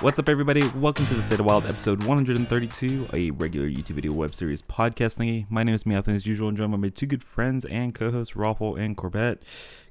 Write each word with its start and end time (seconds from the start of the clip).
What's 0.00 0.16
up, 0.16 0.28
everybody? 0.28 0.62
Welcome 0.76 1.06
to 1.06 1.14
the 1.14 1.24
State 1.24 1.40
of 1.40 1.46
Wild, 1.46 1.66
episode 1.66 2.04
132, 2.04 3.08
a 3.12 3.32
regular 3.32 3.66
YouTube 3.66 3.96
video 3.96 4.12
web 4.12 4.32
series 4.32 4.62
podcast 4.62 5.18
thingy. 5.18 5.50
My 5.50 5.64
name 5.64 5.74
is 5.74 5.82
Meowth, 5.82 6.06
as 6.06 6.24
usual, 6.24 6.46
and 6.46 6.56
joined 6.56 6.70
by 6.70 6.78
my 6.78 6.88
two 6.88 7.06
good 7.06 7.24
friends 7.24 7.64
and 7.64 7.92
co-hosts, 7.92 8.34
Roffle 8.34 8.78
and 8.78 8.96
Corbett. 8.96 9.42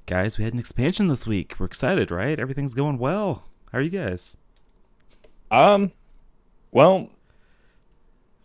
Guys, 0.06 0.38
we 0.38 0.44
had 0.44 0.54
an 0.54 0.60
expansion 0.60 1.08
this 1.08 1.26
week. 1.26 1.56
We're 1.58 1.66
excited, 1.66 2.10
right? 2.10 2.40
Everything's 2.40 2.72
going 2.72 2.96
well. 2.96 3.44
How 3.70 3.80
are 3.80 3.82
you 3.82 3.90
guys? 3.90 4.38
Um, 5.50 5.92
well, 6.72 7.10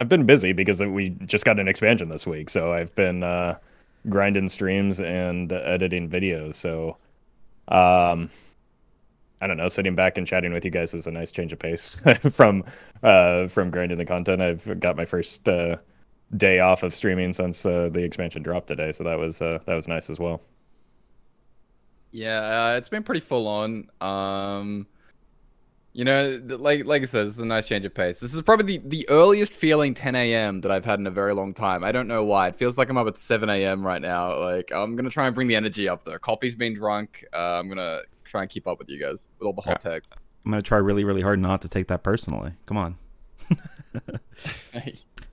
I've 0.02 0.10
been 0.10 0.26
busy 0.26 0.52
because 0.52 0.82
we 0.82 1.12
just 1.26 1.46
got 1.46 1.62
an 1.62 1.70
expansion 1.70 2.10
this 2.10 2.28
week, 2.28 2.50
so 2.50 2.74
I've 2.74 2.94
been 2.96 3.24
uh, 3.24 3.58
grinding 4.10 4.50
streams 4.50 5.00
and 5.00 5.54
editing 5.54 6.10
videos. 6.10 6.56
So, 6.56 6.98
um, 7.70 8.30
I 9.44 9.48
don't 9.48 9.58
know, 9.58 9.68
sitting 9.68 9.94
back 9.94 10.18
and 10.18 10.26
chatting 10.26 10.54
with 10.54 10.64
you 10.64 10.72
guys 10.72 10.94
is 10.94 11.06
a 11.06 11.12
nice 11.12 11.30
change 11.30 11.52
of 11.52 11.60
pace 11.60 12.02
from 12.32 12.64
uh, 13.04 13.48
from 13.48 13.72
grinding 13.72 13.98
the 13.98 14.06
content. 14.06 14.42
I've 14.42 14.80
got 14.80 14.96
my 14.96 15.04
first 15.04 15.46
uh, 15.50 15.76
day 16.38 16.60
off 16.60 16.82
of 16.82 16.96
streaming 16.96 17.34
since 17.34 17.66
uh, 17.66 17.90
the 17.92 18.02
expansion 18.02 18.42
dropped 18.42 18.68
today, 18.68 18.94
so 18.94 19.04
that 19.04 19.20
was 19.20 19.42
uh, 19.42 19.60
that 19.66 19.76
was 19.76 19.90
nice 19.90 20.10
as 20.10 20.18
well. 20.18 20.42
Yeah, 22.12 22.70
uh, 22.72 22.78
it's 22.78 22.88
been 22.88 23.04
pretty 23.04 23.20
full 23.20 23.46
on. 23.50 23.90
Um, 24.00 24.88
you 25.92 26.06
know, 26.06 26.40
like 26.46 26.86
like 26.86 27.02
I 27.02 27.06
said, 27.06 27.28
this 27.28 27.34
is 27.34 27.42
a 27.42 27.46
nice 27.46 27.68
change 27.68 27.84
of 27.84 27.94
pace. 27.94 28.22
This 28.22 28.34
is 28.34 28.42
probably 28.44 28.78
the, 28.78 28.88
the 28.88 29.10
earliest 29.10 29.54
feeling 29.54 29.94
10 29.94 30.16
a.m. 30.16 30.62
that 30.62 30.72
I've 30.72 30.86
had 30.86 31.00
in 31.00 31.08
a 31.08 31.12
very 31.12 31.34
long 31.34 31.54
time. 31.54 31.84
I 31.84 31.92
don't 31.92 32.08
know 32.08 32.24
why. 32.24 32.48
It 32.48 32.56
feels 32.56 32.78
like 32.78 32.90
I'm 32.90 32.98
up 32.98 33.08
at 33.08 33.18
7 33.18 33.50
a.m. 33.50 33.86
right 33.86 34.02
now. 34.02 34.40
Like 34.40 34.72
I'm 34.74 34.96
gonna 34.96 35.10
try 35.10 35.26
and 35.26 35.36
bring 35.36 35.50
the 35.50 35.58
energy 35.58 35.90
up 35.90 36.06
there. 36.06 36.18
Coffee's 36.18 36.56
been 36.56 36.76
drunk. 36.76 37.26
Uh, 37.34 37.60
I'm 37.60 37.68
gonna 37.68 38.04
try 38.34 38.42
and 38.42 38.50
keep 38.50 38.68
up 38.68 38.80
with 38.80 38.90
you 38.90 39.00
guys 39.00 39.28
with 39.38 39.46
all 39.46 39.54
the 39.54 39.62
hot 39.62 39.80
takes. 39.80 40.12
I'm 40.44 40.52
gonna 40.52 40.64
try 40.64 40.80
really, 40.80 41.04
really 41.04 41.22
hard 41.22 41.40
not 41.40 41.62
to 41.62 41.70
take 41.70 41.88
that 41.88 42.04
personally. 42.04 42.54
Come 42.66 42.78
on. 42.78 42.98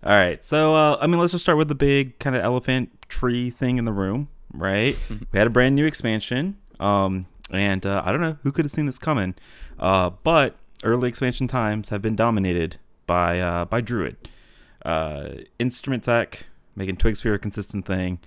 All 0.02 0.12
right, 0.12 0.44
so 0.44 0.74
uh, 0.74 0.98
I 1.00 1.06
mean, 1.06 1.18
let's 1.18 1.32
just 1.32 1.44
start 1.44 1.56
with 1.56 1.68
the 1.68 1.74
big 1.74 2.18
kind 2.18 2.36
of 2.36 2.42
elephant 2.42 2.90
tree 3.08 3.50
thing 3.50 3.78
in 3.78 3.86
the 3.86 3.92
room, 3.92 4.28
right? 4.52 4.98
we 5.32 5.38
had 5.38 5.46
a 5.46 5.50
brand 5.50 5.74
new 5.74 5.86
expansion, 5.86 6.58
um, 6.78 7.26
and 7.50 7.86
uh, 7.86 8.02
I 8.04 8.12
don't 8.12 8.20
know 8.20 8.36
who 8.42 8.52
could 8.52 8.66
have 8.66 8.72
seen 8.72 8.86
this 8.86 8.98
coming, 8.98 9.34
uh, 9.78 10.10
but 10.22 10.56
early 10.84 11.08
expansion 11.08 11.48
times 11.48 11.88
have 11.88 12.02
been 12.02 12.16
dominated 12.16 12.76
by 13.06 13.40
uh, 13.40 13.64
by 13.64 13.80
Druid, 13.80 14.16
uh, 14.84 15.28
instrument 15.58 16.04
tech 16.04 16.46
making 16.76 16.96
Twig 16.96 17.16
Sphere 17.16 17.34
a 17.34 17.38
consistent 17.38 17.86
thing. 17.86 18.20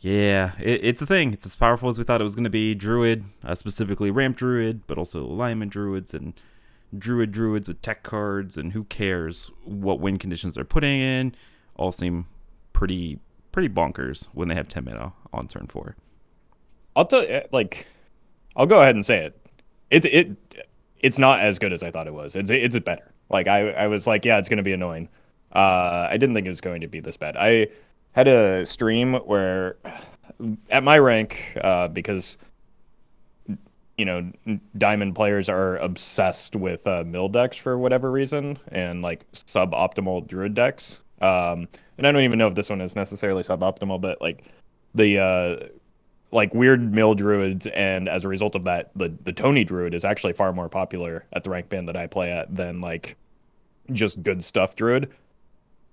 Yeah, 0.00 0.52
it, 0.60 0.80
it's 0.84 1.02
a 1.02 1.06
thing. 1.06 1.32
It's 1.32 1.44
as 1.44 1.56
powerful 1.56 1.88
as 1.88 1.98
we 1.98 2.04
thought 2.04 2.20
it 2.20 2.24
was 2.24 2.34
going 2.34 2.44
to 2.44 2.50
be. 2.50 2.74
Druid, 2.74 3.24
uh, 3.44 3.54
specifically 3.54 4.10
Ramp 4.10 4.36
Druid, 4.36 4.86
but 4.86 4.96
also 4.96 5.22
Alignment 5.24 5.72
Druids 5.72 6.14
and 6.14 6.34
Druid 6.96 7.32
Druids 7.32 7.66
with 7.66 7.82
tech 7.82 8.02
cards, 8.02 8.56
and 8.56 8.72
who 8.72 8.84
cares 8.84 9.50
what 9.64 10.00
win 10.00 10.18
conditions 10.18 10.54
they're 10.54 10.64
putting 10.64 11.00
in? 11.00 11.34
All 11.76 11.92
seem 11.92 12.26
pretty 12.72 13.18
pretty 13.50 13.68
bonkers 13.68 14.28
when 14.32 14.48
they 14.48 14.54
have 14.54 14.68
10 14.68 14.84
mana 14.84 15.12
on 15.32 15.48
turn 15.48 15.66
four. 15.66 15.96
I'll 16.94 17.04
tell 17.04 17.24
you, 17.24 17.42
like, 17.50 17.86
I'll 18.56 18.66
go 18.66 18.80
ahead 18.80 18.94
and 18.94 19.04
say 19.04 19.24
it. 19.24 19.46
It 19.90 20.04
it 20.04 20.66
it's 21.00 21.18
not 21.18 21.40
as 21.40 21.58
good 21.58 21.72
as 21.72 21.82
I 21.82 21.90
thought 21.90 22.06
it 22.06 22.14
was. 22.14 22.36
It's 22.36 22.50
it's 22.50 22.78
better. 22.80 23.10
Like 23.30 23.48
I 23.48 23.70
I 23.70 23.86
was 23.88 24.06
like, 24.06 24.24
yeah, 24.24 24.38
it's 24.38 24.48
gonna 24.48 24.62
be 24.62 24.72
annoying. 24.72 25.08
Uh, 25.52 26.06
I 26.10 26.16
didn't 26.18 26.34
think 26.34 26.46
it 26.46 26.50
was 26.50 26.60
going 26.60 26.82
to 26.82 26.88
be 26.88 27.00
this 27.00 27.16
bad. 27.16 27.36
I 27.38 27.68
had 28.12 28.28
a 28.28 28.64
stream 28.66 29.14
where 29.14 29.76
at 30.70 30.82
my 30.82 30.98
rank 30.98 31.56
uh, 31.62 31.88
because 31.88 32.38
you 33.96 34.04
know 34.04 34.30
diamond 34.76 35.14
players 35.14 35.48
are 35.48 35.76
obsessed 35.78 36.54
with 36.56 36.86
uh, 36.86 37.04
mill 37.06 37.28
decks 37.28 37.56
for 37.56 37.76
whatever 37.78 38.10
reason 38.10 38.58
and 38.68 39.02
like 39.02 39.30
suboptimal 39.32 40.26
druid 40.26 40.54
decks. 40.54 41.00
Um, 41.20 41.68
and 41.98 42.06
i 42.06 42.12
don't 42.12 42.22
even 42.22 42.38
know 42.38 42.46
if 42.46 42.54
this 42.54 42.70
one 42.70 42.80
is 42.80 42.96
necessarily 42.96 43.42
suboptimal 43.42 44.00
but 44.00 44.20
like 44.22 44.44
the 44.94 45.18
uh, 45.18 45.66
like 46.30 46.54
weird 46.54 46.94
mill 46.94 47.14
druids 47.14 47.66
and 47.68 48.08
as 48.08 48.24
a 48.24 48.28
result 48.28 48.54
of 48.54 48.64
that 48.64 48.90
the 48.96 49.12
the 49.24 49.32
tony 49.32 49.64
druid 49.64 49.94
is 49.94 50.04
actually 50.04 50.32
far 50.32 50.52
more 50.52 50.68
popular 50.68 51.26
at 51.32 51.44
the 51.44 51.50
rank 51.50 51.68
band 51.68 51.88
that 51.88 51.96
i 51.96 52.06
play 52.06 52.30
at 52.30 52.54
than 52.54 52.80
like 52.80 53.16
just 53.92 54.22
good 54.22 54.42
stuff 54.42 54.76
druid 54.76 55.10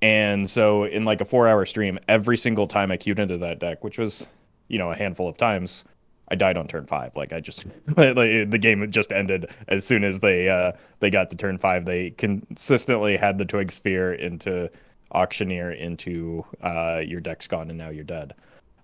and 0.01 0.49
so 0.49 0.83
in 0.83 1.05
like 1.05 1.21
a 1.21 1.25
four 1.25 1.47
hour 1.47 1.65
stream, 1.65 1.99
every 2.07 2.37
single 2.37 2.67
time 2.67 2.91
I 2.91 2.97
queued 2.97 3.19
into 3.19 3.37
that 3.39 3.59
deck, 3.59 3.83
which 3.83 3.97
was, 3.97 4.27
you 4.67 4.77
know, 4.77 4.91
a 4.91 4.95
handful 4.95 5.27
of 5.27 5.37
times, 5.37 5.83
I 6.29 6.35
died 6.35 6.57
on 6.57 6.67
turn 6.67 6.85
five. 6.87 7.15
Like 7.15 7.33
I 7.33 7.39
just 7.39 7.65
like, 7.97 8.15
the 8.15 8.59
game 8.59 8.89
just 8.91 9.11
ended 9.11 9.49
as 9.67 9.85
soon 9.85 10.03
as 10.03 10.19
they 10.19 10.49
uh 10.49 10.73
they 10.99 11.09
got 11.09 11.29
to 11.31 11.37
turn 11.37 11.57
five. 11.57 11.85
They 11.85 12.11
consistently 12.11 13.17
had 13.17 13.37
the 13.37 13.45
twig 13.45 13.71
sphere 13.71 14.13
into 14.13 14.69
auctioneer 15.11 15.71
into 15.71 16.45
uh 16.61 17.01
your 17.05 17.21
deck's 17.21 17.47
gone 17.47 17.69
and 17.69 17.77
now 17.77 17.89
you're 17.89 18.03
dead. 18.03 18.33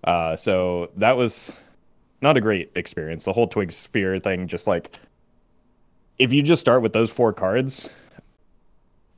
Uh 0.04 0.36
so 0.36 0.90
that 0.96 1.16
was 1.16 1.54
not 2.20 2.36
a 2.36 2.40
great 2.40 2.70
experience. 2.76 3.24
The 3.24 3.32
whole 3.32 3.48
twig 3.48 3.72
sphere 3.72 4.18
thing 4.18 4.46
just 4.46 4.66
like 4.66 4.96
if 6.18 6.32
you 6.32 6.42
just 6.42 6.60
start 6.60 6.82
with 6.82 6.92
those 6.92 7.10
four 7.10 7.32
cards, 7.32 7.90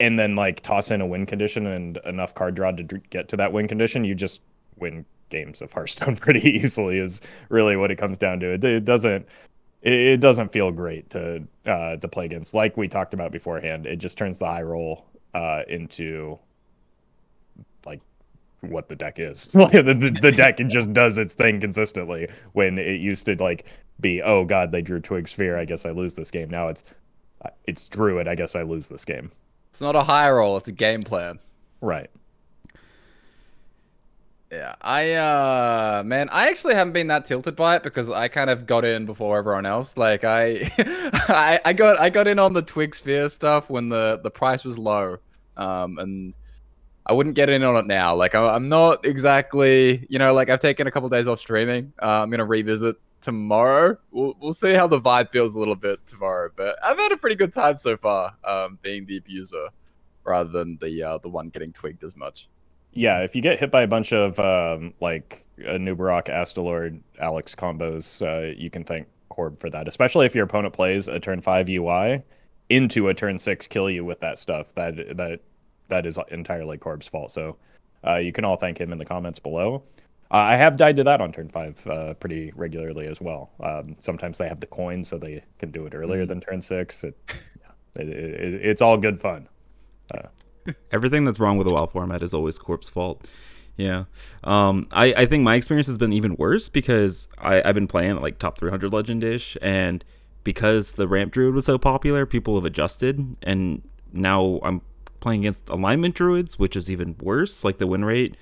and 0.01 0.19
then 0.19 0.35
like 0.35 0.61
toss 0.61 0.91
in 0.91 1.01
a 1.01 1.07
win 1.07 1.27
condition 1.27 1.67
and 1.67 1.99
enough 2.05 2.35
card 2.35 2.55
draw 2.55 2.71
to 2.73 2.83
get 2.83 3.29
to 3.29 3.37
that 3.37 3.53
win 3.53 3.69
condition, 3.69 4.05
you 4.05 4.15
just 4.15 4.41
win 4.77 5.05
games 5.31 5.63
of 5.63 5.73
Hearthstone 5.73 6.17
pretty 6.25 6.49
easily. 6.49 6.99
Is 6.99 7.21
really 7.49 7.77
what 7.77 7.91
it 7.91 7.97
comes 7.97 8.19
down 8.19 8.41
to. 8.41 8.53
It, 8.55 8.65
it 8.65 8.85
doesn't 8.85 9.27
it, 9.83 10.21
doesn't 10.21 10.51
feel 10.51 10.73
great 10.73 11.11
to 11.11 11.45
uh, 11.67 11.97
to 11.97 12.09
play 12.09 12.25
against. 12.25 12.55
Like 12.55 12.77
we 12.77 12.89
talked 12.89 13.15
about 13.15 13.33
beforehand, 13.33 13.87
it 13.87 13.97
just 13.97 14.19
turns 14.19 14.39
the 14.39 14.47
high 14.47 14.63
roll 14.63 15.07
uh, 15.35 15.63
into 15.69 16.39
like 17.87 18.01
what 18.63 18.89
the 18.89 18.97
deck 18.97 19.19
is. 19.19 19.49
the, 19.49 19.83
the, 19.83 20.19
the 20.23 20.33
deck 20.33 20.57
just 20.69 20.93
does 20.93 21.19
its 21.19 21.35
thing 21.35 21.61
consistently. 21.61 22.29
When 22.53 22.79
it 22.79 23.01
used 23.01 23.27
to 23.27 23.37
like 23.43 23.67
be, 24.01 24.23
oh 24.23 24.45
god, 24.45 24.73
they 24.73 24.83
drew 24.83 25.01
Twig 25.01 25.29
Sphere. 25.29 25.59
I 25.59 25.65
guess 25.65 25.85
I 25.85 25.91
lose 25.91 26.15
this 26.15 26.31
game. 26.31 26.49
Now 26.49 26.69
it's 26.69 26.85
uh, 27.45 27.51
it's 27.67 27.89
Druid. 27.89 28.27
I 28.27 28.35
guess 28.35 28.57
I 28.57 28.63
lose 28.63 28.89
this 28.89 29.05
game. 29.05 29.31
It's 29.75 29.81
not 29.81 29.97
a 29.97 30.05
high 30.05 30.31
roll, 30.31 30.57
it's 30.57 30.69
a 30.69 30.73
game 30.73 31.03
plan. 31.03 31.41
Right. 31.81 32.09
Yeah, 34.53 34.77
I 34.81 35.15
uh 35.15 36.05
man, 36.07 36.29
I 36.31 36.47
actually 36.47 36.77
haven't 36.77 36.93
been 36.93 37.09
that 37.09 37.25
tilted 37.25 37.57
by 37.57 37.75
it 37.75 37.83
because 37.83 38.09
I 38.09 38.29
kind 38.29 38.51
of 38.51 38.67
got 38.67 38.85
in 38.85 39.05
before 39.05 39.37
everyone 39.37 39.67
else. 39.67 39.97
Like 39.97 40.23
I 40.23 40.71
I, 40.79 41.61
I 41.65 41.73
got 41.73 41.99
I 41.99 42.09
got 42.09 42.29
in 42.29 42.39
on 42.39 42.53
the 42.53 42.63
Twig 42.63 42.95
Sphere 42.95 43.29
stuff 43.29 43.69
when 43.69 43.89
the 43.89 44.21
the 44.23 44.31
price 44.31 44.65
was 44.65 44.79
low. 44.79 45.17
Um 45.57 45.99
and 45.99 46.37
I 47.05 47.13
wouldn't 47.13 47.35
get 47.35 47.51
in 47.51 47.65
on 47.65 47.75
it 47.75 47.89
now. 47.89 48.15
Like 48.15 48.37
I'm 48.37 48.69
not 48.69 49.05
exactly, 49.05 50.07
you 50.09 50.21
know, 50.21 50.33
like 50.35 50.51
I've 50.51 50.61
taken 50.61 50.87
a 50.87 50.93
couple 50.93 51.09
of 51.09 51.13
days 51.13 51.27
off 51.27 51.41
streaming. 51.41 51.93
Uh, 52.01 52.23
I'm 52.23 52.31
gonna 52.31 52.45
revisit 52.45 52.95
tomorrow. 53.25 53.97
We'll, 54.11 54.37
we'll 54.39 54.53
see 54.53 54.75
how 54.75 54.87
the 54.87 55.01
vibe 55.01 55.31
feels 55.31 55.55
a 55.55 55.59
little 55.59 55.77
bit 55.77 56.07
tomorrow. 56.07 56.51
But 56.55 56.77
I've 56.85 56.99
had 56.99 57.11
a 57.11 57.17
pretty 57.17 57.37
good 57.37 57.55
time 57.55 57.79
so 57.79 57.97
far, 57.97 58.37
um, 58.45 58.79
being 58.83 59.07
the 59.07 59.17
abuser 59.17 59.69
rather 60.25 60.51
than 60.51 60.77
the 60.81 61.03
uh, 61.03 61.19
the 61.19 61.31
one 61.31 61.49
getting 61.49 61.73
twigged 61.73 62.05
as 62.05 62.15
much. 62.17 62.49
Yeah, 62.93 63.21
if 63.21 63.35
you 63.35 63.41
get 63.41 63.59
hit 63.59 63.71
by 63.71 63.81
a 63.81 63.87
bunch 63.87 64.13
of 64.13 64.39
um, 64.39 64.93
like 65.01 65.43
a 65.59 65.79
Nubarok, 65.79 66.27
Astalor, 66.27 67.01
Alex 67.19 67.55
combos, 67.55 68.23
uh, 68.23 68.55
you 68.57 68.69
can 68.69 68.85
thank 68.85 69.09
Corb 69.31 69.59
for 69.59 69.71
that. 69.71 69.89
Especially 69.89 70.27
if 70.27 70.35
your 70.35 70.45
opponent 70.45 70.75
plays 70.75 71.09
a 71.09 71.19
turn 71.19 71.41
five 71.41 71.69
UI 71.69 72.23
into 72.69 73.09
a 73.09 73.15
turn 73.15 73.39
six 73.39 73.67
kill 73.67 73.89
you 73.89 74.05
with 74.05 74.21
that 74.21 74.37
stuff. 74.37 74.75
That 74.75 75.17
that 75.17 75.41
that 75.89 76.05
is 76.05 76.19
entirely 76.31 76.77
Corb's 76.77 77.09
fault. 77.09 77.31
So 77.31 77.57
uh, 78.07 78.17
you 78.17 78.33
can 78.33 78.45
all 78.45 78.57
thank 78.57 78.79
him 78.79 78.93
in 78.93 78.99
the 78.99 79.05
comments 79.07 79.39
below. 79.39 79.83
I 80.37 80.57
have 80.57 80.77
died 80.77 80.97
to 80.97 81.05
that 81.05 81.21
on 81.21 81.33
turn 81.33 81.49
five 81.49 81.87
uh, 81.87 82.15
pretty 82.15 82.53
regularly 82.57 83.07
as 83.07 83.21
well. 83.21 83.51
Um, 83.61 83.97
sometimes 84.01 84.39
they 84.39 84.49
have 84.49 84.61
the 84.61 84.67
coin, 84.67 85.05
so 85.05 85.19
they 85.19 85.45
can 85.59 85.71
do 85.71 85.87
it 85.87 85.95
earlier 85.95 86.25
mm. 86.25 86.29
than 86.29 86.41
turn 86.41 86.61
six. 86.61 87.05
It, 87.05 87.17
it, 87.97 88.09
it, 88.09 88.67
it's 88.67 88.83
all 88.83 88.97
good 88.97 89.21
fun. 89.21 89.49
Uh, 90.13 90.29
Everything 90.91 91.25
that's 91.25 91.39
wrong 91.39 91.59
with 91.59 91.69
the 91.69 91.75
WoW 91.75 91.87
format 91.87 92.23
is 92.23 92.35
always 92.35 92.59
Corb's 92.59 92.89
fault. 92.89 93.25
Yeah. 93.77 94.05
Um, 94.43 94.89
I, 94.93 95.13
I 95.15 95.27
think 95.27 95.43
my 95.43 95.57
experience 95.57 95.87
has 95.89 95.99
been 95.99 96.13
even 96.13 96.37
worse 96.37 96.69
because 96.69 97.29
I, 97.39 97.63
I've 97.63 97.75
been 97.75 97.89
playing 97.89 98.13
at 98.13 98.23
like 98.23 98.39
top 98.39 98.59
300 98.59 98.93
legend-ish, 98.93 99.57
and 99.61 100.05
because 100.43 100.93
the 100.93 101.07
ramp 101.07 101.33
druid 101.33 101.55
was 101.55 101.67
so 101.67 101.79
popular, 101.79 102.27
people 102.27 102.55
have 102.57 102.65
adjusted, 102.65 103.37
and 103.43 103.83
now 104.13 104.61
I'm 104.63 104.81
playing 105.21 105.41
against 105.41 105.69
alignment 105.69 106.15
druids, 106.15 106.59
which 106.59 106.77
is 106.77 106.91
even 106.91 107.17
worse. 107.21 107.65
Like 107.65 107.79
the 107.79 107.87
win 107.87 108.05
rate 108.05 108.37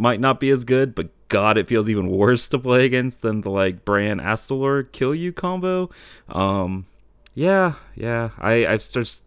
might 0.00 0.20
not 0.20 0.40
be 0.40 0.50
as 0.50 0.64
good, 0.64 0.94
but 0.94 1.10
God, 1.28 1.58
it 1.58 1.68
feels 1.68 1.88
even 1.88 2.08
worse 2.08 2.48
to 2.48 2.58
play 2.58 2.84
against 2.84 3.22
than 3.22 3.42
the 3.42 3.50
like 3.50 3.84
Brann 3.84 4.18
Astalor 4.18 4.90
kill 4.90 5.14
you 5.14 5.32
combo. 5.32 5.90
Um, 6.28 6.86
yeah, 7.34 7.74
yeah. 7.94 8.30
I 8.38 8.66
I've 8.66 8.88
just 8.88 9.24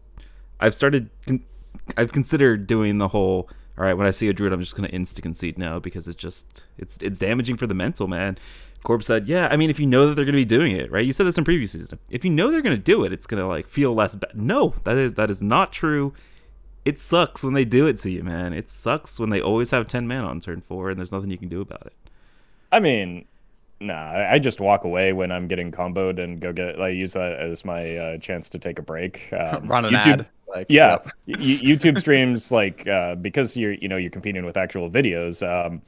I've 0.59 0.73
started 0.73 1.09
con- 1.25 1.45
I've 1.95 2.11
considered 2.11 2.67
doing 2.67 2.97
the 2.97 3.09
whole 3.09 3.49
all 3.77 3.83
right, 3.83 3.93
when 3.93 4.05
I 4.05 4.11
see 4.11 4.29
a 4.29 4.33
druid, 4.33 4.53
I'm 4.53 4.59
just 4.59 4.75
gonna 4.75 4.89
insta 4.89 5.21
concede 5.21 5.57
now 5.57 5.79
because 5.79 6.07
it's 6.07 6.17
just 6.17 6.65
it's 6.77 6.97
it's 7.01 7.19
damaging 7.19 7.57
for 7.57 7.67
the 7.67 7.73
mental 7.73 8.07
man. 8.07 8.37
Corb 8.83 9.03
said, 9.03 9.29
"Yeah, 9.29 9.47
I 9.49 9.55
mean, 9.55 9.69
if 9.69 9.79
you 9.79 9.87
know 9.87 10.07
that 10.07 10.15
they're 10.15 10.25
going 10.25 10.33
to 10.33 10.41
be 10.41 10.45
doing 10.45 10.73
it, 10.75 10.91
right? 10.91 11.05
You 11.05 11.13
said 11.13 11.25
this 11.25 11.37
in 11.37 11.45
previous 11.45 11.71
season. 11.71 11.99
If 12.09 12.25
you 12.25 12.31
know 12.31 12.51
they're 12.51 12.61
going 12.61 12.75
to 12.75 12.81
do 12.81 13.05
it, 13.05 13.13
it's 13.13 13.25
going 13.25 13.41
to 13.41 13.47
like 13.47 13.67
feel 13.69 13.93
less 13.93 14.13
bad. 14.13 14.35
No, 14.35 14.75
that 14.83 14.97
is 14.97 15.13
that 15.13 15.29
is 15.29 15.41
not 15.41 15.71
true. 15.71 16.13
It 16.85 16.99
sucks 16.99 17.43
when 17.43 17.53
they 17.53 17.65
do 17.65 17.87
it 17.87 17.97
to 17.99 18.09
you, 18.09 18.23
man. 18.23 18.53
It 18.53 18.69
sucks 18.69 19.19
when 19.19 19.29
they 19.29 19.41
always 19.41 19.71
have 19.71 19.87
ten 19.87 20.07
man 20.07 20.23
on 20.25 20.39
turn 20.39 20.61
four 20.61 20.89
and 20.89 20.99
there's 20.99 21.11
nothing 21.11 21.29
you 21.29 21.37
can 21.37 21.49
do 21.49 21.61
about 21.61 21.85
it. 21.85 21.93
I 22.71 22.79
mean, 22.79 23.25
nah, 23.79 23.93
I 23.93 24.33
I 24.33 24.39
just 24.39 24.59
walk 24.59 24.83
away 24.83 25.13
when 25.13 25.31
I'm 25.31 25.47
getting 25.47 25.71
comboed 25.71 26.21
and 26.21 26.39
go 26.41 26.51
get 26.51 26.77
like 26.77 26.95
use 26.95 27.13
that 27.13 27.33
as 27.39 27.63
my 27.63 27.95
uh, 27.97 28.17
chance 28.17 28.49
to 28.49 28.59
take 28.59 28.79
a 28.79 28.81
break. 28.81 29.29
Um, 29.33 29.67
Run 29.67 29.85
an 29.85 29.93
YouTube- 29.93 30.19
ad. 30.21 30.27
Like, 30.47 30.67
yeah 30.69 30.99
yep. 31.25 31.39
youtube 31.39 31.99
streams 31.99 32.51
like 32.51 32.87
uh, 32.87 33.15
because 33.15 33.57
you're 33.57 33.71
you 33.71 33.87
know 33.87 33.97
you're 33.97 34.11
competing 34.11 34.45
with 34.45 34.55
actual 34.55 34.87
videos 34.87 35.41
um 35.41 35.81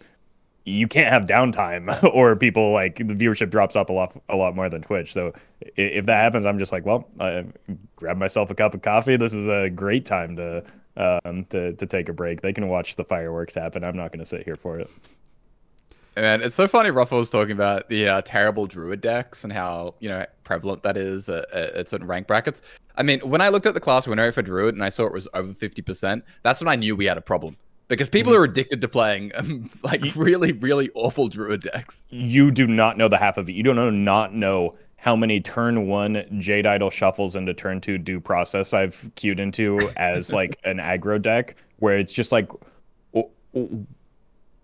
you 0.63 0.87
can't 0.87 1.09
have 1.13 1.25
downtime 1.25 2.01
or 2.15 2.35
people 2.35 2.71
like 2.71 2.95
the 2.95 3.13
viewership 3.13 3.51
drops 3.51 3.75
up 3.75 3.91
a 3.91 3.93
lot 3.93 4.17
a 4.29 4.35
lot 4.35 4.55
more 4.55 4.67
than 4.67 4.81
twitch 4.81 5.13
so 5.13 5.31
if 5.75 6.07
that 6.07 6.15
happens 6.15 6.47
i'm 6.47 6.57
just 6.57 6.71
like 6.71 6.83
well 6.83 7.07
I 7.19 7.45
grab 7.95 8.17
myself 8.17 8.49
a 8.49 8.55
cup 8.55 8.73
of 8.73 8.81
coffee 8.81 9.17
this 9.17 9.35
is 9.35 9.47
a 9.47 9.69
great 9.69 10.03
time 10.03 10.35
to 10.37 10.63
um 10.97 11.45
to, 11.49 11.73
to 11.73 11.85
take 11.85 12.09
a 12.09 12.13
break 12.13 12.41
they 12.41 12.53
can 12.53 12.67
watch 12.67 12.95
the 12.95 13.03
fireworks 13.03 13.55
happen 13.55 13.83
i'm 13.83 13.97
not 13.97 14.11
going 14.11 14.19
to 14.19 14.25
sit 14.25 14.43
here 14.43 14.55
for 14.55 14.79
it 14.79 14.89
And 16.17 16.41
it's 16.41 16.55
so 16.55 16.67
funny. 16.67 16.89
Roffle 16.89 17.17
was 17.17 17.29
talking 17.29 17.51
about 17.51 17.89
the 17.89 18.07
uh, 18.07 18.21
terrible 18.21 18.67
druid 18.67 19.01
decks 19.01 19.43
and 19.43 19.51
how 19.51 19.95
you 19.99 20.07
know 20.07 20.25
prevalent 20.43 20.81
that 20.83 20.95
is 20.95 21.27
at, 21.27 21.51
at 21.51 21.89
certain 21.89 22.07
rank 22.07 22.27
brackets. 22.27 22.61
I 22.95 23.03
mean, 23.03 23.19
when 23.19 23.41
I 23.41 23.49
looked 23.49 23.65
at 23.65 23.73
the 23.73 23.81
class 23.81 24.07
win 24.07 24.17
rate 24.17 24.33
for 24.33 24.41
druid 24.41 24.75
and 24.75 24.83
I 24.83 24.89
saw 24.89 25.05
it 25.05 25.11
was 25.11 25.27
over 25.33 25.53
fifty 25.53 25.81
percent, 25.81 26.23
that's 26.43 26.61
when 26.61 26.69
I 26.69 26.75
knew 26.77 26.95
we 26.95 27.05
had 27.05 27.17
a 27.17 27.21
problem 27.21 27.57
because 27.87 28.09
people 28.09 28.33
are 28.33 28.43
addicted 28.43 28.81
to 28.81 28.87
playing 28.87 29.31
um, 29.35 29.69
like 29.83 30.03
really, 30.15 30.53
really 30.53 30.89
awful 30.95 31.27
druid 31.27 31.61
decks. 31.61 32.05
you 32.09 32.51
do 32.51 32.65
not 32.65 32.97
know 32.97 33.07
the 33.07 33.17
half 33.17 33.37
of 33.37 33.49
it 33.49 33.53
you 33.53 33.63
don't 33.63 33.75
know 33.75 33.89
not 33.89 34.33
know 34.33 34.73
how 35.05 35.15
many 35.15 35.39
turn 35.39 35.85
one 35.85 36.25
Jade 36.39 36.65
Idol 36.65 36.89
shuffles 36.89 37.35
into 37.35 37.53
turn 37.53 37.79
two 37.79 37.99
due 37.99 38.19
process 38.19 38.73
I've 38.73 39.07
queued 39.13 39.39
into 39.39 39.91
as 39.97 40.33
like 40.33 40.59
an 40.63 40.77
aggro 40.77 41.21
deck 41.21 41.55
where 41.77 41.99
it's 41.99 42.11
just 42.11 42.31
like 42.31 42.51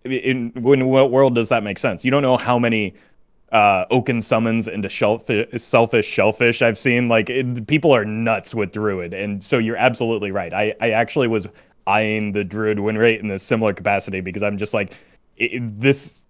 in 0.02 0.52
when 0.56 0.88
what 0.88 1.12
world 1.12 1.36
does 1.36 1.48
that 1.50 1.62
make 1.62 1.78
sense? 1.78 2.04
You 2.04 2.10
don't 2.10 2.22
know 2.22 2.36
how 2.36 2.58
many 2.58 2.92
uh 3.52 3.84
Oaken 3.92 4.20
summons 4.20 4.66
into 4.66 4.88
shellfish, 4.88 5.62
selfish 5.62 6.06
shellfish 6.06 6.60
I've 6.60 6.76
seen. 6.76 7.08
Like 7.08 7.30
it, 7.30 7.68
people 7.68 7.92
are 7.92 8.04
nuts 8.04 8.52
with 8.52 8.72
Druid, 8.72 9.14
and 9.14 9.44
so 9.44 9.58
you're 9.58 9.76
absolutely 9.76 10.32
right. 10.32 10.52
I 10.52 10.74
I 10.80 10.90
actually 10.90 11.28
was 11.28 11.46
eyeing 11.86 12.32
the 12.32 12.42
Druid 12.42 12.80
win 12.80 12.98
rate 12.98 13.20
in 13.20 13.30
a 13.30 13.38
similar 13.38 13.72
capacity 13.72 14.20
because 14.20 14.42
I'm 14.42 14.58
just 14.58 14.74
like 14.74 14.92
it, 15.36 15.60
this 15.80 16.24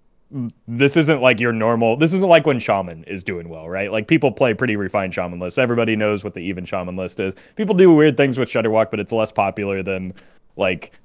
this 0.67 0.97
isn't 0.97 1.21
like 1.21 1.41
your 1.41 1.53
normal 1.53 1.97
this 1.97 2.13
isn't 2.13 2.29
like 2.29 2.47
when 2.47 2.59
shaman 2.59 3.05
is 3.05 3.23
doing 3.23 3.49
well 3.49 3.69
right? 3.69 3.93
Like 3.93 4.09
people 4.09 4.33
play 4.33 4.55
pretty 4.55 4.77
refined 4.77 5.15
shaman 5.15 5.39
lists. 5.39 5.59
Everybody 5.59 5.97
knows 5.97 6.25
what 6.25 6.35
the 6.35 6.41
even 6.41 6.65
shaman 6.65 6.97
list 6.97 7.21
is. 7.21 7.35
People 7.57 7.75
do 7.75 7.93
weird 7.93 8.17
things 8.17 8.39
with 8.39 8.49
Shudderwock 8.49 8.91
but 8.91 9.01
it's 9.01 9.13
less 9.13 9.33
popular 9.33 9.83
than 9.83 10.15
like 10.57 10.99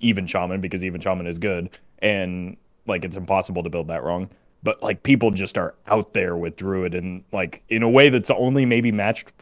even 0.00 0.26
shaman 0.26 0.60
because 0.60 0.84
even 0.84 1.00
shaman 1.00 1.26
is 1.26 1.38
good 1.38 1.70
and 2.00 2.56
like 2.86 3.04
it's 3.04 3.16
impossible 3.16 3.62
to 3.62 3.70
build 3.70 3.88
that 3.88 4.02
wrong. 4.04 4.28
But 4.62 4.82
like 4.82 5.02
people 5.02 5.30
just 5.30 5.58
are 5.58 5.74
out 5.88 6.14
there 6.14 6.36
with 6.36 6.56
druid 6.56 6.94
and 6.94 7.24
like 7.32 7.62
in 7.68 7.82
a 7.82 7.88
way 7.88 8.08
that's 8.08 8.30
only 8.30 8.64
maybe 8.64 8.92
matched 8.92 9.32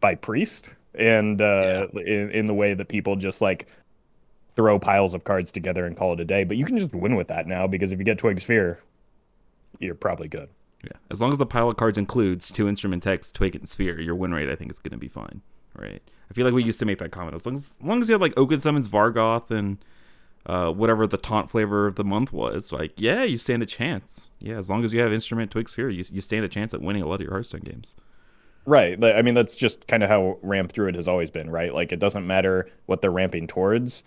by 0.00 0.14
priest 0.14 0.74
and 0.94 1.40
uh 1.40 1.86
in, 1.94 2.30
in 2.30 2.46
the 2.46 2.54
way 2.54 2.74
that 2.74 2.88
people 2.88 3.14
just 3.16 3.40
like 3.40 3.68
throw 4.60 4.78
piles 4.78 5.14
of 5.14 5.24
cards 5.24 5.50
together 5.50 5.86
and 5.86 5.96
call 5.96 6.12
it 6.12 6.20
a 6.20 6.24
day. 6.24 6.44
But 6.44 6.58
you 6.58 6.66
can 6.66 6.76
just 6.76 6.94
win 6.94 7.16
with 7.16 7.28
that 7.28 7.46
now 7.46 7.66
because 7.66 7.92
if 7.92 7.98
you 7.98 8.04
get 8.04 8.18
Twig 8.18 8.38
Sphere, 8.40 8.78
you're 9.78 9.94
probably 9.94 10.28
good. 10.28 10.50
Yeah, 10.84 10.98
as 11.10 11.22
long 11.22 11.32
as 11.32 11.38
the 11.38 11.46
pile 11.46 11.70
of 11.70 11.76
cards 11.76 11.96
includes 11.96 12.50
two 12.50 12.68
instrument 12.68 13.02
tech, 13.02 13.22
twig, 13.32 13.54
and 13.54 13.66
sphere, 13.66 13.98
your 13.98 14.14
win 14.14 14.34
rate 14.34 14.50
I 14.50 14.56
think 14.56 14.70
is 14.70 14.78
going 14.78 14.92
to 14.92 14.98
be 14.98 15.08
fine. 15.08 15.40
Right? 15.74 16.02
I 16.30 16.34
feel 16.34 16.44
like 16.44 16.52
we 16.52 16.62
used 16.62 16.80
to 16.80 16.86
make 16.86 16.98
that 16.98 17.10
comment. 17.10 17.34
As 17.34 17.46
long 17.46 17.54
as, 17.54 17.74
as 17.80 17.86
long 17.86 18.02
as 18.02 18.08
you 18.08 18.12
had 18.12 18.20
like 18.20 18.36
Oaken 18.36 18.60
summons 18.60 18.88
Vargoth 18.88 19.50
and 19.50 19.78
uh, 20.44 20.70
whatever 20.70 21.06
the 21.06 21.16
taunt 21.16 21.50
flavor 21.50 21.86
of 21.86 21.94
the 21.94 22.04
month 22.04 22.32
was, 22.32 22.70
like 22.70 23.00
yeah, 23.00 23.24
you 23.24 23.38
stand 23.38 23.62
a 23.62 23.66
chance. 23.66 24.28
Yeah, 24.40 24.58
as 24.58 24.68
long 24.68 24.84
as 24.84 24.92
you 24.92 25.00
have 25.00 25.12
instrument, 25.12 25.50
twig, 25.50 25.70
sphere, 25.70 25.88
you 25.88 26.04
you 26.12 26.20
stand 26.20 26.44
a 26.44 26.48
chance 26.48 26.74
at 26.74 26.82
winning 26.82 27.02
a 27.02 27.06
lot 27.06 27.14
of 27.14 27.22
your 27.22 27.32
Hearthstone 27.32 27.62
games. 27.62 27.96
Right. 28.66 29.02
I 29.02 29.22
mean, 29.22 29.34
that's 29.34 29.56
just 29.56 29.86
kind 29.86 30.02
of 30.02 30.10
how 30.10 30.38
ramp 30.42 30.72
druid 30.72 30.94
has 30.94 31.08
always 31.08 31.30
been, 31.30 31.50
right? 31.50 31.74
Like, 31.74 31.92
it 31.92 31.98
doesn't 31.98 32.26
matter 32.26 32.68
what 32.86 33.00
they're 33.00 33.10
ramping 33.10 33.46
towards, 33.46 34.04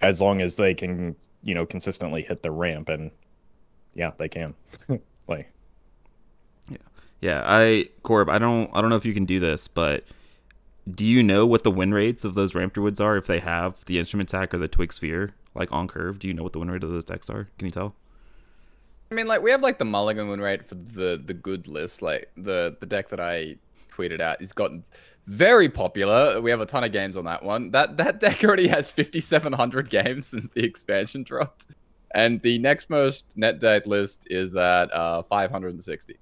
as 0.00 0.20
long 0.20 0.40
as 0.40 0.56
they 0.56 0.74
can, 0.74 1.16
you 1.42 1.54
know, 1.54 1.66
consistently 1.66 2.22
hit 2.22 2.42
the 2.42 2.50
ramp, 2.50 2.88
and 2.88 3.10
yeah, 3.94 4.12
they 4.16 4.28
can. 4.28 4.54
like, 5.28 5.50
Yeah, 6.68 6.76
Yeah, 7.20 7.42
I 7.44 7.88
Corb, 8.02 8.28
I 8.28 8.38
don't 8.38 8.70
I 8.74 8.80
don't 8.80 8.90
know 8.90 8.96
if 8.96 9.06
you 9.06 9.14
can 9.14 9.26
do 9.26 9.40
this, 9.40 9.68
but 9.68 10.04
do 10.90 11.04
you 11.04 11.22
know 11.22 11.46
what 11.46 11.62
the 11.62 11.70
win 11.70 11.92
rates 11.92 12.24
of 12.24 12.34
those 12.34 12.54
ramp 12.54 12.72
druids 12.72 13.00
are 13.00 13.16
if 13.16 13.26
they 13.26 13.40
have 13.40 13.84
the 13.84 13.98
instrument 13.98 14.30
attack 14.30 14.54
or 14.54 14.58
the 14.58 14.68
twig 14.68 14.92
sphere 14.92 15.34
like 15.54 15.70
on 15.72 15.88
curve? 15.88 16.18
Do 16.18 16.28
you 16.28 16.34
know 16.34 16.42
what 16.42 16.52
the 16.52 16.58
win 16.58 16.70
rate 16.70 16.82
of 16.82 16.90
those 16.90 17.04
decks 17.04 17.28
are? 17.28 17.48
Can 17.58 17.66
you 17.66 17.70
tell? 17.70 17.94
I 19.10 19.14
mean, 19.14 19.26
like 19.26 19.42
we 19.42 19.50
have 19.50 19.62
like 19.62 19.78
the 19.78 19.84
mulligan 19.84 20.28
win 20.28 20.40
rate 20.40 20.64
for 20.64 20.76
the 20.76 21.20
the 21.22 21.34
good 21.34 21.66
list. 21.66 22.00
Like 22.00 22.30
the 22.36 22.76
the 22.78 22.86
deck 22.86 23.08
that 23.08 23.20
I 23.20 23.56
tweeted 23.92 24.20
out 24.20 24.40
is 24.40 24.52
gotten 24.52 24.84
very 25.26 25.68
popular. 25.68 26.40
We 26.40 26.50
have 26.50 26.60
a 26.60 26.66
ton 26.66 26.84
of 26.84 26.92
games 26.92 27.16
on 27.16 27.24
that 27.24 27.42
one. 27.42 27.70
That 27.70 27.96
that 27.98 28.20
deck 28.20 28.42
already 28.44 28.68
has 28.68 28.90
5,700 28.90 29.90
games 29.90 30.26
since 30.28 30.48
the 30.48 30.64
expansion 30.64 31.22
dropped, 31.22 31.66
and 32.14 32.40
the 32.42 32.58
next 32.58 32.90
most 32.90 33.36
net 33.36 33.60
deck 33.60 33.86
list 33.86 34.26
is 34.30 34.56
at 34.56 34.92
uh 34.92 35.22
560. 35.22 36.16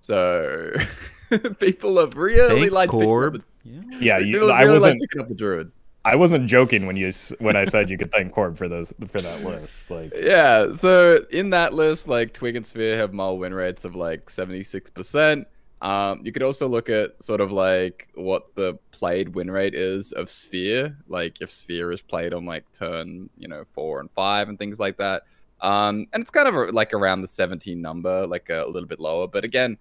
So 0.00 0.72
people 1.58 1.98
have 1.98 2.16
really 2.16 2.60
Thanks, 2.62 2.74
like 2.74 2.90
Corb. 2.90 3.34
the, 3.34 3.42
Yeah. 3.64 3.80
yeah, 4.00 4.18
you, 4.18 4.32
people 4.34 4.52
I 4.52 4.64
wasn't, 4.66 5.00
picking 5.00 5.20
up 5.22 5.28
the 5.28 5.34
druid. 5.34 5.72
I 6.04 6.16
wasn't 6.16 6.46
joking 6.46 6.84
when 6.86 6.96
you 6.96 7.10
when 7.38 7.56
I 7.56 7.64
said 7.64 7.88
you 7.88 7.96
could 7.96 8.12
thank 8.12 8.30
Corb 8.32 8.58
for 8.58 8.68
those 8.68 8.92
for 9.08 9.20
that 9.22 9.42
list. 9.44 9.78
Like, 9.88 10.12
Yeah, 10.14 10.74
so 10.74 11.24
in 11.30 11.48
that 11.50 11.72
list, 11.72 12.08
like 12.08 12.34
Twig 12.34 12.56
and 12.56 12.66
Sphere 12.66 12.98
have 12.98 13.14
mull 13.14 13.38
win 13.38 13.54
rates 13.54 13.86
of 13.86 13.94
like 13.94 14.26
76%. 14.26 15.46
Um, 15.84 16.22
you 16.24 16.32
could 16.32 16.42
also 16.42 16.66
look 16.66 16.88
at 16.88 17.22
sort 17.22 17.42
of 17.42 17.52
like 17.52 18.08
what 18.14 18.54
the 18.54 18.78
played 18.90 19.34
win 19.34 19.50
rate 19.50 19.74
is 19.74 20.12
of 20.12 20.30
Sphere, 20.30 20.96
like 21.08 21.42
if 21.42 21.50
Sphere 21.50 21.92
is 21.92 22.00
played 22.00 22.32
on 22.32 22.46
like 22.46 22.64
turn, 22.72 23.28
you 23.36 23.48
know, 23.48 23.64
four 23.66 24.00
and 24.00 24.10
five 24.10 24.48
and 24.48 24.58
things 24.58 24.80
like 24.80 24.96
that. 24.96 25.24
Um, 25.60 26.06
and 26.14 26.22
it's 26.22 26.30
kind 26.30 26.48
of 26.48 26.74
like 26.74 26.94
around 26.94 27.20
the 27.20 27.28
17 27.28 27.82
number, 27.82 28.26
like 28.26 28.48
a 28.48 28.64
little 28.66 28.88
bit 28.88 28.98
lower. 28.98 29.28
But 29.28 29.44
again, 29.44 29.76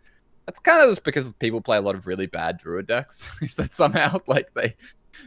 that's 0.46 0.60
kind 0.60 0.82
of 0.82 0.90
just 0.90 1.06
because 1.06 1.32
people 1.36 1.62
play 1.62 1.78
a 1.78 1.82
lot 1.82 1.96
of 1.96 2.06
really 2.06 2.26
bad 2.26 2.58
Druid 2.58 2.86
decks. 2.86 3.32
is 3.42 3.56
that 3.56 3.74
somehow 3.74 4.20
like 4.28 4.54
they 4.54 4.76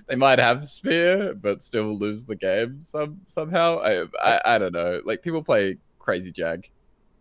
they 0.08 0.14
might 0.14 0.38
have 0.38 0.68
Sphere 0.68 1.32
but 1.32 1.62
still 1.62 1.96
lose 1.96 2.26
the 2.26 2.36
game 2.36 2.82
some 2.82 3.18
somehow? 3.26 3.78
I, 3.78 4.04
I 4.22 4.40
I 4.44 4.58
don't 4.58 4.74
know. 4.74 5.00
Like 5.06 5.22
people 5.22 5.42
play 5.42 5.78
crazy 5.98 6.32
Jag. 6.32 6.70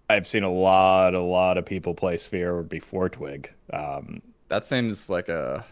I've 0.10 0.28
seen 0.28 0.44
a 0.44 0.52
lot, 0.52 1.14
a 1.16 1.22
lot 1.22 1.58
of 1.58 1.66
people 1.66 1.96
play 1.96 2.18
Sphere 2.18 2.62
before 2.64 3.10
Twig. 3.10 3.52
Um, 3.74 4.22
That 4.50 4.66
seems 4.66 5.10
like 5.10 5.30
a 5.30 5.66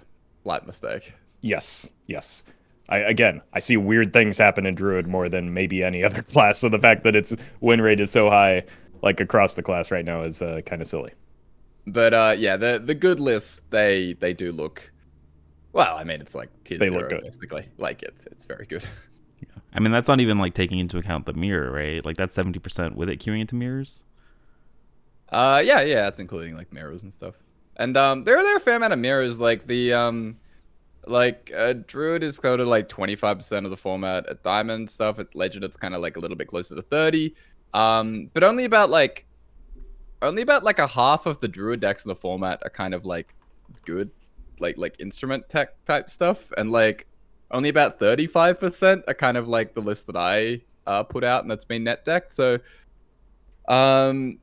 light 0.43 0.65
mistake. 0.65 1.13
Yes, 1.41 1.91
yes. 2.07 2.43
I 2.89 2.97
again, 2.97 3.41
I 3.53 3.59
see 3.59 3.77
weird 3.77 4.11
things 4.11 4.37
happen 4.37 4.65
in 4.65 4.75
Druid 4.75 5.07
more 5.07 5.29
than 5.29 5.53
maybe 5.53 5.83
any 5.83 6.03
other 6.07 6.21
class. 6.21 6.59
So 6.59 6.69
the 6.69 6.79
fact 6.79 7.03
that 7.03 7.15
its 7.15 7.35
win 7.61 7.81
rate 7.81 7.99
is 7.99 8.11
so 8.11 8.29
high, 8.29 8.63
like 9.01 9.19
across 9.19 9.53
the 9.53 9.63
class 9.63 9.91
right 9.91 10.03
now, 10.05 10.21
is 10.23 10.41
uh, 10.41 10.61
kind 10.65 10.81
of 10.81 10.87
silly. 10.87 11.11
But 11.85 12.13
uh, 12.13 12.35
yeah, 12.37 12.57
the 12.57 12.81
the 12.83 12.95
good 12.95 13.19
lists 13.19 13.61
they 13.69 14.13
they 14.13 14.33
do 14.33 14.51
look. 14.51 14.91
Well, 15.73 15.95
I 15.97 16.03
mean, 16.03 16.21
it's 16.21 16.35
like 16.35 16.49
tier 16.63 16.77
They 16.77 16.87
zero, 16.87 17.01
look 17.01 17.09
good. 17.09 17.21
basically. 17.23 17.67
Like 17.77 18.03
it's 18.03 18.25
it's 18.27 18.45
very 18.45 18.65
good. 18.65 18.85
Yeah. 19.41 19.61
I 19.73 19.79
mean, 19.81 19.91
that's 19.91 20.07
not 20.07 20.21
even 20.21 20.37
like 20.37 20.53
taking 20.53 20.79
into 20.79 20.97
account 20.97 21.25
the 21.25 21.33
mirror, 21.33 21.69
right? 21.71 22.05
Like 22.05 22.15
that's 22.15 22.33
seventy 22.33 22.59
percent 22.59 22.95
with 22.95 23.09
it 23.09 23.19
queuing 23.19 23.41
into 23.41 23.55
mirrors. 23.55 24.05
Uh, 25.33 25.61
yeah, 25.65 25.81
yeah, 25.81 26.03
that's 26.03 26.19
including 26.19 26.55
like 26.55 26.71
mirrors 26.71 27.01
and 27.03 27.13
stuff. 27.13 27.41
And 27.77 27.97
um, 27.97 28.23
there 28.23 28.37
there 28.37 28.53
are 28.53 28.57
a 28.57 28.59
fair 28.59 28.75
amount 28.75 28.93
of 28.93 28.99
mirrors. 28.99 29.39
Like 29.39 29.65
the 29.65 29.93
um, 29.93 30.35
like 31.07 31.51
uh, 31.57 31.73
Druid 31.87 32.23
is 32.23 32.37
coded 32.37 32.67
like 32.67 32.87
twenty 32.87 33.15
five 33.15 33.37
percent 33.37 33.65
of 33.65 33.71
the 33.71 33.77
format. 33.77 34.29
At 34.29 34.43
Diamond 34.43 34.89
stuff, 34.89 35.17
at 35.17 35.33
Legend, 35.35 35.63
it's 35.65 35.75
kind 35.75 35.95
of 35.95 36.01
like 36.01 36.17
a 36.17 36.19
little 36.19 36.37
bit 36.37 36.47
closer 36.47 36.75
to 36.75 36.83
thirty. 36.83 37.33
Um, 37.73 38.29
but 38.35 38.43
only 38.43 38.65
about 38.65 38.91
like, 38.91 39.25
only 40.21 40.43
about 40.43 40.63
like 40.63 40.77
a 40.77 40.85
half 40.85 41.25
of 41.25 41.39
the 41.39 41.47
Druid 41.47 41.79
decks 41.79 42.05
in 42.05 42.09
the 42.09 42.15
format 42.15 42.61
are 42.63 42.69
kind 42.69 42.93
of 42.93 43.03
like 43.03 43.33
good, 43.85 44.11
like 44.59 44.77
like 44.77 44.95
instrument 44.99 45.49
tech 45.49 45.83
type 45.83 46.11
stuff, 46.11 46.51
and 46.57 46.71
like 46.71 47.07
only 47.49 47.69
about 47.69 47.97
thirty 47.97 48.27
five 48.27 48.59
percent 48.59 49.03
are 49.07 49.15
kind 49.15 49.35
of 49.35 49.47
like 49.47 49.73
the 49.73 49.81
list 49.81 50.05
that 50.05 50.15
I 50.15 50.61
uh, 50.85 51.01
put 51.01 51.23
out, 51.23 51.41
and 51.41 51.49
that's 51.49 51.65
been 51.65 51.83
net 51.83 52.05
decked. 52.05 52.31
So, 52.31 52.59
um, 53.67 54.37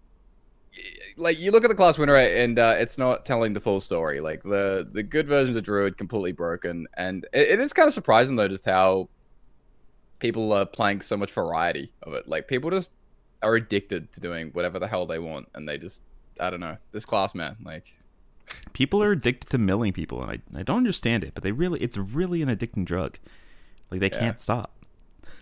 like 1.17 1.41
you 1.41 1.51
look 1.51 1.65
at 1.65 1.69
the 1.69 1.75
class 1.75 1.99
winner 1.99 2.17
and 2.17 2.59
uh, 2.59 2.77
it's 2.79 2.97
not 2.97 3.25
telling 3.27 3.53
the 3.53 3.61
full 3.61 3.81
story. 3.81 4.21
Like 4.21 4.43
the 4.43 4.89
the 4.91 5.03
good 5.03 5.27
versions 5.27 5.57
of 5.57 5.65
Druid 5.65 5.97
completely 5.99 6.33
broken, 6.33 6.87
and 6.97 7.27
it, 7.33 7.49
it 7.49 7.61
is 7.61 7.73
kind 7.73 7.89
of 7.89 7.95
surprising 7.95 8.37
though 8.37 8.49
just 8.49 8.65
how 8.65 9.09
people 10.19 10.53
are 10.53 10.67
playing 10.67 11.01
so 11.01 11.17
much 11.17 11.33
variety 11.33 11.93
of 12.03 12.13
it. 12.15 12.29
Like 12.29 12.47
people 12.49 12.71
just 12.71 12.93
are 13.43 13.55
addicted 13.55 14.13
to 14.13 14.21
doing 14.21 14.51
whatever 14.53 14.79
the 14.79 14.87
hell 14.87 15.07
they 15.07 15.19
want, 15.19 15.49
and 15.55 15.69
they 15.69 15.79
just 15.79 16.03
I 16.39 16.51
don't 16.51 16.61
know 16.61 16.77
this 16.93 17.05
class 17.05 17.35
man 17.35 17.57
like. 17.65 17.97
People 18.73 19.01
are 19.01 19.13
addicted 19.13 19.49
to 19.51 19.59
milling 19.59 19.93
people, 19.93 20.21
and 20.23 20.43
I, 20.57 20.59
I 20.59 20.63
don't 20.65 20.79
understand 20.79 21.23
it, 21.23 21.35
but 21.35 21.45
they 21.45 21.53
really 21.53 21.81
it's 21.81 21.97
really 21.97 22.43
an 22.43 22.49
addicting 22.49 22.85
drug. 22.85 23.17
Like 23.93 24.01
they 24.01 24.11
Yeah. 24.11 24.19
can't 24.19 24.41
stop. 24.41 24.73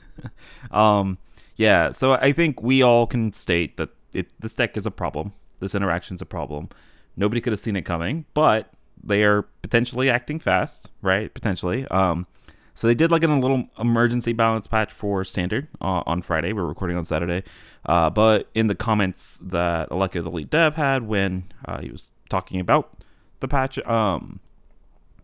um, 0.71 1.17
yeah. 1.57 1.91
So 1.91 2.13
I 2.13 2.33
think 2.33 2.63
we 2.63 2.83
all 2.83 3.07
can 3.07 3.33
state 3.33 3.79
that 3.79 3.89
it 4.13 4.29
this 4.41 4.55
deck 4.55 4.77
is 4.77 4.87
a 4.87 4.91
problem. 4.91 5.33
This 5.61 5.75
interaction's 5.75 6.21
a 6.21 6.27
problem. 6.27 6.69
Nobody 7.17 7.41
could 7.41 7.53
have 7.53 7.61
seen 7.61 7.77
it 7.77 7.83
coming, 7.83 8.27
but 8.35 8.71
they 9.03 9.25
are 9.25 9.43
potentially 9.63 10.09
acting 10.11 10.39
fast, 10.39 10.91
right? 11.03 11.33
Potentially. 11.33 11.87
Um, 11.89 12.27
so 12.75 12.87
they 12.87 12.95
did 12.95 13.11
like 13.11 13.25
a 13.25 13.27
little 13.27 13.65
emergency 13.77 14.33
balance 14.33 14.69
patch 14.69 14.93
for 14.93 15.25
standard 15.25 15.67
uh, 15.81 16.05
on 16.07 16.23
Friday. 16.23 16.53
We're 16.53 16.65
recording 16.65 16.97
on 16.97 17.05
Saturday. 17.05 17.43
Uh, 17.85 18.09
but 18.09 18.49
in 18.55 18.69
the 18.69 18.75
comments 18.77 19.39
that 19.43 19.91
Aleka 19.91 20.23
the 20.23 20.31
lead 20.31 20.51
dev 20.51 20.77
had 20.77 21.09
when 21.09 21.45
uh, 21.65 21.81
he 21.81 21.91
was 21.91 22.13
talking 22.29 22.61
about 22.61 23.03
the 23.41 23.49
patch, 23.49 23.79
um, 23.81 24.39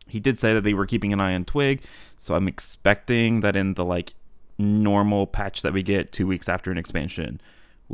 he 0.09 0.19
did 0.19 0.39
say 0.39 0.53
that 0.53 0.63
they 0.63 0.75
were 0.75 0.87
keeping 0.87 1.13
an 1.13 1.21
eye 1.21 1.35
on 1.35 1.45
Twig. 1.45 1.83
So 2.19 2.35
I'm 2.35 2.49
expecting 2.49 3.41
that 3.41 3.55
in 3.55 3.75
the 3.75 3.85
like 3.85 4.15
normal 4.59 5.27
patch 5.27 5.63
that 5.63 5.73
we 5.73 5.83
get 5.83 6.11
two 6.11 6.27
weeks 6.27 6.49
after 6.49 6.71
an 6.71 6.79
expansion, 6.79 7.41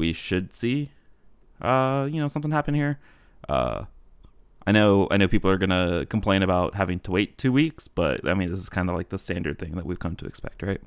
we 0.00 0.14
should 0.14 0.54
see, 0.54 0.90
uh, 1.60 2.08
you 2.10 2.18
know, 2.20 2.26
something 2.26 2.50
happen 2.50 2.74
here. 2.74 2.98
Uh, 3.48 3.84
I 4.66 4.72
know, 4.72 5.06
I 5.10 5.18
know 5.18 5.28
people 5.28 5.50
are 5.50 5.58
gonna 5.58 6.06
complain 6.06 6.42
about 6.42 6.74
having 6.74 7.00
to 7.00 7.10
wait 7.10 7.36
two 7.36 7.52
weeks, 7.52 7.86
but 7.86 8.26
I 8.26 8.32
mean, 8.34 8.50
this 8.50 8.58
is 8.58 8.70
kind 8.70 8.88
of 8.88 8.96
like 8.96 9.10
the 9.10 9.18
standard 9.18 9.58
thing 9.58 9.76
that 9.76 9.84
we've 9.84 9.98
come 9.98 10.16
to 10.16 10.24
expect, 10.24 10.62
right? 10.62 10.80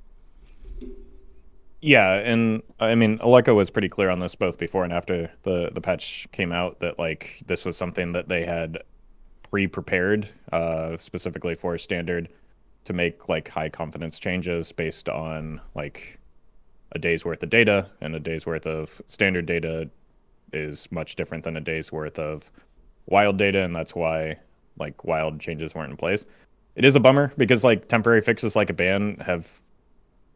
Yeah, 1.80 2.14
and 2.14 2.64
I 2.80 2.96
mean, 2.96 3.20
Aleka 3.20 3.54
was 3.54 3.70
pretty 3.70 3.90
clear 3.90 4.10
on 4.10 4.20
this 4.20 4.34
both 4.36 4.58
before 4.58 4.84
and 4.84 4.92
after 4.92 5.30
the 5.44 5.70
the 5.74 5.82
patch 5.82 6.28
came 6.32 6.52
out 6.52 6.80
that 6.80 6.98
like 6.98 7.44
this 7.46 7.66
was 7.66 7.78
something 7.78 8.14
that 8.14 8.30
they 8.30 8.46
had 8.46 8.80
pre-prepared 9.52 10.28
uh, 10.52 10.98
specifically 10.98 11.54
for 11.54 11.78
standard 11.78 12.30
to 12.86 12.94
make 12.94 13.30
like 13.30 13.48
high 13.48 13.70
confidence 13.70 14.18
changes 14.18 14.72
based 14.72 15.08
on 15.08 15.62
like 15.76 16.20
a 16.94 17.00
day's 17.00 17.26
worth 17.26 17.44
of 17.44 17.50
data, 17.50 17.88
and 18.02 18.16
a 18.16 18.20
day's 18.20 18.46
worth 18.46 18.66
of 18.68 19.02
standard 19.08 19.46
data 19.46 19.90
is 20.52 20.92
much 20.92 21.16
different 21.16 21.44
than 21.44 21.58
a 21.58 21.62
day's 21.62 21.92
worth 21.92 22.20
of 22.20 22.52
wild 23.08 23.38
data, 23.38 23.64
and 23.64 23.76
that's 23.76 23.96
why 23.96 24.38
like 24.78 25.04
wild 25.04 25.40
changes 25.40 25.76
weren't 25.76 25.92
in 25.92 25.98
place. 25.98 26.26
It 26.76 26.86
is 26.86 26.96
a 26.96 27.00
bummer 27.00 27.32
because 27.38 27.64
like 27.64 27.88
temporary 27.88 28.22
fixes 28.22 28.56
like 28.56 28.70
a 28.70 28.74
ban 28.74 29.18
have 29.26 29.62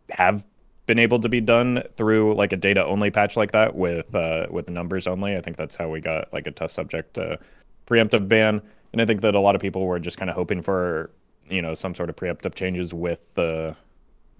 have 0.09 0.45
been 0.85 0.99
able 0.99 1.19
to 1.19 1.29
be 1.29 1.41
done 1.41 1.83
through 1.95 2.33
like 2.35 2.53
a 2.53 2.57
data 2.57 2.85
only 2.85 3.11
patch 3.11 3.35
like 3.35 3.51
that 3.51 3.75
with 3.75 4.13
uh, 4.15 4.47
with 4.49 4.69
numbers 4.69 5.07
only. 5.07 5.35
I 5.35 5.41
think 5.41 5.57
that's 5.57 5.75
how 5.75 5.89
we 5.89 5.99
got 5.99 6.31
like 6.33 6.47
a 6.47 6.51
test 6.51 6.75
subject 6.75 7.17
uh, 7.17 7.37
preemptive 7.85 8.27
ban, 8.27 8.61
and 8.93 9.01
I 9.01 9.05
think 9.05 9.21
that 9.21 9.35
a 9.35 9.39
lot 9.39 9.55
of 9.55 9.61
people 9.61 9.85
were 9.85 9.99
just 9.99 10.17
kind 10.17 10.29
of 10.29 10.35
hoping 10.35 10.61
for 10.61 11.11
you 11.49 11.61
know 11.61 11.73
some 11.73 11.93
sort 11.95 12.09
of 12.09 12.15
preemptive 12.15 12.55
changes 12.55 12.93
with 12.93 13.33
the 13.35 13.75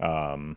um 0.00 0.56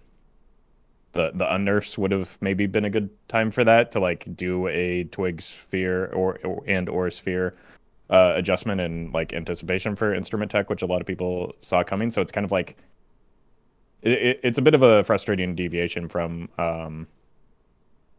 the 1.14 1.32
the 1.34 1.46
unnerfs 1.54 1.98
would 1.98 2.12
have 2.12 2.38
maybe 2.42 2.66
been 2.68 2.86
a 2.86 2.90
good 2.90 3.10
time 3.28 3.52
for 3.52 3.64
that 3.64 3.92
to 3.92 4.00
like 4.00 4.26
do 4.36 4.68
a 4.68 5.04
twig 5.06 5.42
sphere 5.42 6.08
or, 6.14 6.40
or 6.44 6.64
and 6.68 6.88
or 6.90 7.10
sphere 7.10 7.54
uh, 8.10 8.34
adjustment 8.36 8.82
and 8.82 9.14
like 9.14 9.34
anticipation 9.34 9.96
for 9.96 10.14
instrument 10.14 10.52
tech, 10.52 10.70
which 10.70 10.82
a 10.82 10.86
lot 10.86 11.02
of 11.02 11.08
people 11.08 11.56
saw 11.60 11.84
coming. 11.84 12.10
So 12.10 12.22
it's 12.22 12.32
kind 12.32 12.46
of 12.46 12.52
like 12.52 12.78
it, 14.02 14.12
it, 14.12 14.40
it's 14.44 14.58
a 14.58 14.62
bit 14.62 14.76
of 14.76 14.84
a 14.84 15.04
frustrating 15.04 15.56
deviation 15.56 16.08
from 16.08 16.50
um, 16.58 17.08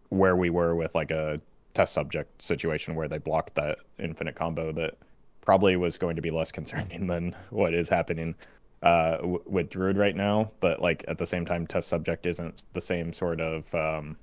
where 0.08 0.36
we 0.36 0.50
were 0.50 0.74
with 0.74 0.94
like 0.94 1.10
a 1.10 1.38
test 1.74 1.92
subject 1.92 2.42
situation 2.42 2.94
where 2.94 3.08
they 3.08 3.18
blocked 3.18 3.54
that 3.54 3.78
infinite 3.98 4.34
combo 4.34 4.72
that 4.72 4.96
probably 5.40 5.76
was 5.76 5.98
going 5.98 6.16
to 6.16 6.22
be 6.22 6.30
less 6.30 6.52
concerning 6.58 7.06
than 7.06 7.34
what 7.50 7.74
is 7.74 7.88
happening 7.88 8.34
uh, 8.82 9.16
w- 9.18 9.42
with 9.46 9.70
Druid 9.70 9.96
right 9.96 10.16
now. 10.16 10.50
But 10.60 10.80
like 10.80 11.04
at 11.08 11.18
the 11.18 11.26
same 11.26 11.44
time, 11.44 11.66
test 11.66 11.88
subject 11.88 12.26
isn't 12.26 12.66
the 12.72 12.80
same 12.80 13.12
sort 13.12 13.40
of 13.40 13.72
um, 13.74 14.16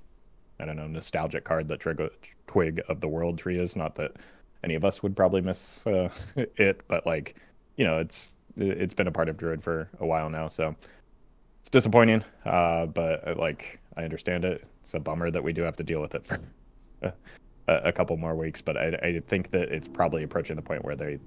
I 0.58 0.64
don't 0.64 0.76
know 0.76 0.86
nostalgic 0.86 1.44
card 1.44 1.68
that 1.68 1.80
Twig, 1.80 2.10
Twig 2.46 2.80
of 2.88 3.00
the 3.00 3.08
World 3.08 3.38
tree 3.38 3.58
is. 3.58 3.76
Not 3.76 3.94
that 3.96 4.12
any 4.62 4.74
of 4.74 4.84
us 4.84 5.02
would 5.02 5.16
probably 5.16 5.40
miss 5.40 5.86
uh, 5.86 6.10
it, 6.56 6.82
but 6.88 7.06
like 7.06 7.36
you 7.76 7.84
know, 7.84 7.98
it's 7.98 8.36
it's 8.56 8.94
been 8.94 9.06
a 9.06 9.12
part 9.12 9.28
of 9.28 9.36
Druid 9.36 9.62
for 9.62 9.88
a 10.00 10.06
while 10.06 10.28
now, 10.28 10.48
so 10.48 10.74
it's 11.60 11.70
disappointing. 11.70 12.24
Uh, 12.44 12.86
but 12.86 13.26
uh, 13.26 13.34
like 13.36 13.80
I 13.96 14.04
understand 14.04 14.44
it. 14.44 14.68
It's 14.82 14.94
a 14.94 15.00
bummer 15.00 15.30
that 15.30 15.42
we 15.42 15.52
do 15.52 15.62
have 15.62 15.76
to 15.76 15.82
deal 15.82 16.00
with 16.00 16.14
it 16.14 16.26
for 16.26 16.40
a, 17.02 17.12
a 17.68 17.92
couple 17.92 18.16
more 18.16 18.34
weeks. 18.34 18.60
But 18.60 18.76
I, 18.76 18.86
I 19.02 19.20
think 19.26 19.50
that 19.50 19.70
it's 19.70 19.88
probably 19.88 20.22
approaching 20.22 20.56
the 20.56 20.62
point 20.62 20.84
where 20.84 20.96
they. 20.96 21.18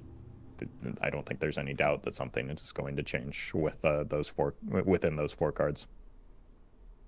I 1.01 1.09
don't 1.09 1.25
think 1.25 1.39
there's 1.39 1.57
any 1.57 1.73
doubt 1.73 2.03
that 2.03 2.15
something 2.15 2.49
is 2.49 2.71
going 2.71 2.95
to 2.95 3.03
change 3.03 3.51
with 3.53 3.83
uh, 3.83 4.03
those 4.03 4.27
four 4.27 4.53
within 4.85 5.15
those 5.15 5.33
four 5.33 5.51
cards. 5.51 5.87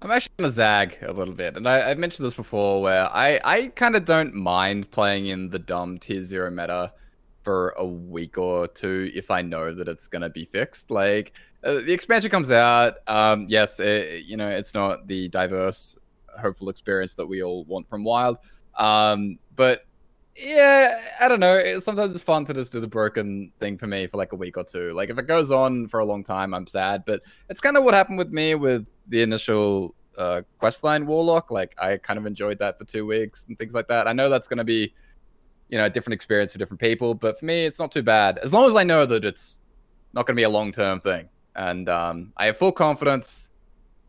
I'm 0.02 0.12
actually 0.12 0.34
gonna 0.38 0.50
zag 0.50 0.98
a 1.02 1.12
little 1.12 1.34
bit, 1.34 1.56
and 1.56 1.68
I, 1.68 1.90
I've 1.90 1.98
mentioned 1.98 2.26
this 2.26 2.36
before, 2.36 2.82
where 2.82 3.06
I, 3.12 3.40
I 3.44 3.68
kind 3.70 3.96
of 3.96 4.06
don't 4.06 4.34
mind 4.34 4.92
playing 4.92 5.28
in 5.28 5.50
the 5.50 5.60
dumb 5.60 5.98
tier 5.98 6.22
zero 6.22 6.52
meta 6.52 6.94
for 7.44 7.70
a 7.78 7.86
week 7.86 8.38
or 8.38 8.68
two 8.68 9.10
if 9.16 9.32
I 9.32 9.42
know 9.42 9.74
that 9.74 9.88
it's 9.88 10.08
gonna 10.08 10.30
be 10.30 10.46
fixed. 10.46 10.92
Like 10.92 11.34
uh, 11.64 11.76
the 11.76 11.94
expansion 11.94 12.30
comes 12.30 12.52
out, 12.52 12.96
um, 13.08 13.46
yes, 13.48 13.80
it, 13.80 14.26
you 14.26 14.38
know 14.38 14.50
it's 14.50 14.74
not 14.74 15.08
the 15.08 15.30
diverse, 15.30 15.98
hopeful 16.40 16.70
experience 16.70 17.14
that 17.16 17.26
we 17.26 17.42
all 17.42 17.64
want 17.64 17.90
from 17.90 18.04
Wild, 18.04 18.38
um, 18.78 19.40
but 19.56 19.85
yeah, 20.38 21.00
I 21.22 21.28
don't 21.30 21.40
know. 21.40 21.80
Sometimes 21.80 22.14
it's 22.14 22.24
fun 22.24 22.44
to 22.46 22.54
just 22.54 22.74
do 22.74 22.82
the 22.82 22.88
broken 22.88 23.52
thing 23.60 23.78
for 23.78 23.88
me 23.88 24.06
for 24.08 24.18
like 24.18 24.34
a 24.34 24.36
week 24.36 24.58
or 24.58 24.66
two. 24.66 24.92
Like 24.92 25.10
if 25.10 25.18
it 25.18 25.28
goes 25.28 25.50
on 25.50 25.88
for 25.88 26.02
a 26.02 26.06
long 26.06 26.24
time, 26.24 26.54
I'm 26.54 26.68
sad. 26.68 27.04
But 27.06 27.22
it's 27.50 27.62
kind 27.62 27.78
of 27.78 27.84
what 27.84 27.94
happened 27.94 28.18
with 28.18 28.32
me 28.32 28.56
with 28.56 28.90
the 29.08 29.22
initial 29.22 29.96
uh, 30.18 30.42
questline 30.62 31.06
Warlock. 31.06 31.52
Like 31.52 31.74
I 31.82 31.98
kind 31.98 32.20
of 32.20 32.26
enjoyed 32.26 32.60
that 32.60 32.78
for 32.78 32.84
two 32.84 33.06
weeks 33.06 33.48
and 33.48 33.58
things 33.58 33.74
like 33.74 33.88
that. 33.88 34.10
I 34.10 34.14
know 34.14 34.30
that's 34.30 34.50
going 34.50 34.58
to 34.58 34.66
be, 34.66 34.94
you 35.70 35.78
know, 35.78 35.86
a 35.86 35.90
different 35.90 36.16
experience 36.16 36.52
for 36.52 36.60
different 36.60 36.82
people, 36.82 37.14
but 37.14 37.40
for 37.40 37.46
me, 37.46 37.66
it's 37.66 37.80
not 37.80 37.92
too 37.92 38.04
bad 38.04 38.38
as 38.40 38.54
long 38.54 38.68
as 38.68 38.76
I 38.76 38.84
know 38.84 39.06
that 39.06 39.24
it's 39.24 39.62
not 40.14 40.26
going 40.26 40.36
to 40.36 40.40
be 40.40 40.44
a 40.44 40.50
long 40.50 40.74
term 40.74 41.00
thing. 41.00 41.30
And 41.56 41.88
um, 41.88 42.34
I 42.36 42.48
have 42.48 42.58
full 42.58 42.74
confidence. 42.74 43.52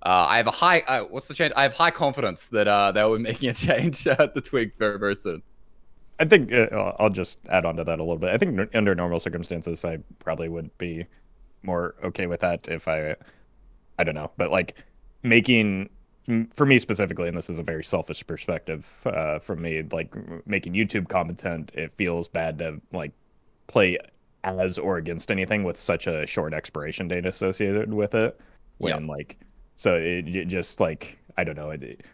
Uh, 0.02 0.26
I 0.28 0.38
have 0.38 0.48
a 0.48 0.52
high. 0.52 0.80
Uh, 0.80 1.04
what's 1.04 1.28
the 1.28 1.34
change? 1.34 1.52
I 1.54 1.62
have 1.62 1.74
high 1.74 1.92
confidence 1.92 2.48
that 2.48 2.66
uh, 2.66 2.90
they 2.90 3.04
will 3.04 3.16
be 3.16 3.22
making 3.22 3.48
a 3.48 3.54
change 3.54 4.08
at 4.08 4.34
the 4.34 4.40
Twig 4.40 4.72
very 4.76 4.98
very 4.98 5.14
soon. 5.14 5.42
I 6.18 6.24
think 6.24 6.52
uh, 6.52 6.92
I'll 6.98 7.10
just 7.10 7.40
add 7.48 7.64
on 7.66 7.76
to 7.76 7.84
that 7.84 7.98
a 7.98 8.02
little 8.02 8.18
bit. 8.18 8.30
I 8.30 8.38
think 8.38 8.58
n- 8.58 8.70
under 8.74 8.94
normal 8.94 9.20
circumstances, 9.20 9.84
I 9.84 9.98
probably 10.18 10.48
would 10.48 10.76
be 10.78 11.06
more 11.62 11.94
okay 12.02 12.26
with 12.26 12.40
that 12.40 12.68
if 12.68 12.88
I, 12.88 13.16
I 13.98 14.04
don't 14.04 14.14
know, 14.14 14.30
but 14.36 14.50
like 14.50 14.84
making 15.22 15.90
for 16.52 16.66
me 16.66 16.78
specifically, 16.78 17.28
and 17.28 17.36
this 17.36 17.48
is 17.48 17.58
a 17.58 17.62
very 17.62 17.84
selfish 17.84 18.26
perspective 18.26 19.02
uh, 19.06 19.38
from 19.38 19.62
me, 19.62 19.82
like 19.92 20.12
making 20.46 20.72
YouTube 20.72 21.08
content, 21.08 21.70
it 21.74 21.92
feels 21.94 22.28
bad 22.28 22.58
to 22.58 22.80
like 22.92 23.12
play 23.68 23.96
as 24.42 24.78
or 24.78 24.96
against 24.96 25.30
anything 25.30 25.62
with 25.64 25.76
such 25.76 26.06
a 26.06 26.26
short 26.26 26.52
expiration 26.52 27.08
date 27.08 27.26
associated 27.26 27.92
with 27.92 28.14
it. 28.14 28.40
When 28.78 29.02
Yep. 29.02 29.08
like, 29.08 29.38
so 29.76 29.96
it, 29.96 30.28
it 30.28 30.46
just 30.46 30.80
like 30.80 31.18
I 31.36 31.44
don't 31.44 31.56
know 31.56 31.70
it. 31.70 32.04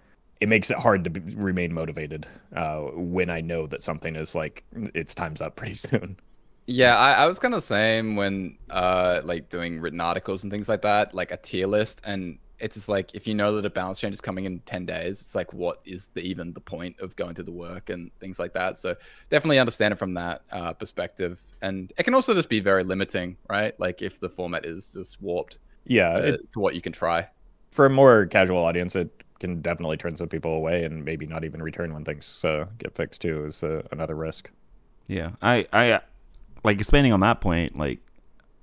It 0.42 0.49
makes 0.49 0.70
it 0.70 0.78
hard 0.78 1.04
to 1.04 1.11
be, 1.11 1.20
remain 1.37 1.75
motivated 1.75 2.26
uh, 2.56 2.80
when 2.94 3.30
I 3.30 3.40
know 3.42 3.66
that 3.68 3.82
something 3.82 4.16
is 4.16 4.34
like 4.34 4.64
its 4.94 5.14
time's 5.14 5.42
up 5.42 5.56
pretty 5.56 5.75
soon. 5.75 6.18
Yeah, 6.66 6.96
I, 6.96 7.25
I 7.25 7.26
was 7.26 7.38
kind 7.38 7.54
of 7.54 7.58
the 7.58 7.62
same 7.66 8.14
when 8.16 8.58
uh 8.70 9.20
like 9.25 9.49
doing 9.49 9.80
written 9.80 10.00
articles 10.00 10.44
and 10.44 10.52
things 10.52 10.68
like 10.68 10.82
that, 10.82 11.12
like 11.14 11.32
a 11.32 11.37
tier 11.37 11.66
list, 11.66 12.00
and 12.04 12.38
it's 12.61 12.76
just 12.76 12.88
like 12.88 13.14
if 13.14 13.26
you 13.26 13.34
know 13.34 13.56
that 13.56 13.66
a 13.66 13.70
balance 13.70 13.99
change 13.99 14.14
is 14.14 14.20
coming 14.20 14.44
in 14.44 14.61
ten 14.61 14.87
days, 14.87 15.20
it's 15.20 15.34
like 15.34 15.52
what 15.52 15.78
is 15.84 16.11
the 16.11 16.20
even 16.20 16.52
the 16.52 16.61
point 16.61 17.00
of 17.00 17.16
going 17.16 17.34
to 17.34 17.42
the 17.42 17.50
work 17.52 17.90
and 17.90 18.12
things 18.20 18.38
like 18.38 18.52
that. 18.54 18.78
So 18.78 18.94
definitely 19.28 19.58
understand 19.58 19.92
it 19.92 19.96
from 19.96 20.14
that 20.14 20.42
uh, 20.52 20.72
perspective, 20.75 21.42
and 21.62 21.92
it 21.99 22.04
can 22.04 22.14
also 22.14 22.32
just 22.34 22.49
be 22.49 22.61
very 22.61 22.84
limiting, 22.84 23.38
right? 23.50 23.78
Like 23.80 24.00
if 24.00 24.20
the 24.20 24.28
format 24.28 24.64
is 24.64 24.92
just 24.94 25.20
warped 25.20 25.58
Yeah, 25.84 26.14
uh, 26.14 26.34
it, 26.34 26.50
to 26.52 26.61
what 26.61 26.75
you 26.76 26.80
can 26.80 26.92
try. 26.92 27.28
for 27.70 27.87
a 27.87 27.90
more 27.90 28.26
casual 28.26 28.58
audience, 28.58 28.94
it 28.96 29.22
can 29.42 29.61
definitely 29.61 29.96
turn 29.96 30.16
some 30.16 30.28
people 30.28 30.54
away 30.54 30.84
and 30.84 31.04
maybe 31.04 31.26
not 31.26 31.44
even 31.44 31.61
return 31.61 31.92
when 31.92 32.04
things 32.04 32.44
uh, 32.44 32.64
get 32.78 32.94
fixed 32.94 33.20
too. 33.20 33.44
Is 33.44 33.62
uh, 33.62 33.82
another 33.90 34.14
risk. 34.14 34.50
Yeah, 35.08 35.32
I, 35.42 35.66
I, 35.72 36.00
like 36.64 36.78
expanding 36.78 37.12
on 37.12 37.20
that 37.20 37.40
point. 37.40 37.76
Like, 37.76 37.99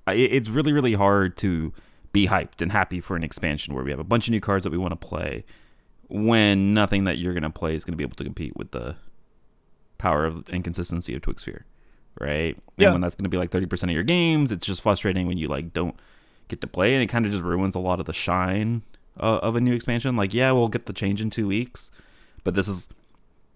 I, 0.06 0.14
it's 0.14 0.48
really, 0.48 0.72
really 0.72 0.94
hard 0.94 1.36
to 1.38 1.74
be 2.12 2.26
hyped 2.26 2.62
and 2.62 2.72
happy 2.72 3.00
for 3.00 3.14
an 3.14 3.22
expansion 3.22 3.74
where 3.74 3.84
we 3.84 3.90
have 3.90 4.00
a 4.00 4.04
bunch 4.04 4.26
of 4.26 4.32
new 4.32 4.40
cards 4.40 4.64
that 4.64 4.70
we 4.70 4.78
want 4.78 4.98
to 4.98 5.08
play, 5.08 5.44
when 6.08 6.72
nothing 6.72 7.04
that 7.04 7.18
you're 7.18 7.34
gonna 7.34 7.50
play 7.50 7.74
is 7.74 7.84
gonna 7.84 7.96
be 7.96 8.04
able 8.04 8.16
to 8.16 8.24
compete 8.24 8.56
with 8.56 8.70
the 8.70 8.96
power 9.98 10.24
of 10.24 10.48
inconsistency 10.48 10.62
consistency 10.62 11.14
of 11.14 11.22
Twig 11.22 11.40
Sphere, 11.40 11.66
right? 12.18 12.56
Yeah. 12.78 12.86
And 12.86 12.94
when 12.94 13.00
that's 13.02 13.16
gonna 13.16 13.28
be 13.28 13.36
like 13.36 13.50
thirty 13.50 13.66
percent 13.66 13.90
of 13.90 13.94
your 13.94 14.02
games, 14.02 14.50
it's 14.50 14.66
just 14.66 14.80
frustrating 14.80 15.26
when 15.26 15.36
you 15.36 15.46
like 15.46 15.74
don't 15.74 15.94
get 16.48 16.62
to 16.62 16.66
play, 16.66 16.94
and 16.94 17.02
it 17.02 17.08
kind 17.08 17.26
of 17.26 17.32
just 17.32 17.44
ruins 17.44 17.74
a 17.74 17.78
lot 17.78 18.00
of 18.00 18.06
the 18.06 18.14
shine 18.14 18.82
uh, 19.20 19.38
of 19.38 19.56
a 19.56 19.60
new 19.60 19.72
expansion. 19.74 20.16
Like, 20.16 20.32
yeah, 20.34 20.50
we'll 20.52 20.68
get 20.68 20.86
the 20.86 20.92
change 20.92 21.20
in 21.20 21.30
two 21.30 21.46
weeks, 21.46 21.90
but 22.44 22.54
this 22.54 22.66
is 22.68 22.88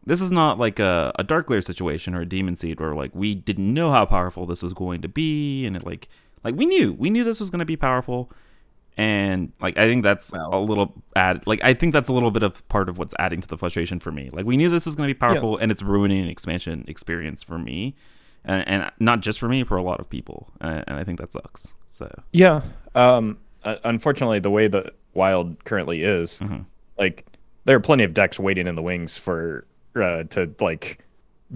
this 0.06 0.21
is 0.21 0.30
not 0.30 0.59
like 0.59 0.78
a, 0.78 1.12
a 1.18 1.25
Darkglare 1.25 1.64
situation 1.64 2.14
or 2.14 2.21
a 2.21 2.26
demon 2.26 2.56
seed 2.56 2.78
where 2.78 2.94
like 2.94 3.14
we 3.14 3.35
didn't 3.35 3.73
know 3.73 3.90
how 3.90 4.04
powerful 4.04 4.44
this 4.44 4.62
was 4.62 4.75
going 4.75 5.00
to 5.00 5.09
be 5.09 5.64
and 5.64 5.76
it 5.76 5.85
like 5.87 6.09
like 6.44 6.54
we 6.54 6.66
knew 6.66 6.92
we 6.92 7.09
knew 7.09 7.25
this 7.25 7.40
was 7.40 7.49
going 7.49 7.61
to 7.61 7.64
be 7.64 7.76
powerful 7.76 8.30
and 8.97 9.50
like 9.62 9.76
i 9.78 9.87
think 9.87 10.02
that's 10.02 10.30
Well- 10.30 10.54
a 10.54 10.61
little 10.61 10.92
add 11.16 11.47
like 11.47 11.61
i 11.64 11.73
think 11.75 11.92
that's 11.94 12.09
a 12.09 12.12
little 12.12 12.30
bit 12.30 12.42
of 12.42 12.66
part 12.68 12.88
of 12.90 12.99
what's 12.99 13.14
adding 13.18 13.40
to 13.40 13.49
the 13.49 13.56
frustration 13.56 13.99
for 13.99 14.12
me 14.12 14.28
like 14.30 14.44
we 14.44 14.56
knew 14.59 14.68
this 14.68 14.85
was 14.87 14.94
going 14.94 15.09
to 15.09 15.14
be 15.14 15.18
powerful 15.18 15.56
and 15.56 15.73
it's 15.73 15.83
ruining 15.83 16.23
an 16.23 16.28
expansion 16.28 16.85
experience 16.87 17.42
for 17.42 17.59
me 17.59 17.94
and, 18.44 18.62
and 18.68 18.90
not 19.00 19.21
just 19.21 19.38
for 19.40 19.49
me 19.49 19.64
for 19.64 19.76
a 19.78 19.83
lot 19.83 20.00
of 20.00 20.09
people 20.11 20.50
and, 20.61 20.85
and 20.87 20.99
i 20.99 21.02
think 21.04 21.18
that 21.18 21.33
sucks 21.33 21.73
so 21.88 22.11
Yeah. 22.33 22.61
Um. 22.94 23.38
uh, 23.64 23.76
Unfortunately, 23.85 24.38
the 24.38 24.50
way 24.50 24.66
that 24.68 24.94
Wild 25.14 25.62
currently 25.64 26.02
is, 26.02 26.40
Mhm. 26.40 26.64
like, 26.99 27.25
there 27.64 27.76
are 27.76 27.80
plenty 27.80 28.04
of 28.04 28.12
decks 28.14 28.38
waiting 28.38 28.66
in 28.66 28.75
the 28.75 28.83
wings 28.83 29.16
for 29.18 29.64
uh, 29.97 30.25
to 30.25 30.52
like 30.61 30.99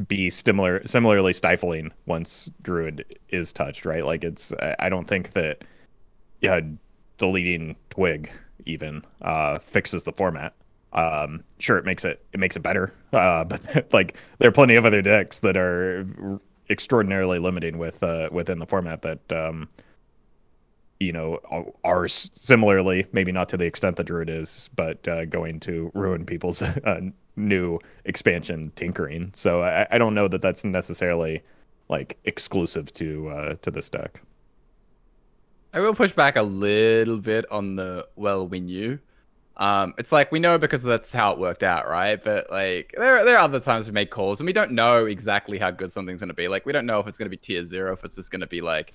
be 0.06 0.30
similar, 0.30 0.80
similarly 0.86 1.32
stifling 1.32 1.92
once 2.06 2.50
Druid 2.62 3.04
is 3.30 3.52
touched. 3.52 3.84
Right. 3.84 4.04
Like, 4.04 4.22
it's. 4.24 4.52
I 4.54 4.76
I 4.78 4.88
don't 4.88 5.06
think 5.08 5.32
that. 5.32 5.62
Yeah, 6.40 6.60
deleting 7.18 7.74
Twig 7.90 8.30
even 8.64 9.02
uh, 9.22 9.58
fixes 9.58 10.04
the 10.04 10.12
format. 10.12 10.54
Um, 10.92 11.42
sure, 11.58 11.78
it 11.78 11.84
makes 11.84 12.04
it 12.04 12.22
it 12.32 12.38
makes 12.38 12.56
it 12.56 12.60
better. 12.60 12.92
Uh, 13.12 13.42
but 13.42 13.92
like, 13.92 14.16
there 14.38 14.48
are 14.50 14.52
plenty 14.52 14.76
of 14.76 14.84
other 14.84 15.00
decks 15.02 15.38
that 15.40 15.56
are 15.56 16.06
extraordinarily 16.70 17.38
limiting 17.38 17.78
with 17.78 18.02
uh, 18.02 18.28
within 18.30 18.58
the 18.58 18.66
format 18.66 19.00
that 19.02 19.32
um, 19.32 19.66
you 21.00 21.12
know, 21.12 21.38
are 21.84 22.08
similarly, 22.08 23.06
maybe 23.12 23.30
not 23.30 23.48
to 23.50 23.56
the 23.56 23.64
extent 23.64 23.96
that 23.96 24.04
Druid 24.04 24.28
is, 24.28 24.68
but 24.74 25.06
uh, 25.06 25.24
going 25.26 25.60
to 25.60 25.90
ruin 25.94 26.26
people's 26.26 26.60
uh, 26.84 27.00
new 27.36 27.78
expansion 28.04 28.72
tinkering. 28.74 29.30
So 29.34 29.62
I, 29.62 29.86
I 29.90 29.98
don't 29.98 30.14
know 30.14 30.28
that 30.28 30.42
that's 30.42 30.64
necessarily 30.64 31.42
like 31.88 32.18
exclusive 32.24 32.92
to 32.94 33.28
uh, 33.28 33.54
to 33.62 33.70
this 33.70 33.88
deck. 33.88 34.22
I 35.72 35.80
will 35.80 35.94
push 35.94 36.12
back 36.12 36.36
a 36.36 36.42
little 36.42 37.18
bit 37.18 37.44
on 37.50 37.76
the 37.76 38.08
well 38.16 38.48
we 38.48 38.60
knew. 38.60 38.98
Um, 39.56 39.94
it's 39.98 40.12
like 40.12 40.30
we 40.30 40.38
know 40.38 40.56
because 40.56 40.84
that's 40.84 41.12
how 41.12 41.32
it 41.32 41.38
worked 41.38 41.64
out, 41.64 41.88
right? 41.88 42.22
But 42.22 42.50
like 42.50 42.94
there, 42.96 43.24
there 43.24 43.36
are 43.36 43.40
other 43.40 43.58
times 43.58 43.86
we 43.86 43.92
make 43.92 44.10
calls 44.10 44.38
and 44.40 44.46
we 44.46 44.52
don't 44.52 44.70
know 44.70 45.06
exactly 45.06 45.58
how 45.58 45.70
good 45.70 45.90
something's 45.92 46.20
gonna 46.20 46.34
be. 46.34 46.48
Like 46.48 46.64
we 46.64 46.72
don't 46.72 46.86
know 46.86 47.00
if 47.00 47.06
it's 47.06 47.18
gonna 47.18 47.30
be 47.30 47.36
tier 47.36 47.64
zero, 47.64 47.92
if 47.92 48.04
it's 48.04 48.14
just 48.14 48.30
gonna 48.30 48.46
be 48.46 48.60
like 48.60 48.92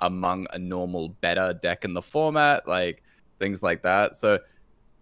among 0.00 0.46
a 0.52 0.58
normal 0.58 1.08
better 1.20 1.52
deck 1.52 1.84
in 1.84 1.94
the 1.94 2.02
format, 2.02 2.66
like 2.66 3.02
things 3.38 3.62
like 3.62 3.82
that. 3.82 4.16
So 4.16 4.38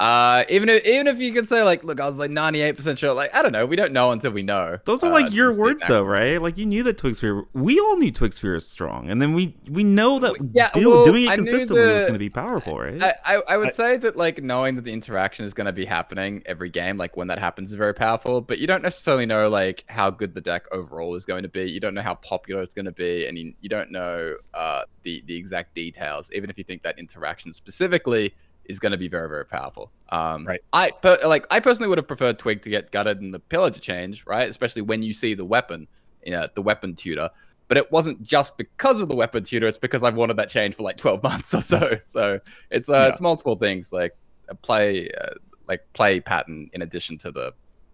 uh 0.01 0.45
even 0.49 0.69
if 0.69 0.85
even 0.87 1.07
if 1.09 1.19
you 1.19 1.33
could 1.33 1.49
say 1.49 1.63
like, 1.65 1.83
look, 1.83 2.01
I 2.01 2.07
was 2.07 2.19
like 2.19 2.31
98% 2.31 2.99
sure, 2.99 3.13
like 3.15 3.35
I 3.35 3.43
don't 3.43 3.51
know, 3.53 3.67
we 3.67 3.75
don't 3.75 3.93
know 3.93 4.13
until 4.13 4.31
we 4.31 4.43
know. 4.43 4.79
those 4.85 5.03
are 5.03 5.07
uh, 5.07 5.11
like 5.11 5.27
to 5.29 5.33
your 5.33 5.59
words 5.59 5.83
though 5.89 6.03
right 6.05 6.41
like 6.41 6.57
you 6.57 6.67
knew 6.67 6.83
that 6.85 6.99
twig 6.99 7.17
sphere 7.17 7.45
we 7.53 7.81
all 7.81 7.97
knew 7.97 8.13
twig 8.13 8.33
sphere 8.33 8.55
is 8.55 8.67
strong 8.67 9.11
and 9.11 9.21
then 9.21 9.33
we 9.35 9.57
we 9.69 9.83
know 9.83 10.21
that 10.21 10.37
Yeah, 10.53 10.71
do- 10.73 10.89
well, 10.89 11.05
doing 11.05 11.25
it 11.25 11.35
consistently 11.35 11.85
was 11.85 12.03
the- 12.03 12.09
going 12.09 12.13
to 12.13 12.19
be 12.19 12.31
powerful 12.31 12.79
right 12.79 13.03
I, 13.03 13.15
I, 13.25 13.43
I 13.49 13.57
would 13.57 13.69
I- 13.69 13.71
say 13.71 13.97
that 13.97 14.17
like 14.17 14.41
knowing 14.43 14.77
that 14.77 14.83
the 14.83 14.93
interaction 14.93 15.45
is 15.45 15.53
going 15.53 15.67
to 15.67 15.73
be 15.73 15.85
happening 15.85 16.43
every 16.47 16.71
game, 16.71 16.97
like 16.97 17.17
when 17.17 17.29
that 17.29 17.39
happens, 17.39 17.71
is 17.71 17.75
very 17.77 17.95
powerful. 17.95 18.41
But 18.41 18.59
you 18.59 18.67
don't 18.67 18.83
necessarily 18.83 19.27
know 19.27 19.49
like 19.49 19.85
how 19.89 20.11
good 20.11 20.35
the 20.35 20.41
deck 20.41 20.67
overall 20.73 21.15
is 21.15 21.25
going 21.25 21.43
to 21.43 21.49
be. 21.49 21.71
You 21.71 21.81
don't 21.81 21.95
know 21.95 22.03
how 22.03 22.15
popular 22.15 22.63
it's 22.63 22.75
going 22.75 22.85
to 22.87 22.93
be, 22.93 23.27
and 23.27 23.37
you, 23.39 23.53
you 23.61 23.69
don't 23.69 23.91
know 23.91 24.37
uh, 24.55 24.83
the 25.03 25.23
the 25.27 25.37
exact 25.37 25.75
details. 25.75 26.31
Even 26.33 26.51
if 26.51 26.57
you 26.59 26.65
think 26.65 26.83
that 26.83 26.99
interaction 26.99 27.53
specifically 27.53 28.35
is 28.69 28.79
going 28.79 28.93
to 28.93 28.99
be 28.99 29.09
very 29.09 29.29
very 29.29 29.45
powerful. 29.47 29.91
Um, 30.11 30.45
Right. 30.47 30.61
I 30.73 30.91
per- 30.91 31.19
like 31.27 31.47
I 31.51 31.61
personally 31.61 31.89
would 31.89 31.99
have 31.99 32.07
preferred 32.09 32.39
Twig 32.39 32.63
to 32.63 32.71
get 32.71 32.91
gutted 32.93 33.21
and 33.21 33.33
the 33.35 33.39
pillar 33.41 33.71
to 33.71 33.81
change, 33.81 34.25
right? 34.27 34.49
Especially 34.49 34.83
when 34.83 35.03
you 35.03 35.13
see 35.13 35.35
the 35.35 35.45
weapon, 35.45 35.87
you 36.25 36.33
know, 36.33 36.47
the 36.55 36.63
weapon 36.63 36.95
tutor. 36.95 37.31
But 37.69 37.77
it 37.77 37.91
wasn't 37.93 38.23
just 38.23 38.57
because 38.57 39.01
of 39.01 39.09
the 39.09 39.15
weapon 39.17 39.45
tutor; 39.45 39.67
it's 39.67 39.77
because 39.79 40.03
I've 40.03 40.15
wanted 40.17 40.37
that 40.39 40.49
change 40.49 40.75
for 40.75 40.83
like 40.85 40.97
twelve 40.97 41.23
months 41.31 41.53
or 41.55 41.61
so. 41.61 41.97
So 42.01 42.41
it's 42.71 42.89
uh, 42.89 42.93
Yeah. 42.95 43.07
it's 43.09 43.21
multiple 43.21 43.57
things 43.57 43.93
like 43.93 44.17
a 44.49 44.55
play, 44.55 45.11
uh, 45.11 45.35
like 45.67 45.81
play 45.93 46.21
pattern 46.21 46.71
in 46.73 46.81
addition 46.83 47.19
to 47.19 47.31
the 47.31 47.53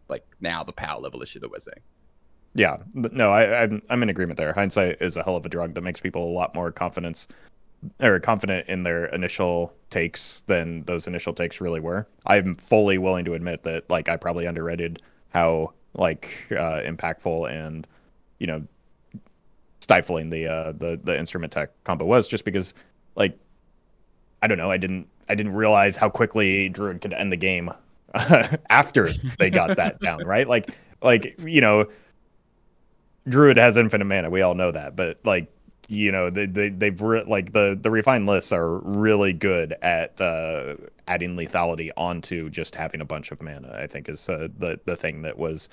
like 0.08 0.24
now 0.40 0.62
the 0.62 0.72
power 0.72 1.00
level 1.00 1.22
issue 1.22 1.40
that 1.40 1.50
we're 1.50 1.58
seeing. 1.58 1.80
Yeah, 2.56 2.76
no, 2.94 3.32
I, 3.32 3.62
I'm 3.64 3.82
I'm 3.90 4.02
in 4.04 4.10
agreement 4.10 4.38
there. 4.38 4.52
Hindsight 4.52 4.98
is 5.02 5.16
a 5.16 5.24
hell 5.24 5.34
of 5.34 5.44
a 5.44 5.48
drug 5.48 5.74
that 5.74 5.80
makes 5.80 6.00
people 6.00 6.24
a 6.24 6.30
lot 6.32 6.54
more 6.54 6.70
confidence 6.70 7.26
or 8.00 8.20
confident 8.20 8.68
in 8.68 8.82
their 8.82 9.06
initial 9.06 9.72
takes 9.90 10.42
than 10.42 10.82
those 10.84 11.06
initial 11.06 11.32
takes 11.32 11.60
really 11.60 11.80
were. 11.80 12.06
I'm 12.26 12.54
fully 12.54 12.98
willing 12.98 13.24
to 13.26 13.34
admit 13.34 13.62
that 13.64 13.88
like 13.90 14.08
I 14.08 14.16
probably 14.16 14.46
underrated 14.46 15.02
how 15.30 15.72
like 15.94 16.48
uh, 16.50 16.80
impactful 16.80 17.50
and 17.50 17.86
you 18.38 18.46
know 18.46 18.62
stifling 19.80 20.30
the 20.30 20.46
uh, 20.46 20.72
the 20.72 20.98
the 21.02 21.18
instrument 21.18 21.52
tech 21.52 21.70
combo 21.84 22.04
was 22.04 22.26
just 22.26 22.44
because 22.44 22.74
like 23.16 23.38
I 24.42 24.46
don't 24.46 24.58
know 24.58 24.70
I 24.70 24.76
didn't 24.76 25.08
I 25.28 25.34
didn't 25.34 25.54
realize 25.54 25.96
how 25.96 26.08
quickly 26.08 26.68
Druid 26.68 27.00
could 27.00 27.12
end 27.12 27.32
the 27.32 27.36
game 27.36 27.70
after 28.70 29.10
they 29.38 29.50
got 29.50 29.76
that 29.76 30.00
down 30.00 30.24
right 30.24 30.48
like 30.48 30.70
like 31.02 31.40
you 31.44 31.60
know 31.60 31.86
Druid 33.28 33.56
has 33.56 33.76
infinite 33.76 34.04
mana. 34.04 34.30
We 34.30 34.42
all 34.42 34.54
know 34.54 34.70
that, 34.70 34.96
but 34.96 35.18
like 35.24 35.50
you 35.88 36.12
know, 36.12 36.30
they, 36.30 36.46
they 36.46 36.70
they've 36.70 37.00
re- 37.00 37.24
like 37.26 37.52
the 37.52 37.78
the 37.80 37.90
refined 37.90 38.26
lists 38.26 38.52
are 38.52 38.78
really 38.78 39.32
good 39.32 39.74
at 39.82 40.20
uh, 40.20 40.74
adding 41.08 41.36
lethality 41.36 41.90
onto 41.96 42.48
just 42.50 42.74
having 42.74 43.00
a 43.00 43.04
bunch 43.04 43.30
of 43.30 43.42
mana. 43.42 43.76
I 43.80 43.86
think 43.86 44.08
is 44.08 44.28
uh, 44.28 44.48
the 44.58 44.80
the 44.84 44.96
thing 44.96 45.22
that 45.22 45.38
was 45.38 45.68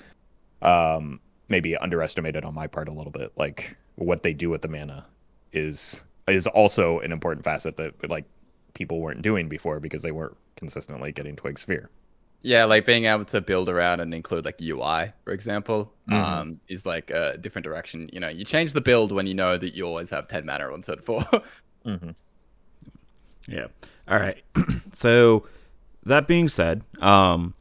um, 0.60 1.20
maybe 1.48 1.76
underestimated 1.76 2.44
on 2.44 2.54
my 2.54 2.66
part 2.66 2.88
a 2.88 2.92
little 2.92 3.12
bit. 3.12 3.32
Like 3.36 3.76
what 3.96 4.22
they 4.22 4.32
do 4.32 4.50
with 4.50 4.62
the 4.62 4.68
mana 4.68 5.06
is 5.52 6.04
is 6.28 6.46
also 6.46 7.00
an 7.00 7.12
important 7.12 7.44
facet 7.44 7.76
that 7.76 8.08
like 8.08 8.24
people 8.74 9.00
weren't 9.00 9.22
doing 9.22 9.48
before 9.48 9.80
because 9.80 10.02
they 10.02 10.12
weren't 10.12 10.36
consistently 10.56 11.12
getting 11.12 11.36
Twig 11.36 11.58
Sphere. 11.58 11.90
Yeah, 12.44 12.64
like 12.64 12.84
being 12.84 13.04
able 13.04 13.24
to 13.26 13.40
build 13.40 13.68
around 13.68 14.00
and 14.00 14.12
include 14.12 14.44
like 14.44 14.60
UI, 14.60 15.12
for 15.24 15.32
example, 15.32 15.92
Mhm. 16.10 16.14
um, 16.14 16.60
is 16.68 16.84
like 16.84 17.10
a 17.10 17.38
different 17.38 17.64
direction. 17.64 18.08
You 18.12 18.18
know, 18.20 18.28
you 18.28 18.44
change 18.44 18.72
the 18.72 18.80
build 18.80 19.12
when 19.12 19.26
you 19.28 19.34
know 19.34 19.56
that 19.56 19.74
you 19.74 19.86
always 19.86 20.10
have 20.10 20.26
ten 20.28 20.44
mana 20.44 20.72
on 20.72 20.82
turn 20.82 21.00
four. 21.00 21.24
Mm-hmm. 21.86 22.10
Yeah. 23.48 23.66
All 24.08 24.18
right. 24.18 24.42
so 24.92 25.46
that 26.04 26.26
being 26.28 26.48
said, 26.48 26.82
um, 27.00 27.54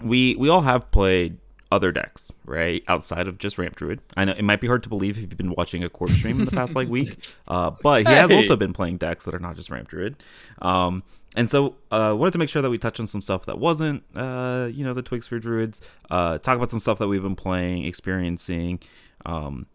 we 0.00 0.36
we 0.36 0.48
all 0.48 0.62
have 0.62 0.90
played 0.90 1.38
other 1.72 1.92
decks, 1.92 2.30
right? 2.44 2.82
Outside 2.88 3.26
of 3.28 3.38
just 3.38 3.58
Ramp 3.58 3.76
Druid. 3.76 4.00
I 4.16 4.24
know 4.24 4.32
it 4.32 4.42
might 4.42 4.60
be 4.60 4.66
hard 4.66 4.82
to 4.84 4.88
believe 4.88 5.16
if 5.16 5.22
you've 5.22 5.36
been 5.36 5.54
watching 5.56 5.82
a 5.82 5.88
core 5.88 6.08
stream 6.08 6.38
in 6.38 6.44
the 6.44 6.52
past 6.52 6.74
like 6.74 6.88
week, 6.88 7.28
uh, 7.48 7.72
but 7.82 8.06
he 8.06 8.12
has 8.12 8.30
also 8.30 8.56
been 8.56 8.72
playing 8.72 8.98
decks 8.98 9.24
that 9.24 9.34
are 9.34 9.38
not 9.38 9.56
just 9.56 9.70
Ramp 9.70 9.88
Druid. 9.88 10.16
Um, 10.62 11.02
and 11.34 11.50
so 11.50 11.74
uh, 11.90 12.14
wanted 12.16 12.32
to 12.32 12.38
make 12.38 12.48
sure 12.48 12.62
that 12.62 12.70
we 12.70 12.78
touch 12.78 12.98
on 13.00 13.06
some 13.06 13.20
stuff 13.20 13.44
that 13.46 13.58
wasn't, 13.58 14.04
uh, 14.14 14.68
you 14.72 14.84
know, 14.84 14.94
the 14.94 15.02
Twig 15.02 15.24
for 15.24 15.38
Druids. 15.38 15.80
Uh, 16.10 16.38
talk 16.38 16.56
about 16.56 16.70
some 16.70 16.80
stuff 16.80 16.98
that 16.98 17.08
we've 17.08 17.22
been 17.22 17.36
playing, 17.36 17.84
experiencing, 17.84 18.80
um, 19.24 19.66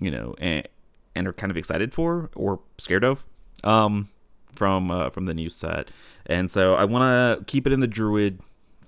you 0.00 0.10
know, 0.10 0.34
and 0.38 0.66
and 1.14 1.28
are 1.28 1.32
kind 1.32 1.50
of 1.50 1.56
excited 1.56 1.94
for 1.94 2.30
or 2.34 2.60
scared 2.78 3.04
of. 3.04 3.24
Um, 3.62 4.10
from 4.54 4.90
uh, 4.90 5.10
from 5.10 5.26
the 5.26 5.34
new 5.34 5.50
set, 5.50 5.90
and 6.26 6.50
so 6.50 6.74
I 6.74 6.84
want 6.84 7.02
to 7.38 7.44
keep 7.44 7.66
it 7.66 7.72
in 7.72 7.80
the 7.80 7.86
Druid 7.86 8.40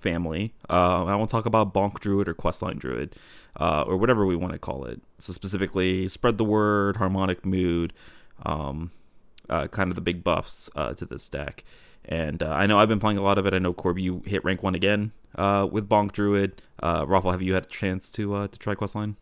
family. 0.07 0.55
Uh, 0.71 1.05
I 1.05 1.17
won't 1.17 1.31
talk 1.31 1.47
about 1.47 1.75
Bonk 1.75 1.99
Druid 1.99 2.29
or 2.29 2.35
Questline 2.35 2.79
Druid, 2.79 3.17
uh, 3.59 3.83
or 3.83 3.97
whatever 3.97 4.25
we 4.25 4.37
want 4.37 4.53
to 4.53 4.59
call 4.59 4.85
it. 4.85 5.01
So 5.19 5.33
specifically, 5.33 6.07
spread 6.07 6.39
the 6.39 6.45
word, 6.45 6.99
harmonic 6.99 7.45
mood, 7.45 7.93
um, 8.45 8.93
uh, 9.51 9.67
kind 9.67 9.91
of 9.91 9.97
the 9.97 10.01
big 10.01 10.23
buffs 10.23 10.71
uh, 10.77 10.95
to 10.95 11.05
this 11.05 11.29
deck. 11.29 11.65
And 12.05 12.41
uh, 12.41 12.51
I 12.51 12.67
know 12.67 12.79
I've 12.79 12.89
been 12.89 13.01
playing 13.01 13.19
a 13.19 13.23
lot 13.23 13.37
of 13.37 13.47
it. 13.47 13.55
I 13.55 13.59
know 13.59 13.73
Corby, 13.73 14.03
you 14.03 14.23
hit 14.25 14.45
rank 14.45 14.63
one 14.63 14.77
again 14.77 15.11
uh, 15.35 15.67
with 15.69 15.89
Bonk 15.89 16.13
Druid. 16.13 16.63
Uh, 16.81 17.05
Roffle, 17.05 17.33
have 17.33 17.43
you 17.43 17.55
had 17.55 17.65
a 17.65 17.69
chance 17.69 18.09
to 18.11 18.47
to 18.47 18.59
try 18.61 18.77
Questline? 18.77 19.17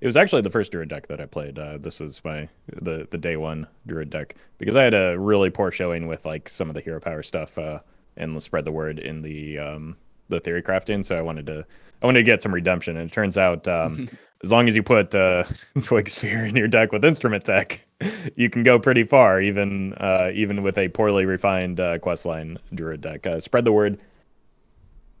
It 0.00 0.06
was 0.06 0.16
actually 0.16 0.42
the 0.42 0.50
first 0.50 0.70
Druid 0.70 0.88
deck 0.88 1.08
that 1.08 1.20
I 1.20 1.26
played. 1.26 1.58
Uh, 1.58 1.76
this 1.76 2.00
is 2.00 2.24
my 2.24 2.48
the 2.72 3.08
the 3.10 3.18
day 3.18 3.36
one 3.36 3.66
Druid 3.84 4.10
deck 4.10 4.36
because 4.58 4.76
I 4.76 4.84
had 4.84 4.94
a 4.94 5.18
really 5.18 5.50
poor 5.50 5.72
showing 5.72 6.06
with 6.06 6.24
like 6.24 6.48
some 6.48 6.68
of 6.68 6.74
the 6.74 6.80
hero 6.80 7.00
power 7.00 7.24
stuff 7.24 7.58
uh, 7.58 7.80
and 8.18 8.34
let's 8.34 8.44
spread 8.44 8.64
the 8.64 8.72
word 8.72 8.98
in 8.98 9.22
the 9.22 9.58
um, 9.58 9.96
the 10.28 10.40
theory 10.40 10.62
crafting. 10.62 11.04
So 11.04 11.16
I 11.16 11.22
wanted 11.22 11.46
to 11.46 11.64
I 12.02 12.06
wanted 12.06 12.20
to 12.20 12.24
get 12.24 12.42
some 12.42 12.54
redemption. 12.54 12.96
And 12.96 13.10
it 13.10 13.12
turns 13.12 13.36
out 13.36 13.66
um, 13.66 14.08
as 14.42 14.52
long 14.52 14.68
as 14.68 14.76
you 14.76 14.82
put 14.82 15.14
uh, 15.14 15.44
Twig 15.82 16.08
Sphere 16.08 16.44
in 16.44 16.56
your 16.56 16.68
deck 16.68 16.92
with 16.92 17.04
instrument 17.04 17.44
tech, 17.44 17.84
you 18.36 18.50
can 18.50 18.62
go 18.62 18.78
pretty 18.78 19.04
far, 19.04 19.40
even 19.40 19.94
uh, 19.94 20.30
even 20.34 20.62
with 20.62 20.78
a 20.78 20.88
poorly 20.88 21.24
refined 21.24 21.80
uh, 21.80 21.98
questline 21.98 22.58
Druid 22.74 23.00
deck. 23.00 23.26
Uh, 23.26 23.40
spread 23.40 23.64
the 23.64 23.72
word 23.72 24.00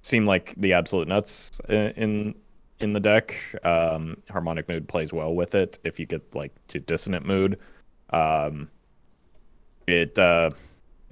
seemed 0.02 0.26
like 0.26 0.54
the 0.56 0.72
absolute 0.72 1.08
nuts 1.08 1.60
in 1.68 1.90
in, 1.92 2.34
in 2.80 2.92
the 2.92 3.00
deck. 3.00 3.34
Um, 3.64 4.22
harmonic 4.30 4.68
mood 4.68 4.88
plays 4.88 5.12
well 5.12 5.34
with 5.34 5.54
it 5.54 5.78
if 5.84 5.98
you 5.98 6.06
get 6.06 6.34
like 6.34 6.52
to 6.68 6.80
dissonant 6.80 7.26
mood. 7.26 7.58
Um, 8.10 8.70
it 9.86 10.18
uh, 10.18 10.50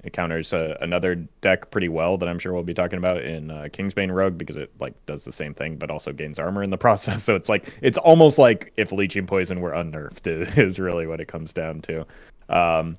it 0.07 0.13
counters 0.13 0.53
uh, 0.53 0.77
another 0.81 1.15
deck 1.41 1.69
pretty 1.69 1.89
well 1.89 2.17
that 2.17 2.27
I'm 2.27 2.39
sure 2.39 2.53
we'll 2.53 2.63
be 2.63 2.73
talking 2.73 2.97
about 2.97 3.21
in 3.21 3.51
uh, 3.51 3.67
Kingsbane 3.71 4.11
Rogue 4.11 4.37
because 4.37 4.55
it 4.55 4.71
like 4.79 4.93
does 5.05 5.25
the 5.25 5.31
same 5.31 5.53
thing 5.53 5.75
but 5.75 5.91
also 5.91 6.11
gains 6.11 6.39
armor 6.39 6.63
in 6.63 6.69
the 6.69 6.77
process. 6.87 7.23
So 7.23 7.35
it's 7.35 7.49
like 7.49 7.77
it's 7.81 7.97
almost 7.97 8.39
like 8.39 8.73
if 8.77 8.91
Leeching 8.91 9.27
Poison 9.27 9.61
were 9.61 9.73
unnerfed 9.73 10.27
is 10.57 10.79
really 10.79 11.05
what 11.05 11.19
it 11.19 11.27
comes 11.27 11.53
down 11.53 11.81
to, 11.81 12.05
um, 12.49 12.97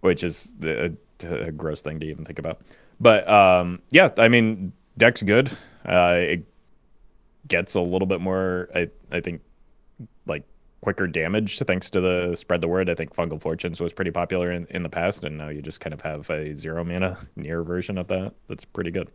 which 0.00 0.24
is 0.24 0.54
a, 0.62 0.92
a, 1.22 1.52
gross 1.52 1.82
thing 1.82 2.00
to 2.00 2.06
even 2.06 2.24
think 2.24 2.38
about. 2.38 2.62
But 2.98 3.28
um, 3.28 3.80
yeah, 3.90 4.10
I 4.18 4.28
mean 4.28 4.72
deck's 4.98 5.22
good. 5.22 5.50
Uh, 5.84 6.16
it 6.16 6.44
gets 7.46 7.74
a 7.74 7.80
little 7.80 8.06
bit 8.06 8.20
more. 8.20 8.68
I 8.74 8.88
I 9.12 9.20
think 9.20 9.42
quicker 10.80 11.06
damage 11.06 11.58
thanks 11.58 11.90
to 11.90 12.00
the 12.00 12.34
spread 12.34 12.60
the 12.60 12.68
word. 12.68 12.88
I 12.88 12.94
think 12.94 13.14
Fungal 13.14 13.40
Fortunes 13.40 13.80
was 13.80 13.92
pretty 13.92 14.10
popular 14.10 14.52
in, 14.52 14.66
in 14.70 14.82
the 14.82 14.88
past, 14.88 15.24
and 15.24 15.38
now 15.38 15.48
you 15.48 15.62
just 15.62 15.80
kind 15.80 15.94
of 15.94 16.00
have 16.02 16.28
a 16.30 16.54
zero 16.54 16.84
mana 16.84 17.18
near 17.36 17.62
version 17.62 17.98
of 17.98 18.08
that. 18.08 18.34
That's 18.48 18.64
pretty 18.64 18.90
good. 18.90 19.10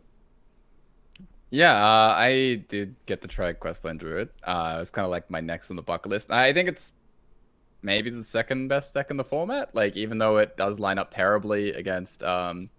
Yeah, 1.50 1.74
uh, 1.74 2.14
I 2.16 2.64
did 2.68 2.96
get 3.04 3.20
to 3.22 3.28
try 3.28 3.52
Questline 3.52 3.98
Druid. 3.98 4.30
Uh, 4.42 4.78
it's 4.80 4.90
kind 4.90 5.04
of 5.04 5.10
like 5.10 5.30
my 5.30 5.40
next 5.40 5.68
on 5.68 5.76
the 5.76 5.82
bucket 5.82 6.10
list. 6.10 6.30
I 6.30 6.50
think 6.52 6.66
it's 6.66 6.92
maybe 7.82 8.08
the 8.08 8.24
second 8.24 8.68
best 8.68 8.94
deck 8.94 9.10
in 9.10 9.18
the 9.18 9.24
format. 9.24 9.74
Like, 9.74 9.94
even 9.96 10.16
though 10.16 10.38
it 10.38 10.56
does 10.56 10.80
line 10.80 10.98
up 10.98 11.10
terribly 11.10 11.72
against 11.72 12.22
um, 12.22 12.70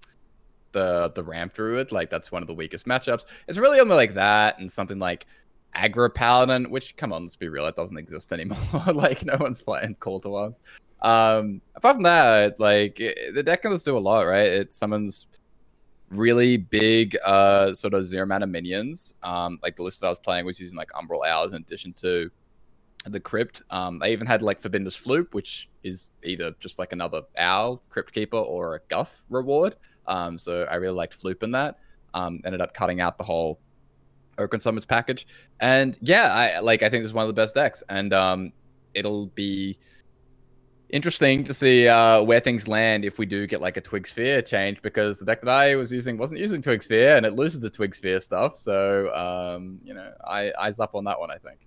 the 0.71 1.11
the 1.13 1.23
Ramp 1.23 1.53
Druid, 1.53 1.91
like 1.91 2.09
that's 2.09 2.31
one 2.31 2.41
of 2.41 2.47
the 2.47 2.53
weakest 2.53 2.87
matchups. 2.87 3.25
It's 3.47 3.59
really 3.59 3.79
only 3.79 3.95
like 3.95 4.15
that 4.15 4.57
and 4.57 4.71
something 4.71 4.97
like 4.97 5.27
aggro 5.75 6.13
paladin, 6.13 6.69
which 6.69 6.95
come 6.95 7.13
on, 7.13 7.23
let's 7.23 7.35
be 7.35 7.49
real, 7.49 7.65
it 7.65 7.75
doesn't 7.75 7.97
exist 7.97 8.31
anymore. 8.33 8.57
like 8.93 9.25
no 9.25 9.37
one's 9.39 9.61
playing 9.61 9.95
Call 9.95 10.19
to 10.21 10.35
Arms. 10.35 10.61
Um, 11.01 11.61
apart 11.75 11.95
from 11.95 12.03
that, 12.03 12.59
like 12.59 12.99
it, 12.99 13.35
the 13.35 13.43
deck 13.43 13.61
can 13.61 13.71
just 13.71 13.85
do 13.85 13.97
a 13.97 13.99
lot, 13.99 14.21
right? 14.21 14.47
It 14.47 14.73
summons 14.73 15.27
really 16.09 16.57
big 16.57 17.17
uh 17.25 17.73
sort 17.73 17.93
of 17.93 18.03
zero 18.03 18.25
mana 18.25 18.47
minions. 18.47 19.13
Um, 19.23 19.59
like 19.63 19.75
the 19.75 19.83
list 19.83 20.01
that 20.01 20.07
I 20.07 20.09
was 20.09 20.19
playing 20.19 20.45
was 20.45 20.59
using 20.59 20.77
like 20.77 20.89
Umbral 20.91 21.25
Owls 21.25 21.53
in 21.53 21.61
addition 21.61 21.93
to 21.93 22.29
the 23.05 23.19
crypt. 23.19 23.61
Um, 23.69 24.01
I 24.01 24.09
even 24.09 24.27
had 24.27 24.41
like 24.41 24.59
Forbidden 24.59 24.87
Floop, 24.87 25.33
which 25.33 25.69
is 25.83 26.11
either 26.23 26.53
just 26.59 26.79
like 26.79 26.93
another 26.93 27.23
owl 27.37 27.81
crypt 27.89 28.13
keeper 28.13 28.37
or 28.37 28.75
a 28.75 28.79
guff 28.87 29.25
reward. 29.29 29.75
Um, 30.07 30.37
so 30.37 30.63
I 30.69 30.75
really 30.75 30.95
liked 30.95 31.21
Floop 31.21 31.43
in 31.43 31.51
that. 31.51 31.79
Um, 32.13 32.41
ended 32.45 32.61
up 32.61 32.73
cutting 32.73 33.01
out 33.01 33.17
the 33.17 33.23
whole 33.23 33.59
Oaken 34.37 34.59
Summons 34.59 34.85
package. 34.85 35.27
And 35.59 35.97
yeah, 36.01 36.33
I 36.33 36.59
like 36.59 36.83
I 36.83 36.89
think 36.89 37.03
this 37.03 37.09
is 37.09 37.13
one 37.13 37.23
of 37.23 37.27
the 37.27 37.33
best 37.33 37.55
decks. 37.55 37.83
And 37.89 38.13
um 38.13 38.53
it'll 38.93 39.27
be 39.27 39.77
interesting 40.93 41.43
to 41.43 41.53
see 41.55 41.87
uh, 41.87 42.21
where 42.21 42.39
things 42.39 42.67
land 42.67 43.03
if 43.03 43.17
we 43.17 43.25
do 43.25 43.47
get 43.47 43.59
like 43.59 43.77
a 43.77 43.81
Twig 43.81 44.05
Sphere 44.05 44.43
change 44.43 44.79
because 44.83 45.17
the 45.17 45.25
deck 45.25 45.41
that 45.41 45.49
I 45.49 45.75
was 45.75 45.91
using 45.91 46.17
wasn't 46.17 46.39
using 46.39 46.61
Twig 46.61 46.83
Sphere 46.83 47.17
and 47.17 47.25
it 47.25 47.33
loses 47.33 47.61
the 47.61 47.69
Twig 47.69 47.95
Sphere 47.95 48.19
stuff. 48.19 48.55
So 48.55 49.13
um, 49.13 49.79
you 49.83 49.93
know, 49.93 50.13
I 50.25 50.53
eyes 50.59 50.79
up 50.79 50.95
on 50.95 51.03
that 51.05 51.19
one. 51.19 51.31
I 51.31 51.37
think. 51.37 51.59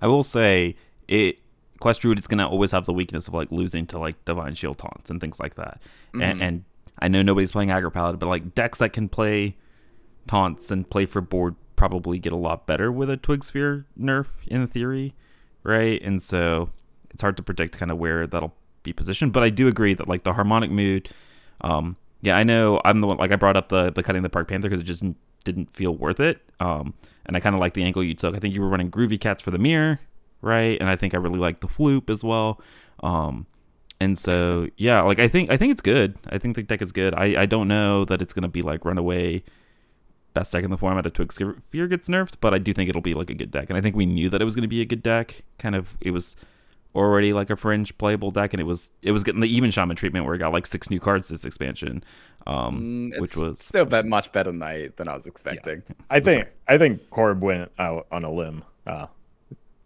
I 0.00 0.06
will 0.06 0.24
say 0.24 0.76
it. 1.08 1.38
Quest 1.78 2.02
Druid 2.02 2.18
is 2.18 2.26
gonna 2.26 2.48
always 2.48 2.72
have 2.72 2.84
the 2.84 2.92
weakness 2.92 3.26
of 3.28 3.32
like 3.32 3.50
losing 3.50 3.86
to 3.86 3.98
like 3.98 4.22
Divine 4.24 4.54
Shield 4.54 4.76
taunts 4.76 5.08
and 5.08 5.20
things 5.20 5.40
like 5.40 5.54
that. 5.54 5.80
Mm-hmm. 6.08 6.22
And, 6.22 6.42
and 6.42 6.64
I 6.98 7.08
know 7.08 7.22
nobody's 7.22 7.52
playing 7.52 7.70
Aggro 7.70 7.92
Paladin, 7.92 8.18
but 8.18 8.26
like 8.26 8.54
decks 8.54 8.78
that 8.80 8.92
can 8.92 9.08
play 9.08 9.56
taunts 10.26 10.70
and 10.70 10.88
play 10.88 11.06
for 11.06 11.20
board 11.20 11.56
probably 11.76 12.18
get 12.18 12.30
a 12.32 12.36
lot 12.36 12.66
better 12.66 12.92
with 12.92 13.08
a 13.08 13.16
Twig 13.16 13.42
Sphere 13.42 13.86
nerf 13.98 14.26
in 14.46 14.66
theory, 14.66 15.14
right? 15.62 16.00
And 16.02 16.22
so 16.22 16.70
it's 17.10 17.22
hard 17.22 17.38
to 17.38 17.42
predict 17.42 17.78
kind 17.78 17.90
of 17.90 17.96
where 17.96 18.26
that'll 18.26 18.54
be 18.82 18.92
positioned. 18.92 19.32
But 19.32 19.42
I 19.42 19.50
do 19.50 19.66
agree 19.66 19.94
that 19.94 20.06
like 20.06 20.24
the 20.24 20.34
harmonic 20.34 20.70
mood, 20.70 21.08
um, 21.62 21.96
yeah, 22.20 22.36
I 22.36 22.42
know 22.42 22.80
I'm 22.84 23.00
the 23.00 23.06
one 23.06 23.16
like 23.16 23.32
I 23.32 23.36
brought 23.36 23.56
up 23.56 23.70
the 23.70 23.90
the 23.90 24.02
cutting 24.02 24.22
the 24.22 24.28
Park 24.28 24.48
Panther 24.48 24.68
because 24.68 24.82
it 24.82 24.84
just 24.84 25.02
didn't 25.44 25.74
feel 25.74 25.96
worth 25.96 26.20
it. 26.20 26.42
Um, 26.60 26.92
and 27.24 27.34
I 27.34 27.40
kind 27.40 27.54
of 27.54 27.60
like 27.60 27.72
the 27.72 27.82
angle 27.82 28.04
you 28.04 28.14
took. 28.14 28.34
I 28.34 28.38
think 28.38 28.52
you 28.52 28.60
were 28.60 28.68
running 28.68 28.90
Groovy 28.90 29.18
Cats 29.18 29.42
for 29.42 29.50
the 29.50 29.58
mirror, 29.58 30.00
right? 30.42 30.78
And 30.78 30.90
I 30.90 30.96
think 30.96 31.14
I 31.14 31.16
really 31.16 31.38
like 31.38 31.60
the 31.60 31.66
Floop 31.66 32.10
as 32.10 32.22
well. 32.22 32.60
Um, 33.02 33.46
and 33.98 34.18
so 34.18 34.68
yeah, 34.76 35.00
like 35.00 35.18
I 35.18 35.28
think 35.28 35.50
I 35.50 35.56
think 35.56 35.72
it's 35.72 35.80
good. 35.80 36.18
I 36.28 36.36
think 36.36 36.56
the 36.56 36.62
deck 36.62 36.82
is 36.82 36.92
good. 36.92 37.14
I 37.14 37.42
I 37.42 37.46
don't 37.46 37.68
know 37.68 38.04
that 38.04 38.20
it's 38.20 38.34
gonna 38.34 38.48
be 38.48 38.60
like 38.60 38.84
runaway 38.84 39.42
best 40.34 40.52
deck 40.52 40.64
in 40.64 40.70
the 40.70 40.78
format 40.78 41.06
of 41.06 41.12
Twig 41.12 41.32
Sphere 41.32 41.86
gets 41.88 42.08
nerfed, 42.08 42.34
but 42.40 42.54
I 42.54 42.58
do 42.58 42.72
think 42.72 42.88
it'll 42.88 43.00
be 43.00 43.14
like 43.14 43.30
a 43.30 43.34
good 43.34 43.50
deck. 43.50 43.68
And 43.68 43.76
I 43.76 43.80
think 43.80 43.96
we 43.96 44.06
knew 44.06 44.28
that 44.30 44.40
it 44.40 44.44
was 44.44 44.54
going 44.54 44.62
to 44.62 44.68
be 44.68 44.80
a 44.80 44.84
good 44.84 45.02
deck. 45.02 45.42
Kind 45.58 45.74
of, 45.74 45.96
it 46.00 46.12
was 46.12 46.36
already 46.94 47.32
like 47.32 47.50
a 47.50 47.56
fringe 47.56 47.96
playable 47.98 48.30
deck, 48.30 48.52
and 48.52 48.60
it 48.60 48.64
was 48.64 48.90
it 49.02 49.12
was 49.12 49.22
getting 49.22 49.40
the 49.40 49.48
even 49.48 49.70
shaman 49.70 49.96
treatment 49.96 50.24
where 50.24 50.34
it 50.34 50.38
got 50.38 50.52
like 50.52 50.66
six 50.66 50.90
new 50.90 51.00
cards 51.00 51.28
this 51.28 51.44
expansion, 51.44 52.02
um, 52.46 53.10
mm, 53.12 53.20
which 53.20 53.36
was 53.36 53.60
still 53.60 53.84
bet 53.84 54.06
much 54.06 54.32
better 54.32 54.50
than 54.50 54.62
I 54.62 54.90
than 54.96 55.08
I 55.08 55.14
was 55.14 55.26
expecting. 55.26 55.82
Yeah. 55.86 55.94
I 56.10 56.20
think 56.20 56.48
I 56.68 56.78
think 56.78 57.10
Corb 57.10 57.42
went 57.42 57.70
out 57.78 58.06
on 58.10 58.24
a 58.24 58.30
limb, 58.30 58.64
uh, 58.86 59.06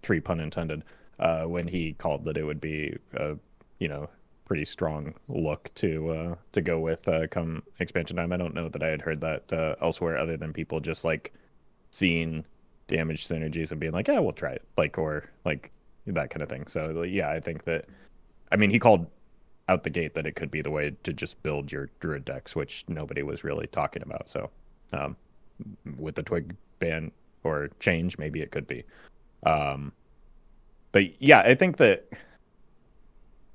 tree 0.03 0.21
pun 0.21 0.41
intended, 0.41 0.85
uh, 1.19 1.45
when 1.45 1.69
he 1.69 1.93
called 1.95 2.25
that 2.25 2.37
it 2.37 2.45
would 2.45 2.61
be, 2.61 2.97
uh, 3.19 3.35
you 3.79 3.89
know, 3.89 4.09
pretty 4.45 4.65
strong 4.65 5.15
look 5.29 5.73
to 5.75 6.11
uh, 6.11 6.35
to 6.53 6.61
go 6.61 6.79
with 6.79 7.07
uh, 7.09 7.27
come 7.29 7.63
expansion 7.79 8.17
time. 8.17 8.33
I 8.33 8.37
don't 8.37 8.55
know 8.55 8.69
that 8.69 8.83
I 8.83 8.89
had 8.89 9.03
heard 9.03 9.21
that 9.23 9.53
uh, 9.53 9.77
elsewhere, 9.81 10.17
other 10.17 10.37
than 10.37 10.53
people 10.53 10.81
just 10.81 11.05
like 11.05 11.33
seeing 11.93 12.45
damage 12.87 13.27
synergies 13.27 13.71
and 13.71 13.81
being 13.81 13.93
like, 13.93 14.09
"Yeah, 14.09 14.19
we'll 14.19 14.33
try 14.33 14.53
it," 14.53 14.63
like 14.77 14.99
or 14.99 15.25
like 15.45 15.71
that 16.07 16.31
kind 16.31 16.43
of 16.43 16.49
thing. 16.49 16.67
So 16.67 17.03
yeah, 17.03 17.31
I 17.31 17.41
think 17.41 17.65
that. 17.65 17.87
I 18.53 18.57
mean, 18.57 18.71
he 18.71 18.79
called 18.79 19.07
out 19.69 19.83
the 19.83 19.91
gate 19.91 20.15
that 20.15 20.27
it 20.27 20.37
could 20.37 20.51
be 20.51 20.61
the 20.61 20.71
way 20.71 20.95
to 21.03 21.13
just 21.13 21.43
build 21.43 21.73
your 21.73 21.89
druid 22.01 22.25
decks, 22.25 22.55
which 22.55 22.85
nobody 22.89 23.23
was 23.23 23.43
really 23.43 23.67
talking 23.67 24.03
about. 24.03 24.29
So 24.29 24.51
um, 24.93 25.17
with 25.99 26.15
the 26.15 26.23
twig 26.23 26.55
ban 26.79 27.11
or 27.43 27.71
change, 27.81 28.19
maybe 28.19 28.43
it 28.43 28.51
could 28.51 28.67
be. 28.67 28.85
Um, 29.45 29.93
but 30.93 31.21
yeah, 31.21 31.41
I 31.41 31.55
think 31.55 31.79
that 31.79 32.07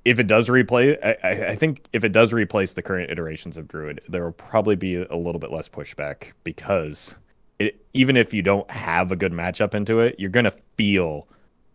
if 0.06 0.20
it 0.20 0.28
does 0.28 0.50
replay, 0.50 0.98
I, 1.04 1.50
I, 1.50 1.56
think 1.56 1.88
if 1.94 2.04
it 2.04 2.12
does 2.12 2.32
replace 2.32 2.74
the 2.74 2.82
current 2.82 3.12
iterations 3.12 3.58
of 3.58 3.68
Druid, 3.68 4.02
there 4.08 4.24
will 4.24 4.32
probably 4.32 4.76
be 4.76 4.96
a 4.96 5.16
little 5.16 5.40
bit 5.40 5.52
less 5.52 5.68
pushback 5.68 6.32
because 6.44 7.16
it, 7.60 7.86
even 7.94 8.16
if 8.16 8.34
you 8.34 8.42
don't 8.42 8.70
have 8.72 9.12
a 9.12 9.16
good 9.16 9.34
matchup 9.34 9.74
into 9.74 10.00
it, 10.00 10.16
you're 10.18 10.30
gonna 10.30 10.54
feel 10.78 11.28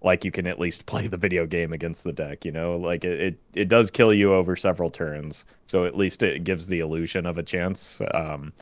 like 0.03 0.25
you 0.25 0.31
can 0.31 0.47
at 0.47 0.59
least 0.59 0.87
play 0.87 1.07
the 1.07 1.17
video 1.17 1.47
game 1.47 1.73
against 1.73 2.05
the 2.05 2.13
deck. 2.13 2.45
You 2.45 2.53
know, 2.53 2.77
like 2.77 3.05
it, 3.05 3.21
it, 3.21 3.41
it 3.55 3.69
does 3.69 3.91
kill 3.91 4.13
you 4.13 4.33
over 4.33 4.57
several 4.57 4.91
turns, 4.91 5.45
so 5.67 5.85
at 5.85 5.97
least 5.97 6.23
it 6.23 6.45
gives 6.45 6.67
the 6.67 6.81
illusion 6.81 7.27
of 7.27 7.39
a 7.39 7.43
chance. 7.43 8.01
Um, 8.13 8.53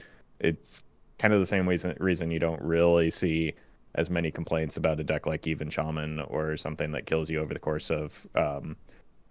it's 0.41 0.83
kind 1.19 1.33
of 1.33 1.41
the 1.41 1.47
same 1.47 1.69
reason 1.69 1.97
reason 2.01 2.31
you 2.33 2.41
don't 2.41 2.61
really 2.61 3.11
see 3.11 3.55
as 3.95 4.11
many 4.11 4.31
complaints 4.31 4.77
about 4.77 4.99
a 4.99 5.05
deck 5.05 5.27
like 5.27 5.47
Even 5.47 5.69
Shaman 5.69 6.21
or 6.21 6.57
something 6.57 6.93
that 6.93 7.07
kills 7.07 7.29
you 7.29 7.41
over 7.41 7.53
the 7.53 7.61
course 7.61 7.91
of 7.91 8.27
um, 8.35 8.77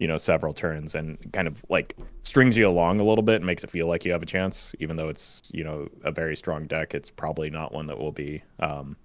you 0.01 0.07
know 0.07 0.17
several 0.17 0.51
turns 0.51 0.95
and 0.95 1.15
kind 1.31 1.47
of 1.47 1.63
like 1.69 1.95
strings 2.23 2.57
you 2.57 2.67
along 2.67 2.99
a 2.99 3.03
little 3.03 3.21
bit 3.21 3.35
and 3.35 3.45
makes 3.45 3.63
it 3.63 3.69
feel 3.69 3.87
like 3.87 4.03
you 4.03 4.11
have 4.11 4.23
a 4.23 4.25
chance 4.25 4.73
even 4.79 4.95
though 4.95 5.07
it's 5.07 5.43
you 5.51 5.63
know 5.63 5.87
a 6.03 6.11
very 6.11 6.35
strong 6.35 6.65
deck 6.65 6.95
it's 6.95 7.11
probably 7.11 7.51
not 7.51 7.71
one 7.71 7.85
that 7.85 7.99
will 7.99 8.11
be 8.11 8.41
um, 8.61 8.97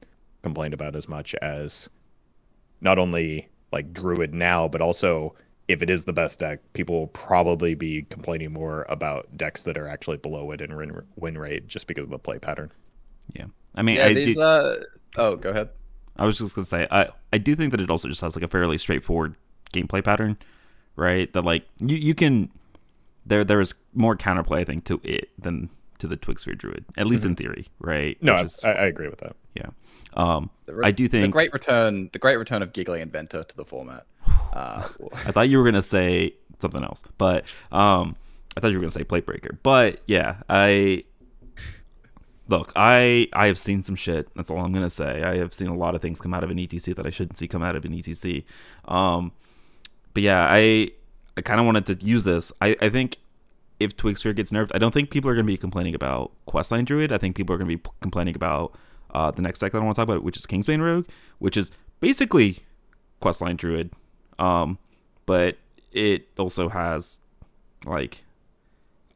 complained 0.42 0.72
about 0.72 0.96
as 0.96 1.06
much 1.06 1.34
as 1.42 1.90
not 2.80 2.98
only 2.98 3.46
like 3.72 3.92
druid 3.92 4.34
now 4.34 4.66
but 4.66 4.80
also 4.80 5.34
if 5.68 5.82
it 5.82 5.90
is 5.90 6.06
the 6.06 6.14
best 6.14 6.40
deck 6.40 6.60
people 6.72 6.98
will 6.98 7.08
probably 7.08 7.74
be 7.74 8.06
complaining 8.08 8.50
more 8.50 8.86
about 8.88 9.28
decks 9.36 9.64
that 9.64 9.76
are 9.76 9.86
actually 9.86 10.16
below 10.16 10.50
it 10.50 10.62
in 10.62 10.74
win, 10.74 11.02
win 11.16 11.36
rate 11.36 11.68
just 11.68 11.86
because 11.88 12.04
of 12.04 12.10
the 12.10 12.18
play 12.18 12.38
pattern. 12.38 12.72
Yeah. 13.34 13.46
I 13.74 13.82
mean 13.82 13.96
yeah, 13.96 14.06
I 14.06 14.14
these, 14.14 14.38
uh... 14.38 14.82
oh 15.16 15.36
go 15.36 15.50
ahead. 15.50 15.68
I 16.16 16.24
was 16.24 16.38
just 16.38 16.54
gonna 16.54 16.64
say 16.64 16.86
i 16.90 17.08
i 17.34 17.36
do 17.36 17.54
think 17.54 17.72
that 17.72 17.82
it 17.82 17.90
also 17.90 18.08
just 18.08 18.22
has 18.22 18.34
like 18.34 18.44
a 18.44 18.48
fairly 18.48 18.78
straightforward 18.78 19.34
gameplay 19.74 20.02
pattern 20.02 20.38
right? 20.96 21.32
That 21.32 21.44
like 21.44 21.64
you 21.78 21.96
you 21.96 22.14
can 22.14 22.50
there 23.24 23.44
there 23.44 23.60
is 23.60 23.74
more 23.94 24.16
counterplay 24.16 24.60
I 24.60 24.64
think 24.64 24.84
to 24.86 25.00
it 25.04 25.30
than 25.38 25.70
to 25.98 26.06
the 26.06 26.16
Twig 26.16 26.38
Sphere 26.38 26.54
Druid, 26.54 26.84
at 26.96 27.06
least 27.06 27.22
mm-hmm. 27.22 27.30
in 27.30 27.36
theory, 27.36 27.66
right? 27.78 28.22
No, 28.22 28.36
is, 28.36 28.62
I, 28.62 28.72
I, 28.72 28.84
agree 28.86 29.08
with 29.08 29.20
that. 29.20 29.34
Yeah, 29.54 29.68
um, 30.14 30.50
re- 30.66 30.86
I 30.86 30.90
do 30.90 31.08
think 31.08 31.22
the 31.22 31.28
great 31.28 31.52
return, 31.52 32.10
the 32.12 32.18
great 32.18 32.36
return 32.36 32.62
of 32.62 32.72
Giggling 32.72 33.02
Inventor 33.02 33.44
to 33.44 33.56
the 33.56 33.64
format. 33.64 34.06
Uh, 34.52 34.88
I 35.12 35.32
thought 35.32 35.50
you 35.50 35.58
were 35.58 35.64
gonna 35.64 35.82
say 35.82 36.34
something 36.60 36.82
else, 36.82 37.04
but 37.18 37.44
um, 37.72 38.16
I 38.56 38.60
thought 38.60 38.68
you 38.68 38.78
were 38.78 38.80
gonna 38.80 38.90
say 38.90 39.04
Plate 39.04 39.26
Breaker. 39.26 39.58
But 39.62 40.00
yeah, 40.06 40.36
I 40.48 41.04
look, 42.48 42.72
I 42.74 43.28
I 43.34 43.48
have 43.48 43.58
seen 43.58 43.82
some 43.82 43.96
shit. 43.96 44.28
That's 44.34 44.50
all 44.50 44.58
I'm 44.60 44.72
gonna 44.72 44.88
say. 44.88 45.22
I 45.22 45.36
have 45.36 45.52
seen 45.52 45.68
a 45.68 45.76
lot 45.76 45.94
of 45.94 46.00
things 46.00 46.22
come 46.22 46.32
out 46.32 46.42
of 46.42 46.50
an 46.50 46.56
ETC 46.56 46.96
that 46.96 47.06
I 47.06 47.10
shouldn't 47.10 47.36
see 47.36 47.48
come 47.48 47.62
out 47.62 47.76
of 47.76 47.84
an 47.84 47.92
ETC. 47.92 48.44
Um, 48.86 49.32
but 50.16 50.22
yeah, 50.22 50.48
I 50.50 50.92
I 51.36 51.42
kind 51.42 51.60
of 51.60 51.66
wanted 51.66 51.84
to 51.86 52.02
use 52.02 52.24
this. 52.24 52.50
I, 52.62 52.74
I 52.80 52.88
think 52.88 53.18
if 53.78 53.94
Twig 53.98 54.16
Sphere 54.16 54.32
gets 54.32 54.50
nerfed, 54.50 54.70
I 54.74 54.78
don't 54.78 54.94
think 54.94 55.10
people 55.10 55.30
are 55.30 55.34
going 55.34 55.44
to 55.44 55.52
be 55.52 55.58
complaining 55.58 55.94
about 55.94 56.32
Questline 56.48 56.86
Druid. 56.86 57.12
I 57.12 57.18
think 57.18 57.36
people 57.36 57.54
are 57.54 57.58
going 57.58 57.68
to 57.68 57.76
be 57.76 57.90
complaining 58.00 58.34
about 58.34 58.74
uh, 59.10 59.30
the 59.30 59.42
next 59.42 59.58
deck 59.58 59.72
that 59.72 59.78
I 59.78 59.84
want 59.84 59.94
to 59.94 60.00
talk 60.00 60.08
about, 60.08 60.24
which 60.24 60.38
is 60.38 60.46
Kingsbane 60.46 60.80
Rogue, 60.80 61.04
which 61.38 61.54
is 61.54 61.70
basically 62.00 62.60
Questline 63.20 63.58
Druid. 63.58 63.90
Um, 64.38 64.78
but 65.26 65.58
it 65.92 66.28
also 66.38 66.70
has 66.70 67.20
like 67.84 68.24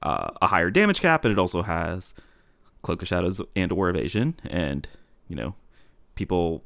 uh, 0.03 0.33
a 0.43 0.49
higher 0.49 0.71
damage 0.71 1.01
cap, 1.01 1.25
and 1.25 1.33
it 1.33 1.39
also 1.39 1.63
has 1.63 2.13
Cloak 2.83 3.01
of 3.01 3.09
Shadows 3.09 3.41
and 3.57 3.73
or 3.73 3.89
Evasion, 3.89 4.39
and 4.51 4.87
you 5.29 5.37
know, 5.37 5.55
people. 6.15 6.63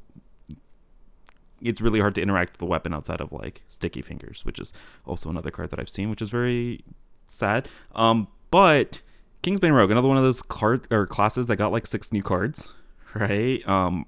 It's 1.67 1.81
really 1.81 1.99
hard 1.99 2.15
to 2.15 2.21
interact 2.21 2.53
with 2.53 2.59
the 2.59 2.65
weapon 2.65 2.93
outside 2.93 3.21
of 3.21 3.31
like 3.31 3.63
Sticky 3.67 4.01
Fingers, 4.01 4.45
which 4.45 4.59
is 4.59 4.73
also 5.05 5.29
another 5.29 5.51
card 5.51 5.71
that 5.71 5.79
I've 5.79 5.89
seen, 5.89 6.09
which 6.09 6.21
is 6.21 6.29
very 6.29 6.83
sad. 7.27 7.67
Um, 7.93 8.27
but 8.51 9.01
Kingsbane 9.43 9.73
Rogue, 9.73 9.91
another 9.91 10.07
one 10.07 10.17
of 10.17 10.23
those 10.23 10.41
card 10.41 10.87
or 10.91 11.05
classes 11.05 11.47
that 11.47 11.57
got 11.57 11.71
like 11.71 11.85
six 11.87 12.11
new 12.11 12.23
cards, 12.23 12.73
right? 13.13 13.67
Um, 13.67 14.05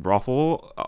Roffle, 0.00 0.72
uh, 0.76 0.84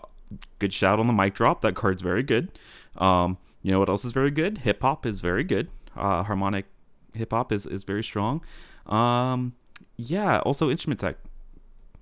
good 0.59 0.73
shout 0.73 0.99
on 0.99 1.07
the 1.07 1.13
mic 1.13 1.33
drop. 1.33 1.61
That 1.61 1.75
card's 1.75 2.01
very 2.01 2.23
good. 2.23 2.49
Um, 2.97 3.37
you 3.61 3.71
know 3.71 3.79
what 3.79 3.89
else 3.89 4.05
is 4.05 4.11
very 4.11 4.31
good? 4.31 4.59
Hip 4.59 4.81
hop 4.81 5.05
is 5.05 5.21
very 5.21 5.43
good. 5.43 5.69
Uh, 5.95 6.23
harmonic 6.23 6.65
hip 7.13 7.31
hop 7.31 7.51
is 7.51 7.65
is 7.65 7.83
very 7.83 8.03
strong. 8.03 8.41
Um, 8.85 9.53
yeah. 9.97 10.39
Also 10.39 10.69
instrument 10.69 10.99
tech. 10.99 11.17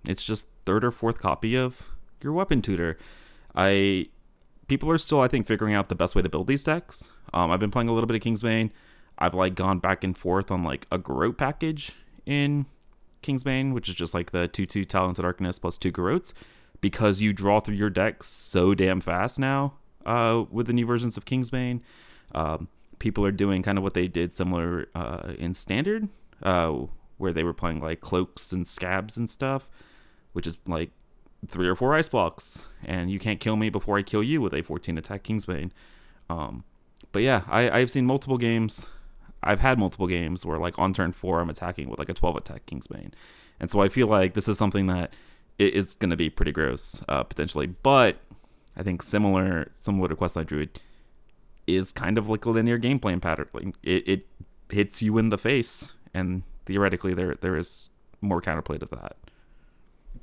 It's 0.05 0.23
just 0.23 0.45
third 0.65 0.83
or 0.83 0.91
fourth 0.91 1.19
copy 1.19 1.55
of 1.55 1.89
your 2.21 2.33
weapon 2.33 2.61
tutor. 2.61 2.97
I 3.57 4.07
people 4.67 4.89
are 4.91 4.97
still 4.97 5.19
I 5.19 5.27
think 5.27 5.47
figuring 5.47 5.73
out 5.73 5.89
the 5.89 5.95
best 5.95 6.15
way 6.15 6.21
to 6.21 6.29
build 6.29 6.47
these 6.47 6.63
decks. 6.63 7.11
Um, 7.33 7.51
I've 7.51 7.59
been 7.59 7.71
playing 7.71 7.89
a 7.89 7.93
little 7.93 8.07
bit 8.07 8.15
of 8.15 8.21
Kingsbane. 8.21 8.69
I've 9.17 9.33
like 9.33 9.55
gone 9.55 9.79
back 9.79 10.03
and 10.03 10.17
forth 10.17 10.51
on 10.51 10.63
like 10.63 10.85
a 10.91 10.97
Garrote 10.97 11.37
package 11.37 11.91
in 12.25 12.67
Kingsbane, 13.23 13.73
which 13.73 13.89
is 13.89 13.95
just 13.95 14.13
like 14.13 14.31
the 14.31 14.47
two 14.47 14.65
two 14.65 14.85
Talons 14.85 15.17
of 15.19 15.23
Darkness 15.23 15.59
plus 15.59 15.77
two 15.77 15.91
Garrotes, 15.91 16.33
because 16.79 17.19
you 17.19 17.33
draw 17.33 17.59
through 17.59 17.75
your 17.75 17.89
deck 17.89 18.23
so 18.23 18.75
damn 18.75 19.01
fast 19.01 19.39
now 19.39 19.73
uh, 20.05 20.43
with 20.51 20.67
the 20.67 20.73
new 20.73 20.85
versions 20.85 21.17
of 21.17 21.25
Kingsbane. 21.25 21.81
Um, 22.35 22.67
people 22.99 23.25
are 23.25 23.31
doing 23.31 23.63
kind 23.63 23.77
of 23.77 23.83
what 23.83 23.93
they 23.93 24.07
did 24.07 24.33
similar 24.33 24.87
uh, 24.93 25.33
in 25.37 25.53
Standard, 25.53 26.09
uh, 26.43 26.73
where 27.17 27.33
they 27.33 27.43
were 27.43 27.53
playing 27.53 27.79
like 27.79 28.01
cloaks 28.01 28.51
and 28.51 28.67
scabs 28.67 29.17
and 29.17 29.29
stuff, 29.29 29.69
which 30.33 30.45
is 30.45 30.57
like 30.67 30.91
three 31.45 31.67
or 31.67 31.75
four 31.75 31.93
ice 31.93 32.09
blocks, 32.09 32.67
and 32.83 33.11
you 33.11 33.19
can't 33.19 33.39
kill 33.39 33.55
me 33.55 33.69
before 33.69 33.97
I 33.97 34.03
kill 34.03 34.23
you 34.23 34.41
with 34.41 34.53
a 34.53 34.61
14 34.61 34.97
attack 34.97 35.23
Kingsbane. 35.23 35.71
Um, 36.29 36.63
but 37.11 37.21
yeah, 37.21 37.43
I, 37.47 37.69
I've 37.69 37.91
seen 37.91 38.05
multiple 38.05 38.37
games 38.37 38.89
I've 39.43 39.59
had 39.59 39.77
multiple 39.77 40.07
games 40.07 40.45
where 40.45 40.57
like 40.57 40.77
on 40.77 40.93
turn 40.93 41.11
four 41.11 41.39
I'm 41.39 41.49
attacking 41.49 41.89
with 41.89 41.99
like 41.99 42.09
a 42.09 42.13
12 42.13 42.37
attack 42.37 42.65
Kingsbane, 42.65 43.13
and 43.59 43.69
so 43.69 43.81
I 43.81 43.89
feel 43.89 44.07
like 44.07 44.33
this 44.33 44.47
is 44.47 44.57
something 44.57 44.87
that 44.87 45.13
is 45.57 45.93
going 45.95 46.09
to 46.09 46.17
be 46.17 46.29
pretty 46.29 46.51
gross 46.51 47.01
uh, 47.07 47.23
potentially. 47.23 47.67
But 47.67 48.17
I 48.75 48.83
think 48.83 49.01
similar 49.01 49.71
similar 49.73 50.07
to 50.09 50.15
Questline 50.15 50.47
Druid 50.47 50.81
is 51.65 51.91
kind 51.91 52.17
of 52.17 52.29
like 52.29 52.45
a 52.45 52.49
linear 52.49 52.77
game 52.77 52.99
plan 52.99 53.19
pattern. 53.19 53.47
Like 53.53 53.75
it, 53.83 54.07
it 54.07 54.27
hits 54.69 55.01
you 55.01 55.17
in 55.17 55.29
the 55.29 55.37
face, 55.37 55.93
and 56.13 56.43
theoretically 56.65 57.13
there 57.13 57.35
there 57.35 57.55
is 57.55 57.89
more 58.21 58.41
counterplay 58.41 58.79
to 58.79 58.85
that. 58.87 59.15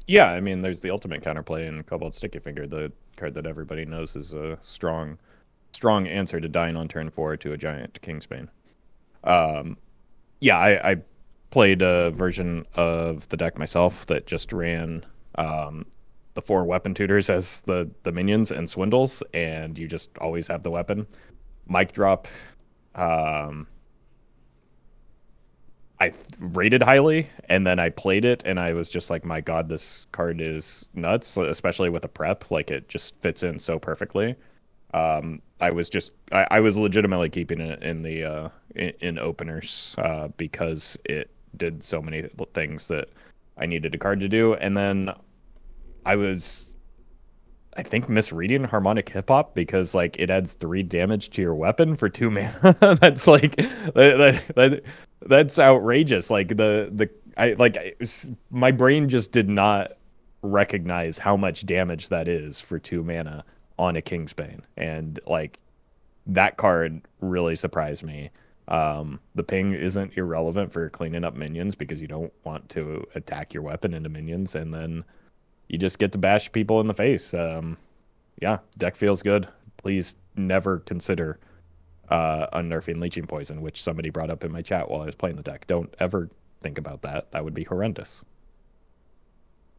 Yeah, 0.07 0.31
I 0.31 0.41
mean, 0.41 0.61
there's 0.61 0.83
the 0.83 0.91
ultimate 0.91 1.23
counterplay 1.23 1.67
in 1.67 1.83
Cobalt 1.85 2.15
Sticky 2.15 2.39
Finger, 2.39 2.67
the 2.67 2.93
card 3.17 3.35
that 3.35 3.47
everybody 3.47 3.85
knows 3.85 4.17
is 4.17 4.35
a 4.35 4.59
strong, 4.61 5.19
strong 5.73 6.07
answer 6.07 6.41
to 6.41 6.49
dying 6.49 6.77
on 6.77 6.89
turn 6.89 7.11
four 7.11 7.37
to 7.39 7.53
a 7.53 7.57
giant 7.57 8.01
Kingsbane. 8.03 8.49
Um, 9.23 9.79
yeah, 10.41 10.59
I, 10.59 10.91
I, 10.91 10.97
played 11.51 11.83
a 11.83 12.11
version 12.11 12.67
of 12.75 13.29
the 13.29 13.37
deck 13.37 13.57
myself 13.57 14.07
that 14.07 14.27
just 14.27 14.53
ran 14.53 15.07
um, 15.37 15.87
the 16.35 16.43
four 16.43 16.65
weapon 16.65 16.93
tutors 16.93 17.31
as 17.31 17.63
the 17.63 17.89
the 18.03 18.11
minions 18.11 18.51
and 18.51 18.69
swindles, 18.69 19.23
and 19.33 19.79
you 19.79 19.87
just 19.87 20.19
always 20.19 20.49
have 20.49 20.65
the 20.65 20.71
weapon. 20.71 21.07
Mic 21.69 21.93
drop. 21.93 22.27
Um, 22.97 23.69
I 26.01 26.13
rated 26.41 26.83
highly, 26.83 27.29
and 27.49 27.67
then 27.67 27.79
I 27.79 27.91
played 27.91 28.25
it, 28.25 28.43
and 28.45 28.59
I 28.59 28.73
was 28.73 28.91
just 28.91 29.11
like, 29.11 29.25
"My 29.25 29.41
God, 29.41 29.69
this 29.69 30.07
card 30.13 30.41
is 30.41 30.89
nuts!" 30.95 31.37
Especially 31.37 31.89
with 31.89 32.05
a 32.05 32.09
prep, 32.09 32.51
like 32.51 32.71
it 32.71 32.89
just 32.89 33.19
fits 33.21 33.43
in 33.43 33.59
so 33.59 33.79
perfectly. 33.79 34.35
Um, 34.93 35.41
I 35.61 35.71
was 35.71 35.89
just 35.89 36.13
I, 36.33 36.47
I, 36.51 36.61
was 36.61 36.77
legitimately 36.77 37.29
keeping 37.31 37.61
it 37.61 37.83
in 37.83 38.03
the 38.03 38.25
uh, 38.25 38.49
in, 38.77 38.93
in 39.01 39.19
openers 39.19 39.95
uh, 39.99 40.29
because 40.37 40.99
it 41.05 41.31
did 41.57 41.83
so 41.83 42.03
many 42.03 42.29
things 42.53 42.89
that 42.89 43.09
I 43.57 43.67
needed 43.67 43.95
a 43.95 43.99
card 43.99 44.21
to 44.21 44.29
do, 44.29 44.55
and 44.55 44.77
then 44.77 45.13
I 46.07 46.17
was 46.17 46.77
I 47.77 47.83
think 47.83 48.09
misreading 48.09 48.65
harmonic 48.65 49.09
hip 49.09 49.29
hop 49.29 49.55
because 49.55 49.95
like 49.95 50.17
it 50.19 50.31
adds 50.31 50.53
three 50.53 50.83
damage 50.83 51.31
to 51.31 51.43
your 51.43 51.55
weapon 51.55 51.97
for 51.97 52.09
two 52.09 52.31
mana. 52.31 52.77
that's 53.01 53.27
like 53.27 53.57
that, 53.57 54.43
that, 54.55 54.83
that's 55.27 55.59
outrageous. 55.59 56.31
Like 56.31 56.49
the 56.49 56.91
the 56.93 57.11
I 57.37 57.55
like 57.55 57.99
my 58.51 58.71
brain 58.71 59.09
just 59.09 59.33
did 59.33 59.49
not 59.49 59.93
recognize 60.43 61.19
how 61.19 61.37
much 61.37 61.67
damage 61.67 62.09
that 62.09 62.29
is 62.29 62.61
for 62.61 62.79
two 62.79 63.03
mana 63.03 63.45
on 63.79 63.97
a 63.97 64.01
Kingsbane, 64.01 64.61
and 64.77 65.19
like 65.27 65.59
that 66.27 66.57
card 66.57 67.03
really 67.21 67.57
surprised 67.57 68.03
me. 68.03 68.31
Um, 68.69 69.21
the 69.35 69.43
ping 69.43 69.75
isn't 69.75 70.17
irrelevant 70.17 70.73
for 70.73 70.89
cleaning 70.89 71.25
up 71.25 71.35
minions 71.35 71.75
because 71.75 72.01
you 72.01 72.09
don't 72.09 72.33
want 72.45 72.69
to 72.71 73.07
attack 73.15 73.53
your 73.53 73.63
weapon 73.63 73.93
into 73.93 74.09
minions, 74.09 74.55
and 74.55 74.73
then 74.73 75.05
you 75.69 75.79
just 75.79 75.99
get 75.99 76.13
to 76.13 76.19
bash 76.19 76.51
people 76.53 76.81
in 76.81 76.87
the 76.87 76.95
face. 76.95 77.35
Um, 77.35 77.77
yeah, 78.41 78.59
deck 78.79 78.97
feels 78.97 79.23
good. 79.23 79.49
Please 79.77 80.17
never 80.37 80.79
consider 80.81 81.39
uh, 82.09 82.47
unnerfing 82.59 83.01
leeching 83.01 83.27
poison, 83.27 83.63
which 83.63 83.83
somebody 83.83 84.11
brought 84.11 84.31
up 84.31 84.45
in 84.45 84.53
my 84.53 84.63
chat 84.63 84.91
while 84.91 85.03
I 85.03 85.07
was 85.07 85.15
playing 85.15 85.37
the 85.37 85.43
deck. 85.43 85.67
Don't 85.67 85.93
ever 85.99 86.29
think 86.61 86.79
about 86.79 87.03
that. 87.03 87.31
That 87.33 87.45
would 87.45 87.55
be 87.55 87.65
horrendous. 87.65 88.25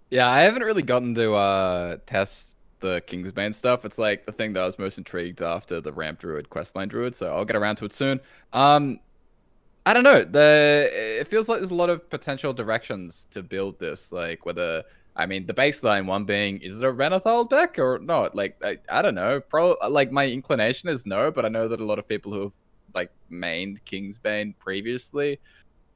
Yeah, 0.10 0.30
I 0.30 0.42
haven't 0.42 0.64
really 0.64 0.84
gotten 0.84 1.16
to 1.16 1.34
uh, 1.34 1.98
test 2.06 2.58
the 2.80 3.02
Kingsbane 3.08 3.54
stuff. 3.54 3.86
It's 3.86 3.98
like 3.98 4.26
the 4.26 4.32
thing 4.32 4.54
that 4.54 4.62
I 4.62 4.66
was 4.66 4.78
most 4.78 4.98
intrigued 4.98 5.42
after 5.42 5.82
the 5.82 5.92
Ramp 5.92 6.20
Druid, 6.20 6.50
Questline 6.50 6.90
Druid. 6.90 7.16
So 7.16 7.28
I'll 7.36 7.46
get 7.46 7.56
around 7.56 7.78
to 7.78 7.86
it 7.86 7.94
soon. 7.94 8.20
Um, 8.54 9.00
I 9.86 9.94
don't 9.94 10.04
know. 10.04 10.24
The 10.24 10.90
it 11.20 11.28
feels 11.28 11.48
like 11.48 11.60
there's 11.60 11.72
a 11.72 11.76
lot 11.76 11.90
of 11.90 12.10
potential 12.10 12.54
directions 12.54 13.28
to 13.32 13.44
build 13.44 13.80
this. 13.80 14.12
Like 14.12 14.46
whether 14.46 14.84
I 15.16 15.26
mean 15.26 15.46
the 15.46 15.54
baseline 15.54 16.06
one 16.06 16.26
being 16.26 16.60
is 16.62 16.80
it 16.80 16.86
a 16.86 16.92
Renathal 16.92 17.50
deck 17.50 17.80
or 17.80 18.00
not? 18.00 18.36
Like 18.36 18.58
I, 18.64 18.78
I 18.90 19.02
don't 19.02 19.16
know. 19.16 19.40
Pro 19.40 19.78
like 19.90 20.12
my 20.12 20.28
inclination 20.28 20.90
is 20.90 21.06
no, 21.06 21.32
but 21.32 21.46
I 21.46 21.50
know 21.50 21.68
that 21.68 21.80
a 21.80 21.86
lot 21.86 22.00
of 22.00 22.08
people 22.08 22.34
who 22.34 22.42
have 22.42 22.54
like 22.94 23.12
mained 23.32 23.82
Kingsbane 23.84 24.58
previously 24.60 25.40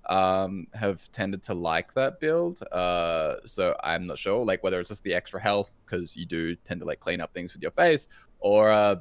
um, 0.10 0.68
have 0.74 1.10
tended 1.12 1.44
to 1.44 1.54
like 1.54 1.94
that 1.94 2.20
build. 2.20 2.62
Uh, 2.72 3.36
so 3.46 3.76
I'm 3.84 4.08
not 4.08 4.18
sure, 4.18 4.44
like 4.44 4.64
whether 4.64 4.80
it's 4.80 4.90
just 4.90 5.04
the 5.04 5.14
extra 5.14 5.42
health 5.42 5.78
because 5.86 6.16
you 6.16 6.26
do 6.26 6.56
tend 6.56 6.82
to 6.82 6.86
like 6.86 7.00
clean 7.00 7.22
up 7.22 7.34
things 7.34 7.54
with 7.54 7.62
your 7.62 7.72
face, 7.72 8.08
or 8.40 8.72
uh, 8.72 8.96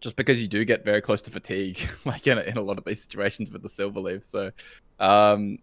just 0.00 0.16
because 0.16 0.40
you 0.40 0.48
do 0.48 0.64
get 0.64 0.84
very 0.84 1.00
close 1.00 1.22
to 1.22 1.30
fatigue, 1.30 1.78
like 2.04 2.26
in 2.26 2.38
a, 2.38 2.42
in 2.42 2.56
a 2.56 2.62
lot 2.62 2.78
of 2.78 2.84
these 2.84 3.02
situations 3.02 3.50
with 3.50 3.62
the 3.62 3.68
silver 3.68 4.00
leaf. 4.00 4.24
So 4.24 4.50
um, 4.98 5.58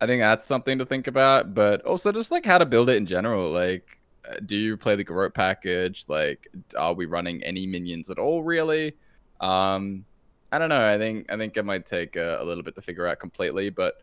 I 0.00 0.06
think 0.06 0.20
that's 0.20 0.46
something 0.46 0.78
to 0.78 0.86
think 0.86 1.06
about, 1.06 1.54
but 1.54 1.82
also 1.82 2.12
just 2.12 2.30
like 2.30 2.46
how 2.46 2.58
to 2.58 2.66
build 2.66 2.88
it 2.88 2.96
in 2.96 3.06
general. 3.06 3.50
Like, 3.50 3.98
uh, 4.28 4.36
do 4.46 4.56
you 4.56 4.76
play 4.76 4.94
the 4.94 5.04
Garrote 5.04 5.34
package? 5.34 6.04
Like, 6.08 6.48
are 6.76 6.94
we 6.94 7.06
running 7.06 7.42
any 7.42 7.66
minions 7.66 8.10
at 8.10 8.18
all? 8.18 8.42
Really? 8.42 8.94
Um, 9.40 10.04
I 10.52 10.58
don't 10.58 10.68
know. 10.68 10.86
I 10.86 10.98
think 10.98 11.30
I 11.30 11.36
think 11.36 11.56
it 11.56 11.64
might 11.64 11.84
take 11.84 12.16
a, 12.16 12.38
a 12.40 12.44
little 12.44 12.62
bit 12.62 12.74
to 12.76 12.82
figure 12.82 13.06
out 13.06 13.18
completely, 13.18 13.70
but 13.70 14.02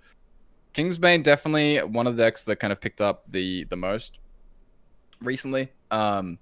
Kingsbane 0.73 1.23
definitely 1.23 1.79
one 1.79 2.07
of 2.07 2.17
the 2.17 2.23
decks 2.23 2.43
that 2.43 2.57
kind 2.57 2.71
of 2.73 2.81
picked 2.81 3.01
up 3.01 3.23
the 3.31 3.63
the 3.65 3.75
most 3.75 4.19
recently 5.21 5.69
um, 5.91 6.37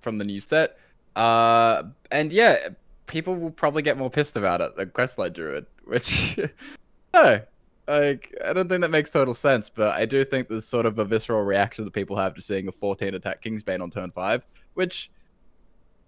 from 0.00 0.18
the 0.18 0.24
new 0.24 0.40
set. 0.40 0.78
Uh, 1.16 1.84
and 2.10 2.32
yeah, 2.32 2.68
people 3.06 3.34
will 3.34 3.50
probably 3.50 3.82
get 3.82 3.96
more 3.96 4.10
pissed 4.10 4.36
about 4.36 4.60
it 4.60 4.76
than 4.76 4.90
Questline 4.90 5.32
Druid, 5.32 5.66
which 5.84 6.38
no, 7.14 7.40
like 7.86 8.34
I 8.44 8.52
don't 8.52 8.68
think 8.68 8.80
that 8.80 8.90
makes 8.90 9.10
total 9.10 9.34
sense. 9.34 9.68
But 9.68 9.94
I 9.94 10.06
do 10.06 10.24
think 10.24 10.48
there's 10.48 10.66
sort 10.66 10.86
of 10.86 10.98
a 10.98 11.04
visceral 11.04 11.42
reaction 11.42 11.84
that 11.84 11.92
people 11.92 12.16
have 12.16 12.34
to 12.34 12.42
seeing 12.42 12.68
a 12.68 12.72
14 12.72 13.14
attack 13.14 13.42
Kingsbane 13.42 13.80
on 13.80 13.90
turn 13.90 14.10
five, 14.10 14.46
which 14.74 15.10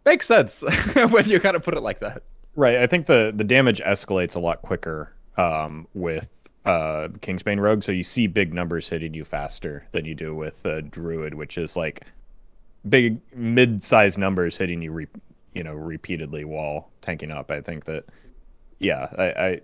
makes 0.04 0.26
sense 0.26 0.64
when 1.10 1.28
you 1.28 1.40
kind 1.40 1.56
of 1.56 1.64
put 1.64 1.74
it 1.74 1.82
like 1.82 2.00
that. 2.00 2.22
Right. 2.54 2.76
I 2.76 2.86
think 2.86 3.06
the 3.06 3.32
the 3.34 3.44
damage 3.44 3.80
escalates 3.80 4.36
a 4.36 4.40
lot 4.40 4.62
quicker 4.62 5.12
um, 5.36 5.86
with 5.94 6.30
uh, 6.66 7.08
Kingsbane 7.20 7.60
Rogue, 7.60 7.84
so 7.84 7.92
you 7.92 8.02
see 8.02 8.26
big 8.26 8.52
numbers 8.52 8.88
hitting 8.88 9.14
you 9.14 9.24
faster 9.24 9.86
than 9.92 10.04
you 10.04 10.14
do 10.14 10.34
with 10.34 10.66
uh, 10.66 10.80
Druid, 10.80 11.34
which 11.34 11.58
is 11.58 11.76
like 11.76 12.04
big 12.88 13.20
mid-sized 13.34 14.18
numbers 14.18 14.56
hitting 14.56 14.82
you, 14.82 14.92
re- 14.92 15.06
you 15.54 15.62
know, 15.62 15.74
repeatedly 15.74 16.44
while 16.44 16.90
tanking 17.02 17.30
up. 17.30 17.50
I 17.52 17.60
think 17.60 17.84
that, 17.84 18.04
yeah, 18.80 19.08
I, 19.16 19.24
I, 19.24 19.60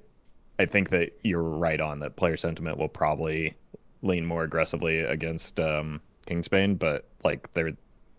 I 0.62 0.66
think 0.66 0.90
that 0.90 1.10
you're 1.24 1.42
right 1.42 1.80
on 1.80 1.98
that. 2.00 2.14
Player 2.14 2.36
sentiment 2.36 2.78
will 2.78 2.88
probably 2.88 3.54
lean 4.02 4.24
more 4.24 4.44
aggressively 4.44 5.00
against 5.00 5.58
um, 5.58 6.00
Kingsbane, 6.26 6.78
but 6.78 7.08
like 7.24 7.52
they're 7.52 7.72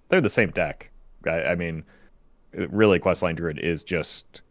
they're 0.10 0.22
the 0.22 0.30
same 0.30 0.52
deck. 0.52 0.92
I, 1.26 1.44
I 1.44 1.56
mean, 1.56 1.86
really, 2.52 3.00
Questline 3.00 3.38
Druid 3.38 3.60
is 3.60 3.86
just 3.86 4.42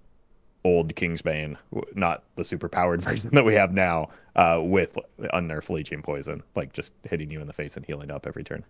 old 0.64 0.94
Kingsbane, 0.94 1.56
not 1.94 2.24
the 2.36 2.44
super 2.44 2.68
powered 2.68 3.02
version 3.04 3.30
that 3.34 3.44
we 3.44 3.54
have 3.54 3.72
now, 3.72 4.08
uh, 4.36 4.60
with 4.62 4.96
unnerf 5.34 5.68
leeching 5.68 6.00
poison, 6.00 6.42
like 6.56 6.72
just 6.72 6.94
hitting 7.02 7.30
you 7.30 7.42
in 7.42 7.46
the 7.46 7.52
face 7.52 7.76
and 7.76 7.84
healing 7.84 8.10
up 8.10 8.26
every 8.26 8.42
turn. 8.42 8.64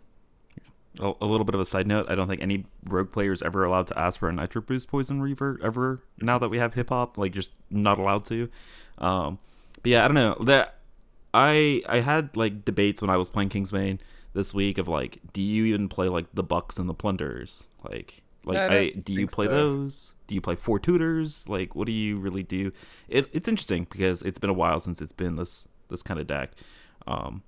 A, 1.01 1.25
little 1.25 1.45
bit 1.45 1.55
of 1.55 1.61
a 1.61 1.65
side 1.65 1.87
note: 1.87 2.07
I 2.11 2.17
don't 2.17 2.29
think 2.29 2.43
any 2.43 2.67
rogue 2.85 3.13
player 3.13 3.33
is 3.33 3.41
ever 3.41 3.65
allowed 3.65 3.87
to 3.87 3.99
ask 3.99 4.19
for 4.19 4.29
a 4.29 4.33
nitro 4.33 4.61
boost 4.61 4.89
poison 4.89 5.23
reaver 5.23 5.59
ever. 5.63 6.03
Now 6.21 6.39
that 6.39 6.51
we 6.51 6.59
have 6.59 6.75
hip 6.75 6.91
hop, 6.91 7.17
like 7.17 7.33
just 7.33 7.55
not 7.71 7.99
allowed 7.99 8.25
to. 8.27 8.51
Um, 8.99 9.39
but 9.83 9.91
yeah, 9.91 10.05
I 10.05 10.09
don't 10.09 10.15
know 10.15 10.37
that. 10.45 10.79
I 11.35 11.83
I 11.89 12.01
had 12.01 12.37
like 12.37 12.65
debates 12.65 13.01
when 13.01 13.11
I 13.11 13.17
was 13.17 13.31
playing 13.31 13.49
Kingsbane 13.49 13.99
this 14.35 14.53
week 14.53 14.79
of 14.79 14.89
like, 14.89 15.19
do 15.33 15.43
you 15.43 15.65
even 15.67 15.89
play 15.89 16.09
like 16.09 16.27
the 16.35 16.43
Bucks 16.43 16.79
and 16.79 16.89
the 16.89 16.95
Plunders? 16.95 17.69
Like, 17.89 18.23
like 18.45 18.59
I 18.59 18.77
I, 18.77 18.91
don't 18.91 19.09
you 19.09 19.27
play 19.27 19.47
so. 19.47 19.53
those? 19.53 20.15
Do 20.27 20.35
you 20.35 20.41
play 20.41 20.57
four 20.57 20.79
tutors? 20.79 21.49
Like, 21.49 21.75
what 21.75 21.87
do 21.87 21.93
you 21.93 22.19
really 22.19 22.43
do? 22.43 22.73
It, 23.09 23.29
it's 23.33 23.49
interesting 23.49 23.87
because 23.91 24.23
it's 24.23 24.39
been 24.39 24.51
a 24.51 24.55
while 24.55 24.81
since 24.81 25.01
it's 25.01 25.13
been 25.13 25.37
this 25.37 25.69
this 25.89 26.03
kind 26.03 26.21
of 26.21 26.27
deck. 26.27 26.53
Um, 27.07 27.43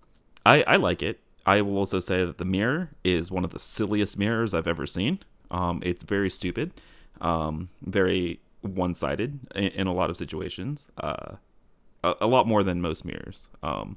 I 0.46 0.62
I 0.62 0.76
like 0.76 1.02
it. 1.02 1.20
I 1.46 1.60
will 1.60 1.76
also 1.76 2.00
say 2.00 2.24
that 2.24 2.38
the 2.38 2.44
mirror 2.44 2.90
is 3.04 3.30
one 3.30 3.44
of 3.44 3.50
the 3.50 3.58
silliest 3.58 4.18
mirrors 4.18 4.54
I've 4.54 4.66
ever 4.66 4.86
seen. 4.86 5.18
Um, 5.50 5.82
it's 5.84 6.02
very 6.02 6.30
stupid, 6.30 6.72
um, 7.20 7.68
very 7.82 8.40
one 8.64 8.94
sided 8.94 9.38
in, 9.54 9.64
in 9.64 9.86
a 9.86 9.92
lot 9.92 10.10
of 10.10 10.16
situations. 10.16 10.88
Uh, 10.98 11.36
a, 12.02 12.14
a 12.22 12.26
lot 12.26 12.46
more 12.46 12.62
than 12.62 12.80
most 12.80 13.04
mirrors. 13.04 13.48
Um, 13.62 13.96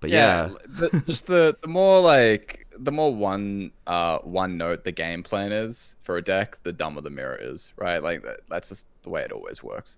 but 0.00 0.10
yeah, 0.10 0.50
the, 0.66 1.02
just 1.06 1.26
the, 1.26 1.56
the 1.60 1.68
more 1.68 2.00
like 2.00 2.66
the 2.78 2.92
more 2.92 3.12
one 3.12 3.72
uh 3.86 4.18
one 4.18 4.56
note 4.56 4.84
the 4.84 4.92
game 4.92 5.22
plan 5.22 5.50
is 5.50 5.96
for 6.00 6.16
a 6.16 6.22
deck, 6.22 6.58
the 6.62 6.72
dumber 6.72 7.00
the 7.00 7.10
mirror 7.10 7.38
is, 7.40 7.72
right? 7.76 8.02
Like 8.02 8.22
that, 8.22 8.40
that's 8.48 8.68
just 8.68 8.86
the 9.02 9.10
way 9.10 9.22
it 9.22 9.32
always 9.32 9.62
works. 9.62 9.96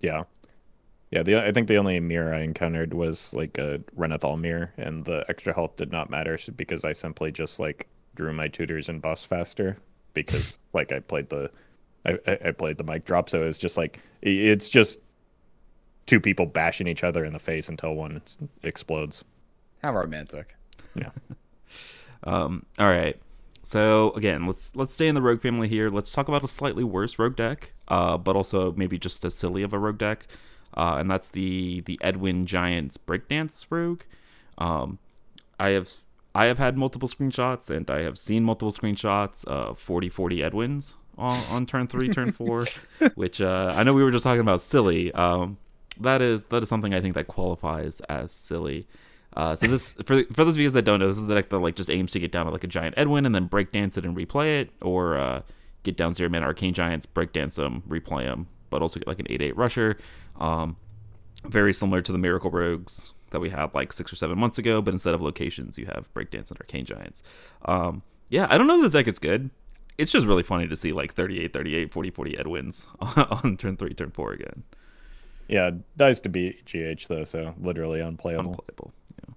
Yeah. 0.00 0.24
Yeah, 1.10 1.22
the 1.22 1.42
I 1.42 1.52
think 1.52 1.68
the 1.68 1.78
only 1.78 1.98
mirror 2.00 2.34
I 2.34 2.40
encountered 2.40 2.92
was 2.92 3.32
like 3.32 3.56
a 3.56 3.80
Renathal 3.96 4.38
mirror, 4.38 4.74
and 4.76 5.06
the 5.06 5.24
extra 5.30 5.54
health 5.54 5.76
did 5.76 5.90
not 5.90 6.10
matter 6.10 6.36
because 6.54 6.84
I 6.84 6.92
simply 6.92 7.32
just 7.32 7.58
like 7.58 7.88
drew 8.14 8.32
my 8.34 8.48
tutors 8.48 8.90
and 8.90 9.00
boss 9.00 9.24
faster 9.24 9.78
because 10.12 10.58
like 10.74 10.92
I 10.92 11.00
played 11.00 11.30
the 11.30 11.50
I, 12.08 12.18
I 12.26 12.38
I 12.46 12.50
played 12.52 12.76
the 12.78 12.84
mic 12.84 13.04
drop, 13.04 13.28
so 13.28 13.44
it's 13.44 13.58
just 13.58 13.76
like 13.76 14.02
it's 14.22 14.68
just 14.68 15.00
two 16.06 16.20
people 16.20 16.46
bashing 16.46 16.88
each 16.88 17.04
other 17.04 17.24
in 17.24 17.32
the 17.32 17.38
face 17.38 17.68
until 17.68 17.94
one 17.94 18.20
explodes. 18.62 19.24
How 19.82 19.92
romantic. 19.92 20.56
Yeah. 20.94 21.10
Um, 22.24 22.66
all 22.80 22.88
right. 22.88 23.16
So 23.62 24.10
again, 24.10 24.44
let's 24.44 24.74
let's 24.74 24.92
stay 24.92 25.06
in 25.06 25.14
the 25.14 25.22
rogue 25.22 25.40
family 25.40 25.68
here. 25.68 25.88
Let's 25.88 26.10
talk 26.10 26.26
about 26.26 26.42
a 26.42 26.48
slightly 26.48 26.82
worse 26.82 27.16
rogue 27.16 27.36
deck, 27.36 27.72
uh, 27.86 28.18
but 28.18 28.34
also 28.34 28.72
maybe 28.72 28.98
just 28.98 29.24
as 29.24 29.36
silly 29.36 29.62
of 29.62 29.72
a 29.72 29.78
rogue 29.78 29.98
deck, 29.98 30.26
uh, 30.76 30.96
and 30.98 31.08
that's 31.08 31.28
the 31.28 31.82
the 31.82 31.96
Edwin 32.02 32.44
Giants 32.44 32.96
Breakdance 32.96 33.66
rogue. 33.70 34.00
Um, 34.58 34.98
I 35.60 35.70
have 35.70 35.92
I 36.34 36.46
have 36.46 36.58
had 36.58 36.76
multiple 36.76 37.08
screenshots, 37.08 37.70
and 37.70 37.88
I 37.90 38.02
have 38.02 38.18
seen 38.18 38.42
multiple 38.42 38.72
screenshots 38.72 39.44
of 39.44 39.78
40-40 39.78 40.42
Edwins 40.42 40.96
on, 41.18 41.42
on 41.50 41.66
turn 41.66 41.86
three, 41.88 42.08
turn 42.08 42.32
four, 42.32 42.66
which 43.14 43.40
uh, 43.40 43.72
I 43.76 43.82
know 43.82 43.92
we 43.92 44.02
were 44.02 44.10
just 44.10 44.24
talking 44.24 44.40
about 44.40 44.62
silly. 44.62 45.12
Um, 45.12 45.58
that 46.00 46.22
is 46.22 46.44
that 46.44 46.62
is 46.62 46.68
something 46.68 46.94
I 46.94 47.00
think 47.00 47.14
that 47.14 47.26
qualifies 47.26 48.00
as 48.08 48.32
silly. 48.32 48.86
Uh, 49.36 49.54
so 49.54 49.66
this 49.66 49.92
for 50.04 50.24
for 50.32 50.44
those 50.44 50.54
of 50.54 50.60
you 50.60 50.70
that 50.70 50.82
don't 50.82 51.00
know, 51.00 51.08
this 51.08 51.18
is 51.18 51.26
the 51.26 51.34
deck 51.34 51.48
that 51.50 51.58
like 51.58 51.76
just 51.76 51.90
aims 51.90 52.12
to 52.12 52.20
get 52.20 52.32
down 52.32 52.46
to 52.46 52.52
like 52.52 52.64
a 52.64 52.68
giant 52.68 52.94
Edwin 52.96 53.26
and 53.26 53.34
then 53.34 53.48
breakdance 53.48 53.96
it 53.98 54.04
and 54.04 54.16
replay 54.16 54.60
it, 54.60 54.70
or 54.80 55.18
uh, 55.18 55.42
get 55.82 55.96
down 55.96 56.14
zero 56.14 56.28
mana 56.28 56.46
arcane 56.46 56.74
giants, 56.74 57.06
breakdance 57.06 57.56
them, 57.56 57.82
replay 57.88 58.24
them, 58.24 58.46
but 58.70 58.80
also 58.82 58.98
get 59.00 59.08
like 59.08 59.18
an 59.18 59.26
eight 59.28 59.42
eight 59.42 59.56
rusher. 59.56 59.98
Um, 60.38 60.76
very 61.44 61.72
similar 61.72 62.02
to 62.02 62.12
the 62.12 62.18
miracle 62.18 62.50
rogues 62.50 63.12
that 63.30 63.40
we 63.40 63.50
had 63.50 63.74
like 63.74 63.92
six 63.92 64.12
or 64.12 64.16
seven 64.16 64.38
months 64.38 64.58
ago, 64.58 64.80
but 64.80 64.94
instead 64.94 65.14
of 65.14 65.22
locations, 65.22 65.78
you 65.78 65.86
have 65.86 66.12
breakdance 66.14 66.50
and 66.50 66.58
arcane 66.60 66.84
giants. 66.84 67.22
Um, 67.64 68.02
yeah, 68.28 68.46
I 68.50 68.58
don't 68.58 68.66
know 68.66 68.76
if 68.76 68.82
this 68.82 68.92
deck 68.92 69.08
is 69.08 69.18
good. 69.18 69.50
It's 69.98 70.12
just 70.12 70.26
really 70.26 70.44
funny 70.44 70.68
to 70.68 70.76
see 70.76 70.92
like 70.92 71.12
38, 71.12 71.52
38, 71.52 71.92
40, 71.92 72.10
40 72.10 72.38
Edwins 72.38 72.86
on 73.00 73.56
turn 73.56 73.76
three, 73.76 73.94
turn 73.94 74.12
four 74.12 74.32
again. 74.32 74.62
Yeah, 75.48 75.70
dies 75.96 76.20
to 76.22 76.28
beat 76.28 76.64
GH 76.66 77.08
though, 77.08 77.24
so 77.24 77.54
literally 77.60 78.00
unplayable. 78.00 78.50
Unplayable. 78.50 78.92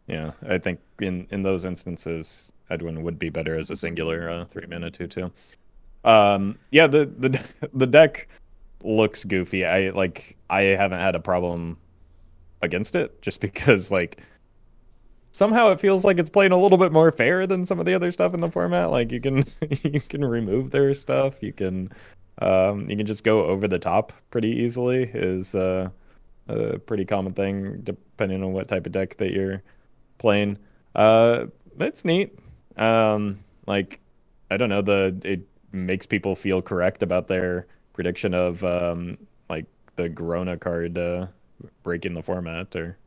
Yeah. 0.08 0.32
Yeah, 0.44 0.54
I 0.54 0.58
think 0.58 0.80
in 1.00 1.28
in 1.32 1.44
those 1.44 1.66
instances, 1.66 2.52
Edwin 2.70 3.02
would 3.04 3.18
be 3.18 3.30
better 3.30 3.58
as 3.58 3.70
a 3.70 3.76
singular 3.76 4.30
uh, 4.30 4.46
three 4.46 4.66
mana 4.68 4.92
two 4.92 5.08
two. 5.08 5.32
Um, 6.04 6.58
yeah, 6.72 6.88
the 6.88 7.06
the 7.06 7.46
the 7.74 7.88
deck 7.88 8.28
looks 8.84 9.24
goofy. 9.24 9.66
I 9.66 9.90
like 9.90 10.38
I 10.50 10.62
haven't 10.62 11.00
had 11.00 11.16
a 11.16 11.20
problem 11.20 11.78
against 12.62 12.96
it 12.96 13.22
just 13.22 13.40
because 13.48 13.90
like 13.92 14.22
somehow 15.32 15.72
it 15.72 15.80
feels 15.80 16.06
like 16.06 16.20
it's 16.20 16.30
playing 16.30 16.52
a 16.52 16.58
little 16.60 16.78
bit 16.78 16.92
more 16.92 17.12
fair 17.12 17.48
than 17.48 17.66
some 17.66 17.80
of 17.80 17.86
the 17.86 17.94
other 17.94 18.12
stuff 18.12 18.34
in 18.34 18.40
the 18.40 18.50
format. 18.52 18.92
Like 18.92 19.12
you 19.12 19.20
can 19.22 19.44
you 19.84 20.00
can 20.02 20.24
remove 20.24 20.72
their 20.72 20.94
stuff, 20.94 21.42
you 21.42 21.54
can 21.54 21.92
um 22.42 22.90
you 22.90 22.98
can 22.98 23.06
just 23.06 23.24
go 23.24 23.46
over 23.46 23.68
the 23.68 23.80
top 23.80 24.14
pretty 24.32 24.50
easily 24.50 25.04
is 25.04 25.54
uh 25.54 25.90
a 26.48 26.80
pretty 26.80 27.06
common 27.06 27.34
thing 27.34 27.82
depending 27.84 28.44
on 28.44 28.52
what 28.54 28.68
type 28.68 28.86
of 28.86 28.92
deck 28.92 29.16
that 29.18 29.32
you're 29.32 29.62
playing. 30.18 30.58
Uh, 30.96 31.46
neat. 32.04 32.38
Um, 32.78 33.44
like 33.68 34.00
I 34.50 34.58
don't 34.58 34.70
know 34.70 34.82
the 34.82 35.16
it 35.24 35.42
makes 35.72 36.06
people 36.06 36.36
feel 36.36 36.62
correct 36.62 37.04
about 37.04 37.28
their 37.28 37.68
prediction 37.94 38.34
of 38.34 38.64
um 38.64 39.18
like 39.50 39.66
the 39.96 40.10
Corona 40.10 40.58
card 40.58 40.98
uh, 40.98 41.28
breaking 41.84 42.14
the 42.14 42.24
format 42.24 42.76
or 42.76 42.98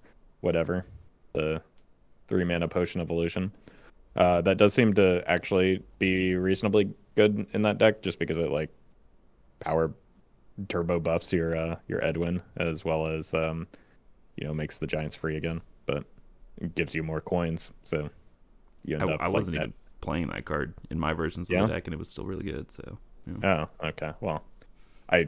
whatever 0.40 0.84
the 1.32 1.60
three 2.28 2.44
mana 2.44 2.68
potion 2.68 3.00
evolution. 3.00 3.52
Uh, 4.16 4.40
that 4.42 4.56
does 4.58 4.72
seem 4.72 4.92
to 4.94 5.22
actually 5.26 5.82
be 5.98 6.34
reasonably 6.37 6.88
good 7.16 7.46
in 7.52 7.62
that 7.62 7.78
deck, 7.78 8.00
just 8.02 8.18
because 8.18 8.38
it 8.38 8.50
like 8.50 8.70
power 9.60 9.92
turbo 10.68 11.00
buffs 11.00 11.32
your 11.32 11.56
uh, 11.56 11.76
your 11.88 12.02
Edwin 12.04 12.40
as 12.56 12.84
well 12.84 13.06
as 13.06 13.34
um, 13.34 13.66
you 14.37 14.46
know 14.46 14.54
makes 14.54 14.78
the 14.78 14.87
giants 14.87 15.16
free 15.16 15.37
again, 15.37 15.60
but 15.87 16.04
gives 16.74 16.94
you 16.94 17.02
more 17.02 17.20
coins. 17.20 17.72
So 17.82 18.08
you 18.84 18.96
end 18.98 19.10
I, 19.10 19.14
up 19.14 19.20
I 19.20 19.24
like 19.26 19.34
wasn't 19.34 19.56
that. 19.56 19.62
even 19.62 19.74
playing 20.00 20.28
that 20.28 20.44
card 20.44 20.74
in 20.90 20.98
my 20.98 21.12
versions 21.12 21.50
of 21.50 21.54
Yeah? 21.56 21.62
the 21.66 21.72
deck, 21.72 21.87
and 21.88 21.94
it 21.94 21.98
was 21.98 22.08
still 22.08 22.24
really 22.24 22.44
good. 22.44 22.70
So 22.70 22.98
yeah. 23.42 23.66
Oh, 23.82 23.88
okay. 23.88 24.12
Well, 24.20 24.44
I. 25.10 25.26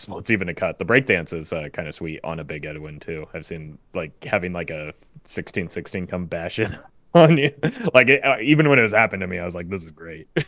It's 0.00 0.30
even 0.30 0.48
a 0.48 0.54
cut. 0.54 0.78
The 0.78 0.84
breakdance 0.84 1.34
is 1.34 1.52
uh, 1.52 1.68
kind 1.72 1.88
of 1.88 1.94
sweet 1.94 2.20
on 2.22 2.38
a 2.38 2.44
big 2.44 2.64
Edwin 2.64 3.00
too. 3.00 3.26
I've 3.34 3.44
seen 3.44 3.78
like 3.94 4.22
having 4.24 4.52
like 4.52 4.70
a 4.70 4.92
16-16 5.24 6.08
come 6.08 6.26
bash 6.26 6.58
in 6.60 6.76
on 7.14 7.36
you. 7.36 7.52
Like 7.94 8.08
it, 8.08 8.24
uh, 8.24 8.36
even 8.40 8.68
when 8.68 8.78
it 8.78 8.82
was 8.82 8.92
happening 8.92 9.20
to 9.20 9.26
me, 9.26 9.38
I 9.38 9.44
was 9.44 9.54
like, 9.54 9.68
"This 9.68 9.82
is 9.84 9.90
great." 9.90 10.28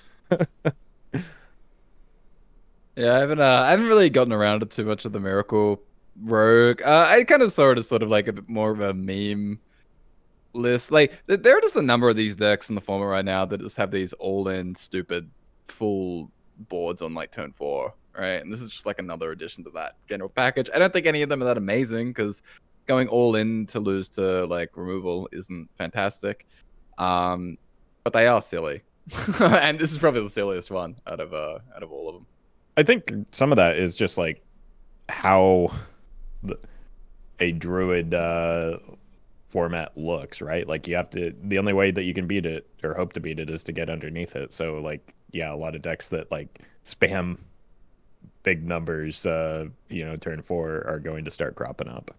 Yeah, 2.96 3.16
I 3.16 3.18
haven't. 3.20 3.40
Uh, 3.40 3.62
I 3.64 3.70
haven't 3.70 3.86
really 3.86 4.10
gotten 4.10 4.32
around 4.32 4.60
to 4.60 4.66
too 4.66 4.84
much 4.84 5.04
of 5.04 5.12
the 5.12 5.20
Miracle 5.20 5.80
Rogue. 6.22 6.82
Uh, 6.82 7.06
I 7.08 7.24
kind 7.24 7.42
of 7.42 7.52
saw 7.52 7.70
it 7.70 7.78
as 7.78 7.88
sort 7.88 8.02
of 8.02 8.10
like 8.10 8.28
a 8.28 8.32
bit 8.32 8.48
more 8.48 8.70
of 8.70 8.80
a 8.80 8.92
meme 8.92 9.58
list. 10.52 10.90
Like 10.90 11.26
th- 11.26 11.40
there 11.40 11.56
are 11.56 11.60
just 11.60 11.76
a 11.76 11.82
number 11.82 12.08
of 12.08 12.16
these 12.16 12.36
decks 12.36 12.68
in 12.68 12.74
the 12.74 12.80
format 12.80 13.08
right 13.08 13.24
now 13.24 13.44
that 13.46 13.60
just 13.60 13.76
have 13.76 13.90
these 13.90 14.12
all-in 14.14 14.74
stupid 14.74 15.30
full 15.64 16.30
boards 16.58 17.00
on 17.00 17.14
like 17.14 17.30
turn 17.30 17.52
four, 17.52 17.94
right? 18.20 18.42
And 18.42 18.52
this 18.52 18.60
is 18.60 18.68
just 18.68 18.84
like 18.84 18.98
another 18.98 19.32
addition 19.32 19.64
to 19.64 19.70
that 19.70 19.96
general 20.06 20.28
package. 20.28 20.68
I 20.74 20.78
don't 20.78 20.92
think 20.92 21.06
any 21.06 21.22
of 21.22 21.30
them 21.30 21.40
are 21.40 21.46
that 21.46 21.56
amazing 21.56 22.08
because 22.08 22.42
going 22.86 23.08
all 23.08 23.34
in 23.36 23.64
to 23.66 23.80
lose 23.80 24.10
to 24.10 24.44
like 24.46 24.76
removal 24.76 25.28
isn't 25.32 25.70
fantastic. 25.78 26.46
Um, 26.98 27.56
but 28.04 28.12
they 28.12 28.26
are 28.26 28.42
silly, 28.42 28.82
and 29.40 29.78
this 29.78 29.90
is 29.90 29.98
probably 29.98 30.22
the 30.22 30.30
silliest 30.30 30.70
one 30.70 30.96
out 31.06 31.20
of 31.20 31.32
uh 31.32 31.58
out 31.74 31.82
of 31.82 31.90
all 31.90 32.08
of 32.08 32.14
them. 32.14 32.26
I 32.76 32.82
think 32.82 33.10
some 33.32 33.52
of 33.52 33.56
that 33.56 33.78
is 33.78 33.96
just 33.96 34.18
like 34.18 34.42
how 35.08 35.72
the, 36.42 36.58
a 37.40 37.52
druid 37.52 38.12
uh, 38.12 38.78
format 39.48 39.96
looks, 39.96 40.42
right? 40.42 40.68
Like 40.68 40.86
you 40.86 40.96
have 40.96 41.10
to. 41.10 41.34
The 41.42 41.58
only 41.58 41.72
way 41.72 41.90
that 41.90 42.04
you 42.04 42.12
can 42.12 42.26
beat 42.26 42.44
it 42.44 42.68
or 42.82 42.94
hope 42.94 43.14
to 43.14 43.20
beat 43.20 43.40
it 43.40 43.48
is 43.48 43.64
to 43.64 43.72
get 43.72 43.88
underneath 43.88 44.36
it. 44.36 44.52
So 44.52 44.78
like, 44.78 45.14
yeah, 45.32 45.52
a 45.52 45.56
lot 45.56 45.74
of 45.74 45.82
decks 45.82 46.10
that 46.10 46.30
like 46.30 46.60
spam 46.84 47.38
big 48.42 48.62
numbers, 48.62 49.26
uh, 49.26 49.66
you 49.88 50.04
know, 50.04 50.16
turn 50.16 50.42
four 50.42 50.84
are 50.86 50.98
going 50.98 51.24
to 51.24 51.30
start 51.30 51.54
cropping 51.56 51.88
up. 51.88 52.10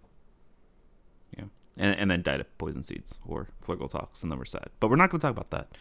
Yeah, 1.38 1.46
and 1.78 1.96
and 1.98 2.12
then 2.12 2.22
died 2.22 2.38
to 2.38 2.44
poison 2.58 2.84
seeds 2.84 3.16
or 3.26 3.48
Fluggle 3.66 3.90
talks, 3.90 4.24
and 4.24 4.32
then 4.32 4.38
we're 4.40 4.46
sad. 4.46 4.70
But 4.80 4.90
we're 4.90 4.96
not 4.98 5.10
going 5.10 5.20
to 5.20 5.28
talk 5.28 5.36
about 5.38 5.52
that. 5.52 5.78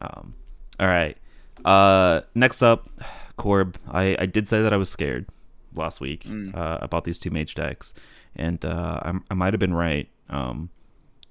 Um, 0.00 0.34
all 0.80 0.86
right. 0.88 1.16
Uh, 1.64 2.20
next 2.34 2.62
up, 2.62 2.88
Corb. 3.36 3.76
I 3.90 4.16
I 4.18 4.26
did 4.26 4.46
say 4.48 4.62
that 4.62 4.72
I 4.72 4.76
was 4.76 4.88
scared 4.90 5.26
last 5.74 6.00
week 6.00 6.24
Mm. 6.24 6.56
uh, 6.56 6.78
about 6.80 7.04
these 7.04 7.18
two 7.18 7.30
mage 7.30 7.54
decks, 7.54 7.94
and 8.36 8.64
uh, 8.64 9.00
I 9.02 9.12
I 9.30 9.34
might 9.34 9.52
have 9.52 9.60
been 9.60 9.74
right. 9.74 10.08
Um, 10.28 10.70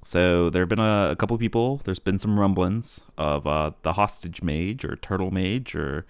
so 0.03 0.49
there 0.49 0.61
have 0.61 0.69
been 0.69 0.79
a, 0.79 1.09
a 1.11 1.15
couple 1.15 1.37
people. 1.37 1.81
There's 1.83 1.99
been 1.99 2.17
some 2.19 2.39
rumblings 2.39 3.01
of 3.17 3.45
uh, 3.47 3.71
the 3.81 3.93
hostage 3.93 4.41
mage 4.41 4.85
or 4.85 4.95
turtle 4.95 5.31
mage 5.31 5.75
or 5.75 6.05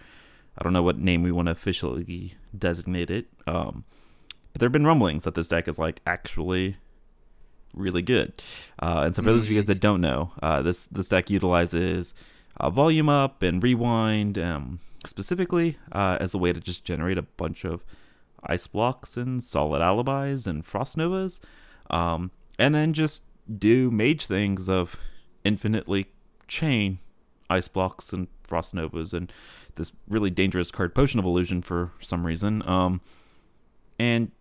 I 0.57 0.63
don't 0.63 0.73
know 0.73 0.83
what 0.83 0.97
name 0.97 1.23
we 1.23 1.31
want 1.31 1.47
to 1.47 1.51
officially 1.51 2.33
designate 2.57 3.11
it. 3.11 3.27
Um, 3.45 3.83
but 4.53 4.59
there 4.59 4.67
have 4.67 4.73
been 4.73 4.87
rumblings 4.87 5.23
that 5.23 5.35
this 5.35 5.47
deck 5.47 5.67
is 5.67 5.77
like 5.77 6.01
actually 6.05 6.77
really 7.73 8.01
good. 8.01 8.41
Uh, 8.81 9.03
and 9.05 9.15
so 9.15 9.21
for 9.21 9.29
those 9.29 9.43
of 9.43 9.49
you 9.49 9.57
guys 9.59 9.65
that 9.65 9.79
don't 9.79 10.01
know, 10.01 10.31
uh, 10.41 10.61
this 10.61 10.85
this 10.87 11.09
deck 11.09 11.29
utilizes 11.29 12.13
uh, 12.59 12.69
volume 12.69 13.09
up 13.09 13.43
and 13.43 13.61
rewind 13.61 14.37
um, 14.39 14.79
specifically 15.05 15.77
uh, 15.91 16.17
as 16.19 16.33
a 16.33 16.37
way 16.37 16.51
to 16.53 16.59
just 16.59 16.83
generate 16.83 17.17
a 17.17 17.21
bunch 17.23 17.63
of 17.63 17.83
ice 18.43 18.67
blocks 18.67 19.17
and 19.17 19.43
solid 19.43 19.81
alibis 19.81 20.47
and 20.47 20.65
frost 20.65 20.97
novas, 20.97 21.39
um, 21.89 22.31
and 22.57 22.73
then 22.73 22.93
just 22.93 23.23
do 23.59 23.91
mage 23.91 24.25
things 24.25 24.67
of 24.67 24.97
infinitely 25.43 26.07
chain 26.47 26.97
ice 27.49 27.67
blocks 27.67 28.11
and 28.11 28.27
frost 28.43 28.73
novas 28.73 29.13
and 29.13 29.31
this 29.77 29.91
really 30.07 30.29
dangerous 30.29 30.69
card 30.69 30.93
potion 30.93 31.19
of 31.19 31.25
illusion 31.25 31.61
for 31.61 31.91
some 31.99 32.25
reason 32.25 32.61
um, 32.67 33.01
and 33.97 34.31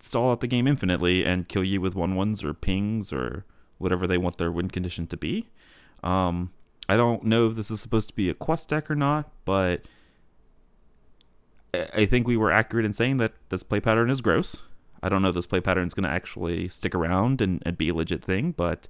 stall 0.00 0.30
out 0.30 0.40
the 0.40 0.46
game 0.46 0.66
infinitely 0.66 1.24
and 1.24 1.48
kill 1.48 1.64
you 1.64 1.80
with 1.80 1.94
one 1.94 2.14
ones 2.14 2.44
or 2.44 2.52
pings 2.52 3.12
or 3.12 3.44
whatever 3.78 4.06
they 4.06 4.18
want 4.18 4.36
their 4.38 4.50
win 4.52 4.68
condition 4.68 5.06
to 5.06 5.16
be. 5.16 5.48
Um, 6.02 6.52
i 6.88 6.96
don't 6.96 7.24
know 7.24 7.48
if 7.48 7.56
this 7.56 7.70
is 7.70 7.80
supposed 7.80 8.08
to 8.08 8.14
be 8.14 8.28
a 8.30 8.34
quest 8.34 8.68
deck 8.68 8.90
or 8.90 8.94
not 8.94 9.30
but 9.44 9.82
I- 11.74 12.06
think 12.06 12.26
we 12.26 12.36
were 12.36 12.50
accurate 12.52 12.84
in 12.86 12.92
saying 12.92 13.16
that 13.18 13.32
this 13.50 13.62
play 13.62 13.80
pattern 13.80 14.08
is 14.08 14.20
gross. 14.20 14.62
I 15.02 15.08
don't 15.08 15.20
know 15.20 15.28
if 15.28 15.34
this 15.34 15.46
play 15.46 15.60
pattern 15.60 15.86
is 15.86 15.94
going 15.94 16.04
to 16.04 16.10
actually 16.10 16.68
stick 16.68 16.94
around 16.94 17.40
and, 17.40 17.62
and 17.66 17.76
be 17.76 17.88
a 17.90 17.94
legit 17.94 18.24
thing 18.24 18.52
but 18.56 18.88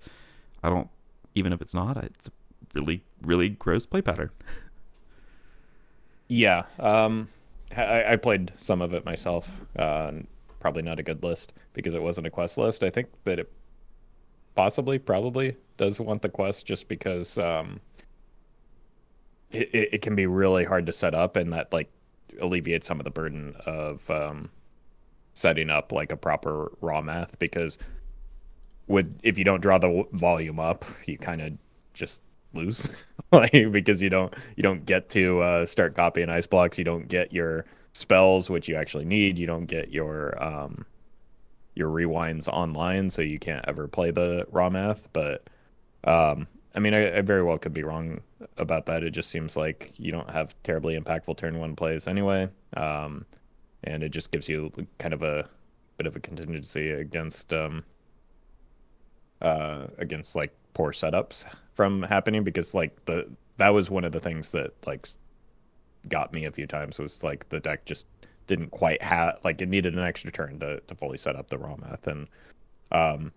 i 0.63 0.69
don't 0.69 0.89
even 1.35 1.53
if 1.53 1.61
it's 1.61 1.75
not 1.75 1.97
it's 1.97 2.29
a 2.29 2.33
really 2.75 3.03
really 3.23 3.49
gross 3.49 3.87
play 3.87 4.01
pattern 4.03 4.31
Yeah, 6.29 6.65
um, 6.79 7.29
I, 7.77 8.13
I 8.13 8.17
played 8.17 8.53
some 8.57 8.83
of 8.83 8.95
it 8.95 9.05
myself. 9.05 9.61
Uh, 9.79 10.13
probably 10.61 10.83
not 10.83 10.99
a 10.99 11.03
good 11.03 11.23
list 11.23 11.53
because 11.75 11.95
it 11.95 12.03
wasn't 12.03 12.27
a 12.27 12.31
quest 12.31 12.59
list. 12.59 12.83
I 12.83 12.91
think 12.91 13.09
that 13.25 13.39
it 13.39 13.53
possibly, 14.55 14.99
probably 14.99 15.57
does 15.77 16.01
want 16.01 16.23
the 16.23 16.29
quest 16.29 16.67
just 16.67 16.89
because 16.89 17.39
um, 17.39 17.81
it, 19.51 19.91
it, 19.93 20.03
can 20.03 20.17
be 20.17 20.27
really 20.27 20.65
hard 20.65 20.87
to 20.87 20.93
set 20.93 21.15
up, 21.15 21.37
and 21.37 21.53
that 21.53 21.73
like 21.73 21.89
alleviates 22.41 22.87
some 22.87 22.99
of 22.99 23.05
the 23.05 23.11
burden 23.11 23.55
of 23.65 24.11
um, 24.11 24.51
setting 25.35 25.71
up 25.71 25.93
like 25.93 26.13
a 26.13 26.17
proper 26.17 26.73
Rommath 26.83 27.39
because 27.39 27.79
with 28.89 29.19
if 29.23 29.39
you 29.39 29.45
don't 29.45 29.61
draw 29.61 29.79
the 29.79 30.05
volume 30.13 30.59
up, 30.59 30.85
you 31.07 31.19
kind 31.19 31.41
of 31.41 31.53
just 31.95 32.23
lose 32.55 33.07
because 33.51 34.03
you 34.03 34.11
don't 34.11 34.33
you 34.57 34.63
don't 34.63 34.85
get 34.87 35.09
to 35.11 35.41
uh, 35.41 35.67
start 35.67 35.95
copying 35.95 36.29
ice 36.31 36.47
blocks. 36.47 36.79
You 36.79 36.85
don't 36.85 37.09
get 37.09 37.33
your 37.33 37.67
spells 37.93 38.51
which 38.51 38.69
you 38.69 38.77
actually 38.77 39.05
need. 39.05 39.39
You 39.39 39.47
don't 39.47 39.67
get 39.67 39.91
your 39.91 40.43
um 40.43 40.85
your 41.75 41.89
rewinds 41.89 42.49
online 42.49 43.11
so 43.11 43.23
you 43.23 43.39
can't 43.39 43.65
ever 43.67 43.89
play 43.89 44.11
the 44.11 44.47
Rommath. 44.53 45.07
But 45.13 45.49
um 46.05 46.47
i 46.75 46.79
mean 46.79 46.93
I, 46.95 47.19
I 47.19 47.21
very 47.23 47.43
well 47.43 47.59
could 47.59 47.73
be 47.73 47.83
wrong 47.83 48.21
about 48.59 48.87
that. 48.87 49.03
It 49.03 49.11
just 49.11 49.31
seems 49.31 49.57
like 49.57 49.93
you 49.99 50.13
don't 50.13 50.29
have 50.31 50.55
terribly 50.63 50.99
impactful 50.99 51.37
turn 51.39 51.59
one 51.59 51.75
plays 51.75 52.07
anyway. 52.07 52.49
Um 52.77 53.25
and 53.85 54.03
it 54.03 54.11
just 54.11 54.31
gives 54.31 54.49
you 54.49 54.71
kind 54.99 55.15
of 55.15 55.23
a 55.23 55.49
bit 55.97 56.07
of 56.07 56.17
a 56.17 56.21
contingency 56.21 56.91
against 56.91 57.53
um 57.53 57.83
uh 59.41 59.87
against 59.99 60.37
like 60.37 60.55
poor 60.77 60.93
setups 60.93 61.47
from 61.75 62.03
happening 62.03 62.45
because 62.45 62.75
like 62.75 63.03
the 63.07 63.27
that 63.57 63.71
was 63.71 63.91
one 63.91 64.05
of 64.05 64.13
the 64.13 64.21
things 64.21 64.53
that 64.53 64.75
like 64.87 65.09
got 66.11 66.35
me 66.35 66.45
a 66.45 66.53
few 66.53 66.67
times 66.67 66.99
was 66.99 67.25
like 67.25 67.49
the 67.49 67.59
deck 67.61 67.87
just 67.87 68.07
didn't 68.47 68.71
quite 68.71 69.01
have 69.01 69.39
like 69.43 69.59
it 69.63 69.71
needed 69.71 69.95
an 69.95 70.01
extra 70.01 70.31
turn 70.31 70.61
to, 70.61 70.79
to 70.81 70.95
fully 70.95 71.17
set 71.17 71.35
up 71.35 71.49
the 71.49 71.57
Rommath. 71.57 72.07
And 72.07 72.29
um 72.93 73.33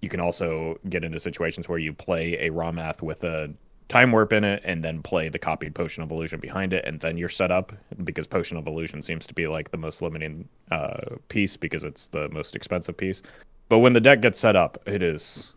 you 0.00 0.08
can 0.08 0.20
also 0.20 0.78
get 0.88 1.02
into 1.02 1.18
situations 1.18 1.68
where 1.68 1.80
you 1.80 1.92
play 1.92 2.34
a 2.34 2.50
Rommath 2.50 3.02
with 3.02 3.24
a 3.24 3.52
time 3.88 4.12
warp 4.12 4.32
in 4.32 4.44
it 4.44 4.62
and 4.64 4.84
then 4.84 5.02
play 5.02 5.28
the 5.28 5.40
copied 5.40 5.74
potion 5.74 6.04
of 6.04 6.12
illusion 6.12 6.38
behind 6.38 6.72
it 6.72 6.84
and 6.84 7.00
then 7.00 7.18
you're 7.18 7.28
set 7.28 7.50
up 7.50 7.72
because 8.04 8.28
potion 8.28 8.56
of 8.56 8.68
illusion 8.68 9.02
seems 9.02 9.26
to 9.26 9.34
be 9.34 9.48
like 9.48 9.72
the 9.72 9.76
most 9.76 10.02
limiting 10.02 10.48
uh 10.70 11.16
piece 11.26 11.56
because 11.56 11.82
it's 11.82 12.06
the 12.06 12.28
most 12.28 12.54
expensive 12.54 12.96
piece. 12.96 13.22
But 13.68 13.80
when 13.80 13.92
the 13.92 14.00
deck 14.00 14.20
gets 14.20 14.38
set 14.38 14.54
up 14.54 14.78
it 14.86 15.02
is 15.02 15.54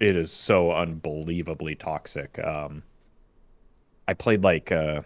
it 0.00 0.16
is 0.16 0.32
so 0.32 0.72
unbelievably 0.72 1.76
toxic. 1.76 2.38
Um, 2.44 2.82
I 4.06 4.14
played 4.14 4.42
like 4.42 4.72
uh, 4.72 5.02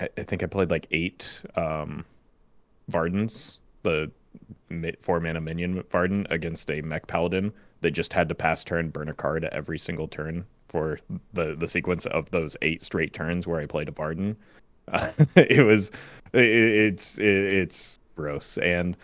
I, 0.00 0.22
think 0.22 0.42
I 0.42 0.46
played 0.46 0.70
like 0.70 0.86
eight 0.90 1.42
um, 1.56 2.04
Vardens, 2.90 3.58
the 3.82 4.10
four 5.00 5.20
mana 5.20 5.40
minion 5.40 5.82
Varden 5.90 6.26
against 6.30 6.70
a 6.70 6.80
mech 6.82 7.06
paladin 7.06 7.52
that 7.80 7.92
just 7.92 8.12
had 8.12 8.28
to 8.28 8.34
pass 8.34 8.64
turn, 8.64 8.90
burn 8.90 9.08
a 9.08 9.14
card 9.14 9.44
at 9.44 9.52
every 9.52 9.78
single 9.78 10.08
turn 10.08 10.44
for 10.68 11.00
the 11.32 11.56
the 11.56 11.68
sequence 11.68 12.06
of 12.06 12.30
those 12.30 12.56
eight 12.62 12.82
straight 12.82 13.12
turns 13.12 13.46
where 13.46 13.60
I 13.60 13.66
played 13.66 13.88
a 13.88 13.92
Varden. 13.92 14.36
Uh, 14.88 15.10
it 15.36 15.64
was 15.64 15.90
it, 16.32 16.44
it's 16.44 17.18
it, 17.18 17.26
it's 17.26 17.98
gross 18.16 18.58
and 18.58 18.96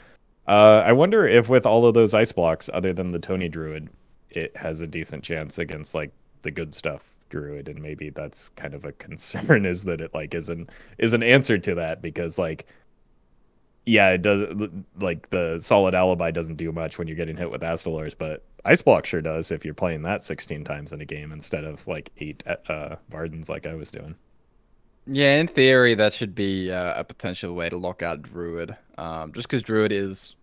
uh, 0.47 0.82
I 0.84 0.92
wonder 0.92 1.26
if 1.26 1.49
with 1.49 1.66
all 1.66 1.86
of 1.86 1.95
those 1.95 2.14
ice 2.14 2.32
blocks, 2.32 2.68
other 2.72 2.92
than 2.92 3.12
the 3.12 3.18
Tony 3.18 3.49
Druid, 3.49 3.88
it 4.30 4.57
has 4.57 4.80
a 4.80 4.86
decent 4.86 5.24
chance 5.24 5.59
against 5.59 5.95
like 5.95 6.12
the 6.42 6.51
good 6.51 6.74
stuff 6.74 7.14
Druid, 7.30 7.68
and 7.68 7.80
maybe 7.80 8.11
that's 8.11 8.51
kind 8.51 8.74
of 8.74 8.84
a 8.84 8.92
concern 8.92 9.66
is 9.66 9.84
that 9.84 10.01
it 10.01 10.14
like 10.14 10.34
isn't 10.34 10.70
is 10.99 11.12
an 11.12 11.22
answer 11.22 11.59
to 11.59 11.74
that 11.76 12.03
because 12.03 12.38
like 12.38 12.66
yeah, 13.86 14.11
it 14.11 14.22
does 14.22 14.70
like 15.01 15.28
the 15.30 15.59
solid 15.59 15.95
alibi 15.95 16.30
doesn't 16.30 16.57
do 16.57 16.72
much 16.72 16.99
when 16.99 17.07
you're 17.07 17.16
getting 17.16 17.36
hit 17.36 17.51
with 17.51 17.61
Astalors, 17.62 18.14
but 18.16 18.42
ice 18.64 18.80
block 18.82 19.05
sure 19.07 19.20
does 19.20 19.51
if 19.53 19.64
you're 19.64 19.74
playing 19.74 20.03
that 20.03 20.22
16 20.22 20.64
times 20.64 20.92
in 20.92 21.01
a 21.03 21.05
game 21.05 21.32
instead 21.32 21.64
of 21.64 21.86
like 21.86 22.11
eight 22.18 22.42
uh 22.47 22.97
Vardens 23.11 23.49
like 23.49 23.66
I 23.66 23.74
was 23.74 23.90
doing. 23.90 24.14
Yeah, 25.07 25.36
in 25.36 25.48
theory, 25.48 25.94
that 25.94 26.12
should 26.12 26.34
be 26.34 26.70
uh, 26.70 27.00
a 27.00 27.05
potential 27.05 27.55
way 27.55 27.68
to 27.68 27.76
lock 27.76 28.02
out 28.02 28.22
Druid. 28.22 28.74
Um, 28.96 29.32
just 29.32 29.48
because 29.48 29.62
Druid 29.62 29.92
is 29.92 30.36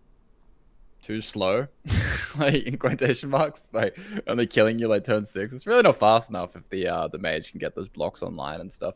too 1.02 1.20
slow, 1.20 1.66
like 2.38 2.54
in 2.54 2.78
quotation 2.78 3.28
marks, 3.28 3.68
like 3.72 3.98
only 4.28 4.46
killing 4.46 4.78
you 4.78 4.86
like 4.86 5.02
turn 5.02 5.26
six. 5.26 5.52
It's 5.52 5.66
really 5.66 5.82
not 5.82 5.96
fast 5.96 6.30
enough 6.30 6.54
if 6.54 6.68
the 6.68 6.86
uh, 6.86 7.08
the 7.08 7.18
mage 7.18 7.50
can 7.50 7.58
get 7.58 7.74
those 7.74 7.88
blocks 7.88 8.22
online 8.22 8.60
and 8.60 8.72
stuff. 8.72 8.94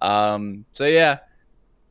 Um, 0.00 0.64
so 0.72 0.86
yeah, 0.86 1.18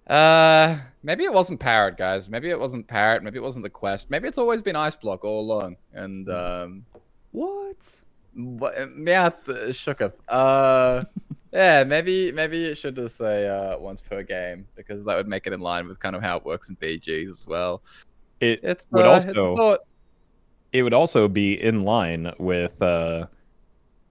uh, 0.07 0.77
maybe 1.03 1.23
it 1.23 1.33
wasn't 1.33 1.59
Parrot, 1.59 1.97
guys. 1.97 2.27
Maybe 2.27 2.49
it 2.49 2.59
wasn't 2.59 2.87
Parrot. 2.87 3.21
Maybe 3.21 3.37
it 3.37 3.43
wasn't 3.43 3.63
the 3.63 3.69
quest. 3.69 4.09
Maybe 4.09 4.27
it's 4.27 4.39
always 4.39 4.63
been 4.63 4.75
Ice 4.75 4.95
Block 4.95 5.23
all 5.23 5.41
along. 5.41 5.77
And 5.93 6.27
um, 6.29 6.85
what 7.31 7.87
what? 8.33 8.73
Yeah, 8.97 9.29
shooketh. 9.45 10.13
Uh. 10.27 11.03
Yeah, 11.51 11.83
maybe 11.83 12.31
maybe 12.31 12.65
it 12.65 12.75
should 12.75 12.95
just 12.95 13.17
say 13.17 13.47
uh, 13.47 13.77
once 13.77 13.99
per 14.01 14.23
game 14.23 14.67
because 14.75 15.03
that 15.05 15.17
would 15.17 15.27
make 15.27 15.47
it 15.47 15.53
in 15.53 15.59
line 15.59 15.87
with 15.87 15.99
kind 15.99 16.15
of 16.15 16.21
how 16.21 16.37
it 16.37 16.45
works 16.45 16.69
in 16.69 16.77
BGs 16.77 17.29
as 17.29 17.45
well. 17.47 17.81
It 18.39 18.61
It's 18.63 18.87
would 18.91 19.05
uh, 19.05 19.11
also 19.11 19.55
thought- 19.55 19.79
it 20.71 20.83
would 20.83 20.93
also 20.93 21.27
be 21.27 21.61
in 21.61 21.83
line 21.83 22.31
with 22.39 22.81
uh 22.81 23.27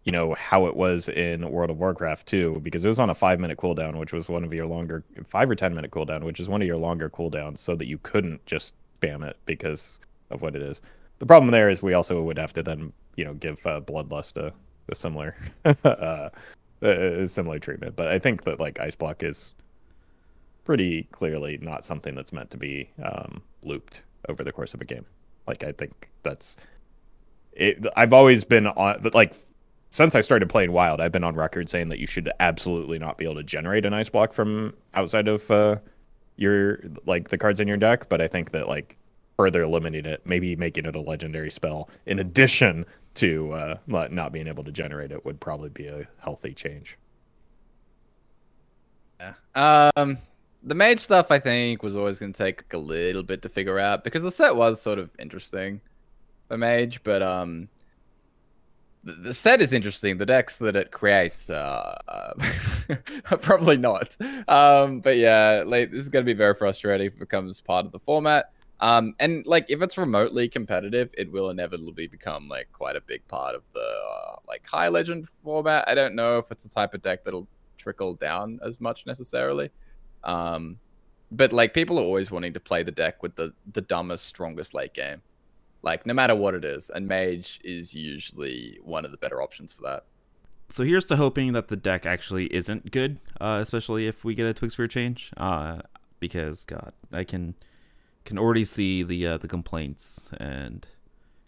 you 0.05 0.12
know 0.12 0.34
how 0.34 0.66
it 0.66 0.76
was 0.76 1.09
in 1.09 1.51
World 1.51 1.70
of 1.70 1.78
Warcraft 1.78 2.26
too 2.26 2.61
because 2.62 2.84
it 2.84 2.88
was 2.88 2.99
on 2.99 3.09
a 3.09 3.14
5 3.14 3.41
minute 3.41 3.57
cooldown 3.59 3.97
which 3.99 4.12
was 4.12 4.28
one 4.28 4.45
of 4.45 4.53
your 4.53 4.66
longer 4.66 5.03
5 5.26 5.51
or 5.51 5.55
10 5.55 5.74
minute 5.74 5.91
cooldown 5.91 6.22
which 6.22 6.38
is 6.41 6.49
one 6.49 6.61
of 6.61 6.68
your 6.68 6.76
longer 6.76 7.09
cooldowns 7.09 7.59
so 7.59 7.74
that 7.76 7.86
you 7.86 7.97
couldn't 8.03 8.45
just 8.45 8.74
spam 9.01 9.26
it 9.26 9.36
because 9.47 10.01
of 10.30 10.43
what 10.43 10.55
it 10.55 10.61
is. 10.62 10.82
The 11.18 11.26
problem 11.26 11.51
there 11.51 11.70
is 11.70 11.82
we 11.82 11.95
also 11.95 12.20
would 12.22 12.38
have 12.38 12.53
to 12.55 12.62
then, 12.62 12.93
you 13.16 13.24
know, 13.24 13.34
give 13.34 13.66
uh, 13.66 13.80
Bloodlust 13.80 14.36
a, 14.36 14.53
a 14.91 14.95
similar 14.95 15.34
uh 16.82 17.22
a 17.22 17.28
similar 17.28 17.58
treatment, 17.58 17.96
but 17.96 18.08
I 18.08 18.18
think 18.18 18.44
that 18.44 18.60
like 18.60 18.80
Ice 18.80 18.96
Block 18.96 19.22
is 19.22 19.54
pretty 20.64 21.04
clearly 21.10 21.58
not 21.60 21.84
something 21.84 22.14
that's 22.14 22.32
meant 22.32 22.50
to 22.50 22.56
be 22.56 22.90
um, 23.02 23.42
looped 23.64 24.02
over 24.28 24.44
the 24.44 24.52
course 24.52 24.74
of 24.74 24.80
a 24.80 24.84
game. 24.84 25.04
Like 25.46 25.64
I 25.64 25.72
think 25.72 26.10
that's 26.22 26.56
it. 27.52 27.84
I've 27.96 28.12
always 28.12 28.44
been 28.44 28.66
on, 28.66 29.00
like 29.12 29.34
since 29.90 30.14
I 30.14 30.20
started 30.20 30.48
playing 30.48 30.72
Wild, 30.72 31.00
I've 31.00 31.12
been 31.12 31.24
on 31.24 31.34
record 31.34 31.68
saying 31.68 31.88
that 31.88 31.98
you 31.98 32.06
should 32.06 32.30
absolutely 32.38 32.98
not 32.98 33.18
be 33.18 33.24
able 33.24 33.34
to 33.36 33.42
generate 33.42 33.84
an 33.84 33.92
ice 33.92 34.08
block 34.08 34.32
from 34.32 34.74
outside 34.94 35.26
of 35.26 35.50
uh, 35.50 35.76
your 36.36 36.80
like 37.06 37.28
the 37.28 37.38
cards 37.38 37.58
in 37.58 37.66
your 37.66 37.76
deck. 37.76 38.08
But 38.08 38.20
I 38.20 38.28
think 38.28 38.52
that 38.52 38.68
like 38.68 38.96
further 39.36 39.66
limiting 39.66 40.04
it, 40.04 40.22
maybe 40.24 40.54
making 40.54 40.86
it 40.86 40.94
a 40.94 41.00
legendary 41.00 41.50
spell 41.50 41.88
in 42.06 42.20
addition 42.20 42.86
to 43.14 43.52
uh, 43.52 43.76
not 43.86 44.32
being 44.32 44.46
able 44.46 44.64
to 44.64 44.72
generate 44.72 45.12
it, 45.12 45.24
would 45.24 45.40
probably 45.40 45.70
be 45.70 45.86
a 45.86 46.06
healthy 46.22 46.54
change. 46.54 46.96
Yeah. 49.20 49.90
Um, 49.96 50.18
the 50.62 50.74
mage 50.74 50.98
stuff 50.98 51.30
I 51.30 51.38
think 51.38 51.82
was 51.82 51.96
always 51.96 52.18
going 52.18 52.32
to 52.32 52.44
take 52.44 52.72
a 52.72 52.78
little 52.78 53.22
bit 53.22 53.42
to 53.42 53.48
figure 53.48 53.78
out 53.78 54.04
because 54.04 54.22
the 54.22 54.30
set 54.30 54.54
was 54.54 54.80
sort 54.80 54.98
of 54.98 55.11
interesting 55.18 55.80
for 56.48 56.56
mage, 56.56 57.02
but 57.02 57.22
um, 57.22 57.68
the, 59.04 59.12
the 59.12 59.34
set 59.34 59.61
is 59.61 59.72
interesting. 59.72 60.18
The 60.18 60.26
decks 60.26 60.58
that 60.58 60.76
it 60.76 60.90
creates 60.90 61.50
uh, 61.50 61.96
uh 62.08 62.34
probably 63.40 63.76
not. 63.76 64.16
Um, 64.48 65.00
but 65.00 65.16
yeah, 65.16 65.64
like 65.66 65.90
this 65.90 66.02
is 66.02 66.08
gonna 66.08 66.24
be 66.24 66.34
very 66.34 66.54
frustrating 66.54 67.06
if 67.06 67.14
it 67.14 67.20
becomes 67.20 67.61
part 67.61 67.86
of 67.86 67.92
the 67.92 67.98
format. 67.98 68.52
Um, 68.80 69.14
and 69.20 69.46
like 69.46 69.66
if 69.68 69.82
it's 69.82 69.98
remotely 69.98 70.48
competitive, 70.48 71.14
it 71.18 71.30
will 71.30 71.50
inevitably 71.50 72.06
become 72.06 72.48
like 72.48 72.68
quite 72.72 72.96
a 72.96 73.00
big 73.00 73.26
part 73.28 73.54
of 73.54 73.62
the 73.74 73.80
uh, 73.80 74.36
like 74.48 74.66
high 74.66 74.88
legend 74.88 75.28
format. 75.28 75.86
I 75.86 75.94
don't 75.94 76.14
know 76.14 76.38
if 76.38 76.50
it's 76.50 76.64
a 76.64 76.70
type 76.70 76.94
of 76.94 77.02
deck 77.02 77.22
that'll 77.22 77.46
trickle 77.76 78.14
down 78.14 78.58
as 78.64 78.80
much 78.80 79.06
necessarily. 79.06 79.70
Um, 80.24 80.78
but 81.30 81.52
like 81.52 81.74
people 81.74 81.98
are 81.98 82.02
always 82.02 82.30
wanting 82.30 82.54
to 82.54 82.60
play 82.60 82.82
the 82.82 82.90
deck 82.90 83.22
with 83.22 83.36
the 83.36 83.52
the 83.72 83.82
dumbest, 83.82 84.24
strongest 84.24 84.72
late 84.72 84.94
game, 84.94 85.20
like 85.82 86.06
no 86.06 86.14
matter 86.14 86.34
what 86.34 86.54
it 86.54 86.64
is, 86.64 86.90
and 86.90 87.06
mage 87.06 87.60
is 87.62 87.94
usually 87.94 88.78
one 88.82 89.04
of 89.04 89.10
the 89.10 89.18
better 89.18 89.42
options 89.42 89.72
for 89.74 89.82
that. 89.82 90.04
So 90.70 90.84
here's 90.84 91.04
to 91.06 91.16
hoping 91.16 91.52
that 91.52 91.68
the 91.68 91.76
deck 91.76 92.06
actually 92.06 92.46
isn't 92.54 92.92
good, 92.92 93.18
uh, 93.40 93.58
especially 93.60 94.06
if 94.06 94.24
we 94.24 94.34
get 94.34 94.46
a 94.46 94.54
Twig 94.54 94.70
Sphere 94.70 94.86
change, 94.86 95.32
uh, 95.36 95.80
because 96.20 96.64
God, 96.64 96.92
I 97.12 97.24
can 97.24 97.56
can 98.24 98.38
already 98.38 98.64
see 98.64 99.02
the 99.02 99.26
uh, 99.26 99.38
the 99.38 99.48
complaints 99.48 100.30
and 100.38 100.86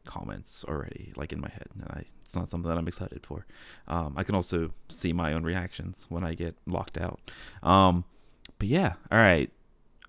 comments 0.04 0.64
already 0.66 1.12
like 1.16 1.32
in 1.32 1.40
my 1.40 1.48
head 1.48 1.68
and 1.74 1.84
I, 1.84 2.04
it's 2.22 2.34
not 2.34 2.48
something 2.48 2.68
that 2.68 2.76
i'm 2.76 2.88
excited 2.88 3.24
for. 3.24 3.46
Um, 3.86 4.14
i 4.16 4.22
can 4.24 4.34
also 4.34 4.72
see 4.88 5.12
my 5.12 5.32
own 5.32 5.44
reactions 5.44 6.06
when 6.08 6.24
i 6.24 6.34
get 6.34 6.56
locked 6.66 6.98
out. 6.98 7.20
Um, 7.62 8.04
but 8.58 8.68
yeah 8.68 8.94
all 9.10 9.18
right 9.18 9.50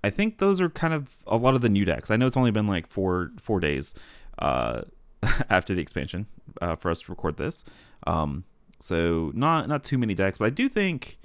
i 0.03 0.09
think 0.09 0.39
those 0.39 0.59
are 0.59 0.70
kind 0.70 0.93
of 0.93 1.16
a 1.28 1.38
lot 1.38 1.55
of 1.55 1.61
the 1.61 1.70
new 1.70 1.86
decks. 1.86 2.09
I 2.09 2.16
know 2.16 2.28
it's 2.28 2.38
only 2.38 2.51
been 2.51 2.68
like 2.68 2.88
four 2.88 3.32
four 3.41 3.59
days 3.59 3.93
uh, 4.39 4.82
after 5.49 5.74
the 5.76 5.82
expansion 5.82 6.28
uh, 6.61 6.76
for 6.76 6.89
us 6.89 7.01
to 7.01 7.11
record 7.11 7.38
this. 7.38 7.64
Um, 8.05 8.45
so 8.84 9.32
not 9.34 9.70
not 9.70 9.84
too 9.84 9.97
many 9.97 10.14
decks 10.14 10.38
but 10.38 10.45
i 10.45 10.49
do 10.49 10.68
think 10.68 11.18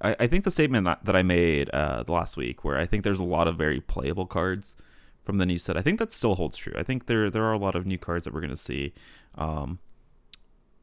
I, 0.00 0.16
I 0.20 0.26
think 0.26 0.44
the 0.44 0.50
statement 0.50 0.84
that, 0.86 1.04
that 1.04 1.16
I 1.16 1.22
made 1.22 1.70
uh, 1.74 2.04
last 2.08 2.36
week, 2.36 2.64
where 2.64 2.78
I 2.78 2.86
think 2.86 3.04
there's 3.04 3.20
a 3.20 3.24
lot 3.24 3.48
of 3.48 3.56
very 3.56 3.80
playable 3.80 4.26
cards 4.26 4.76
from 5.24 5.38
the 5.38 5.46
new 5.46 5.58
set, 5.58 5.76
I 5.76 5.82
think 5.82 5.98
that 5.98 6.12
still 6.12 6.34
holds 6.34 6.56
true. 6.56 6.72
I 6.76 6.82
think 6.82 7.06
there 7.06 7.30
there 7.30 7.44
are 7.44 7.52
a 7.52 7.58
lot 7.58 7.74
of 7.74 7.86
new 7.86 7.98
cards 7.98 8.24
that 8.24 8.34
we're 8.34 8.40
going 8.40 8.50
to 8.50 8.56
see. 8.56 8.92
Um, 9.36 9.78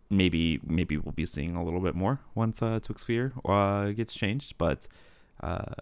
maybe 0.09 0.59
maybe 0.65 0.97
we'll 0.97 1.11
be 1.11 1.25
seeing 1.25 1.55
a 1.55 1.63
little 1.63 1.81
bit 1.81 1.95
more 1.95 2.21
once 2.33 2.61
uh, 2.61 2.79
Twig 2.81 2.99
Sphere 2.99 3.33
uh, 3.45 3.87
gets 3.91 4.13
changed, 4.13 4.57
but 4.57 4.87
uh, 5.41 5.73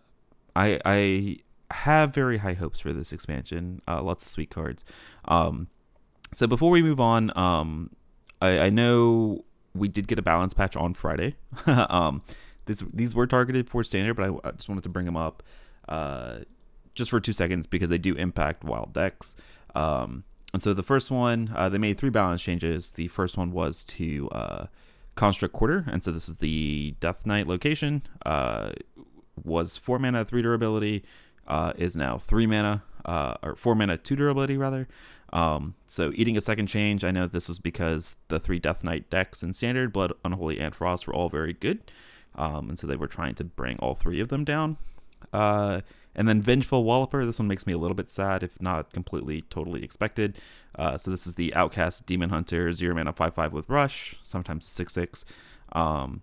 I 0.56 0.80
I 0.86 1.38
have 1.72 2.14
very 2.14 2.38
high 2.38 2.54
hopes 2.54 2.80
for 2.80 2.94
this 2.94 3.12
expansion. 3.12 3.82
Uh, 3.88 4.02
lots 4.02 4.24
of 4.24 4.30
sweet 4.30 4.50
cards. 4.50 4.86
Um, 5.26 5.68
so 6.32 6.48
before 6.48 6.72
we 6.72 6.82
move 6.82 7.00
on, 7.00 7.36
um, 7.38 7.92
I, 8.42 8.60
I 8.60 8.70
know 8.70 9.46
we 9.74 9.88
did 9.88 10.08
get 10.08 10.20
a 10.20 10.22
balance 10.22 10.54
patch 10.54 10.76
on 10.76 10.94
Friday. 10.94 11.36
um, 11.66 12.22
this, 12.66 12.84
these 12.94 13.16
were 13.16 13.28
targeted 13.28 13.70
for 13.70 13.84
standard, 13.84 14.16
but 14.16 14.30
I, 14.30 14.50
I 14.50 14.52
just 14.52 14.70
wanted 14.70 14.84
to 14.84 14.90
bring 14.90 15.06
them 15.06 15.18
up 15.18 15.44
uh, 15.88 16.40
just 16.94 17.12
for 17.12 17.20
two 17.20 17.34
seconds 17.34 17.68
because 17.68 17.90
they 17.90 17.98
do 17.98 18.16
impact 18.16 18.64
wild 18.64 18.94
decks. 18.94 19.36
Um, 19.76 20.24
and 20.54 20.64
so 20.64 20.74
the 20.74 20.84
first 20.84 21.12
one, 21.12 21.54
uh, 21.56 21.70
they 21.70 21.78
made 21.78 21.98
three 21.98 22.10
balance 22.10 22.42
changes. 22.42 22.92
The 22.92 23.10
first 23.10 23.38
one 23.38 23.52
was 23.52 23.84
to 23.86 24.30
uh, 24.30 24.66
Construct 25.16 25.54
Quarter, 25.54 25.86
and 25.92 26.04
so 26.04 26.12
this 26.12 26.30
is 26.30 26.38
the 26.38 26.96
Death 27.00 27.26
Knight 27.26 27.48
location. 27.48 28.04
Uh, 28.26 28.72
was 29.44 29.76
four 29.76 30.00
mana, 30.00 30.24
three 30.24 30.42
durability, 30.42 31.04
uh, 31.48 31.74
is 31.78 31.96
now 31.96 32.18
three 32.18 32.48
mana, 32.48 32.84
uh, 33.04 33.36
or 33.44 33.56
four 33.56 33.76
mana, 33.76 33.98
two 33.98 34.16
durability 34.16 34.58
rather. 34.58 34.88
Um, 35.34 35.76
so 35.88 36.14
eating 36.16 36.38
a 36.38 36.42
second 36.42 36.68
change, 36.68 37.04
I 37.04 37.12
know 37.12 37.28
this 37.28 37.50
was 37.50 37.60
because 37.60 38.16
the 38.30 38.40
three 38.40 38.60
Death 38.60 38.84
Knight 38.84 39.10
decks 39.10 39.44
in 39.44 39.52
Standard, 39.52 39.92
Blood, 39.92 40.14
Unholy, 40.24 40.60
and 40.60 40.74
Frost 40.74 41.06
were 41.06 41.14
all 41.14 41.28
very 41.28 41.52
good. 41.52 41.80
Um, 42.36 42.70
and 42.70 42.80
so 42.80 42.88
they 42.88 42.96
were 42.96 43.08
trying 43.08 43.36
to 43.36 43.44
bring 43.44 43.78
all 43.80 43.96
three 43.96 44.20
of 44.20 44.30
them 44.30 44.44
down. 44.44 44.78
Uh, 45.32 45.82
and 46.16 46.28
then 46.28 46.42
Vengeful 46.42 46.84
Walloper. 46.84 47.26
This 47.26 47.40
one 47.40 47.48
makes 47.48 47.68
me 47.68 47.74
a 47.74 47.78
little 47.78 47.96
bit 47.96 48.10
sad, 48.10 48.44
if 48.44 48.62
not 48.62 48.94
completely 48.94 49.44
totally 49.50 49.84
expected. 49.84 50.38
Uh, 50.78 50.98
so 50.98 51.12
this 51.12 51.28
is 51.28 51.36
the 51.36 51.54
Outcast 51.54 52.06
Demon 52.06 52.30
Hunter, 52.30 52.72
zero 52.72 52.96
mana, 52.96 53.14
five 53.14 53.34
five 53.34 53.54
with 53.54 53.70
Rush, 53.70 54.16
sometimes 54.22 54.66
six 54.66 54.94
six. 54.94 55.26
Um, 55.74 56.22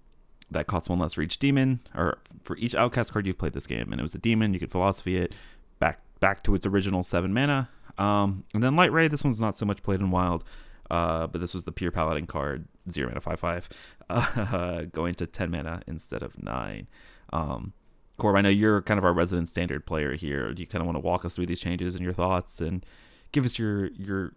that 0.50 0.66
costs 0.66 0.88
one 0.88 0.98
less 0.98 1.14
for 1.14 1.22
each 1.22 1.38
demon, 1.38 1.80
or 1.94 2.18
for 2.44 2.56
each 2.58 2.74
Outcast 2.74 3.12
card 3.12 3.26
you've 3.26 3.38
played 3.38 3.54
this 3.54 3.66
game. 3.66 3.90
And 3.92 4.00
it 4.00 4.02
was 4.02 4.14
a 4.14 4.18
demon. 4.18 4.54
You 4.54 4.60
could 4.60 4.70
Philosophy 4.70 5.16
it 5.16 5.32
back 5.78 6.00
back 6.20 6.42
to 6.44 6.54
its 6.54 6.66
original 6.66 7.02
seven 7.02 7.32
mana. 7.32 7.68
Um, 7.98 8.44
and 8.54 8.62
then 8.62 8.76
Light 8.76 8.92
Ray. 8.92 9.08
This 9.08 9.24
one's 9.24 9.40
not 9.40 9.56
so 9.56 9.66
much 9.66 9.82
played 9.82 10.00
in 10.00 10.10
Wild. 10.10 10.44
Uh, 10.92 11.26
but 11.26 11.40
this 11.40 11.54
was 11.54 11.64
the 11.64 11.72
pure 11.72 11.90
paladin 11.90 12.26
card, 12.26 12.68
zero 12.90 13.08
mana, 13.08 13.20
five 13.22 13.40
five, 13.40 13.66
uh, 14.10 14.82
going 14.92 15.14
to 15.14 15.26
ten 15.26 15.50
mana 15.50 15.80
instead 15.86 16.22
of 16.22 16.40
nine. 16.42 16.86
Um, 17.32 17.72
Corb, 18.18 18.36
I 18.36 18.42
know 18.42 18.50
you're 18.50 18.82
kind 18.82 18.98
of 18.98 19.04
our 19.04 19.14
resident 19.14 19.48
standard 19.48 19.86
player 19.86 20.14
here. 20.14 20.52
Do 20.52 20.60
you 20.60 20.66
kind 20.66 20.82
of 20.82 20.86
want 20.86 20.96
to 20.96 21.00
walk 21.00 21.24
us 21.24 21.34
through 21.34 21.46
these 21.46 21.60
changes 21.60 21.94
and 21.94 22.04
your 22.04 22.12
thoughts, 22.12 22.60
and 22.60 22.84
give 23.32 23.46
us 23.46 23.58
your 23.58 23.86
your 23.92 24.34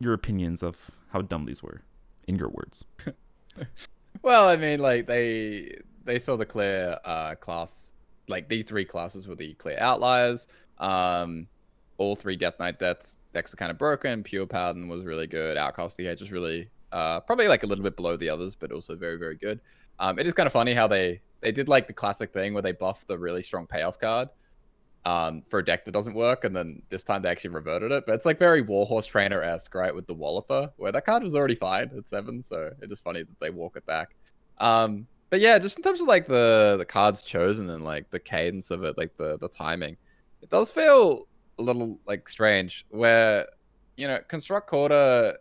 your 0.00 0.14
opinions 0.14 0.62
of 0.62 0.90
how 1.10 1.20
dumb 1.20 1.44
these 1.44 1.62
were, 1.62 1.82
in 2.26 2.36
your 2.36 2.48
words? 2.48 2.86
well, 4.22 4.48
I 4.48 4.56
mean, 4.56 4.80
like 4.80 5.06
they 5.06 5.76
they 6.06 6.18
saw 6.18 6.36
the 6.36 6.46
clear 6.46 6.98
uh, 7.04 7.34
class, 7.34 7.92
like 8.28 8.48
these 8.48 8.64
three 8.64 8.86
classes 8.86 9.28
were 9.28 9.34
the 9.34 9.52
clear 9.54 9.76
outliers. 9.78 10.46
Um, 10.78 11.48
all 11.98 12.16
three 12.16 12.36
Death 12.36 12.58
Knight 12.58 12.78
decks 12.78 13.18
decks 13.32 13.52
are 13.52 13.56
kind 13.56 13.70
of 13.70 13.78
broken. 13.78 14.22
Pure 14.22 14.46
Paladin 14.46 14.88
was 14.88 15.04
really 15.04 15.26
good. 15.26 15.56
Outcast 15.56 15.96
the 15.96 16.08
Edge 16.08 16.20
was 16.20 16.32
really 16.32 16.70
uh, 16.92 17.20
probably 17.20 17.48
like 17.48 17.62
a 17.62 17.66
little 17.66 17.84
bit 17.84 17.96
below 17.96 18.16
the 18.16 18.28
others, 18.28 18.54
but 18.54 18.72
also 18.72 18.96
very 18.96 19.16
very 19.16 19.36
good. 19.36 19.60
Um, 19.98 20.18
it 20.18 20.26
is 20.26 20.34
kind 20.34 20.46
of 20.46 20.52
funny 20.52 20.74
how 20.74 20.86
they 20.86 21.20
they 21.40 21.52
did 21.52 21.68
like 21.68 21.86
the 21.86 21.92
classic 21.92 22.32
thing 22.32 22.54
where 22.54 22.62
they 22.62 22.72
buff 22.72 23.06
the 23.06 23.18
really 23.18 23.42
strong 23.42 23.66
payoff 23.66 23.98
card 23.98 24.28
um, 25.04 25.42
for 25.42 25.58
a 25.58 25.64
deck 25.64 25.84
that 25.84 25.92
doesn't 25.92 26.14
work, 26.14 26.44
and 26.44 26.54
then 26.54 26.82
this 26.88 27.02
time 27.02 27.22
they 27.22 27.28
actually 27.28 27.50
reverted 27.50 27.92
it. 27.92 28.04
But 28.06 28.14
it's 28.14 28.26
like 28.26 28.38
very 28.38 28.62
Warhorse 28.62 29.06
Trainer 29.06 29.42
esque, 29.42 29.74
right? 29.74 29.94
With 29.94 30.06
the 30.06 30.14
Walloper, 30.14 30.70
where 30.76 30.92
that 30.92 31.04
card 31.04 31.22
was 31.22 31.34
already 31.34 31.54
fine 31.54 31.90
at 31.96 32.08
seven, 32.08 32.42
so 32.42 32.70
it 32.80 32.90
is 32.90 33.00
funny 33.00 33.22
that 33.22 33.40
they 33.40 33.50
walk 33.50 33.76
it 33.76 33.84
back. 33.86 34.14
Um, 34.58 35.06
but 35.30 35.40
yeah, 35.40 35.58
just 35.58 35.78
in 35.78 35.82
terms 35.82 36.00
of 36.00 36.06
like 36.06 36.28
the 36.28 36.76
the 36.78 36.84
cards 36.84 37.22
chosen 37.22 37.70
and 37.70 37.84
like 37.84 38.10
the 38.10 38.20
cadence 38.20 38.70
of 38.70 38.84
it, 38.84 38.96
like 38.96 39.16
the 39.16 39.38
the 39.38 39.48
timing, 39.48 39.96
it 40.42 40.50
does 40.50 40.70
feel 40.70 41.26
a 41.58 41.62
little 41.62 41.98
like 42.06 42.28
strange 42.28 42.86
where 42.90 43.46
you 43.96 44.06
know 44.06 44.18
construct 44.28 44.68
quarter 44.68 45.36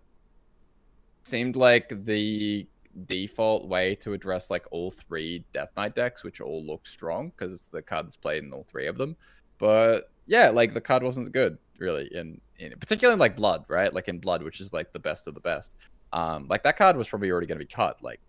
seemed 1.23 1.55
like 1.55 1.91
the 2.03 2.67
default 3.05 3.67
way 3.67 3.95
to 3.95 4.13
address 4.13 4.51
like 4.51 4.65
all 4.71 4.91
three 4.91 5.43
death 5.53 5.69
knight 5.77 5.95
decks 5.95 6.23
which 6.23 6.41
all 6.41 6.65
look 6.65 6.85
strong 6.85 7.29
because 7.29 7.53
it's 7.53 7.67
the 7.67 7.81
card 7.81 8.05
that's 8.05 8.17
played 8.17 8.43
in 8.43 8.51
all 8.51 8.65
three 8.69 8.87
of 8.87 8.97
them. 8.97 9.15
But 9.57 10.09
yeah 10.27 10.49
like 10.49 10.73
the 10.73 10.81
card 10.81 11.03
wasn't 11.03 11.31
good 11.31 11.57
really 11.77 12.09
in, 12.13 12.39
in 12.59 12.77
particularly 12.77 13.13
in 13.13 13.19
like 13.19 13.35
blood 13.35 13.65
right? 13.69 13.93
Like 13.93 14.07
in 14.07 14.19
blood 14.19 14.43
which 14.43 14.59
is 14.59 14.73
like 14.73 14.91
the 14.91 14.99
best 14.99 15.27
of 15.27 15.33
the 15.33 15.39
best. 15.39 15.75
Um 16.11 16.47
like 16.49 16.63
that 16.63 16.77
card 16.77 16.97
was 16.97 17.07
probably 17.07 17.31
already 17.31 17.47
going 17.47 17.59
to 17.59 17.65
be 17.65 17.73
cut 17.73 18.03
like 18.03 18.19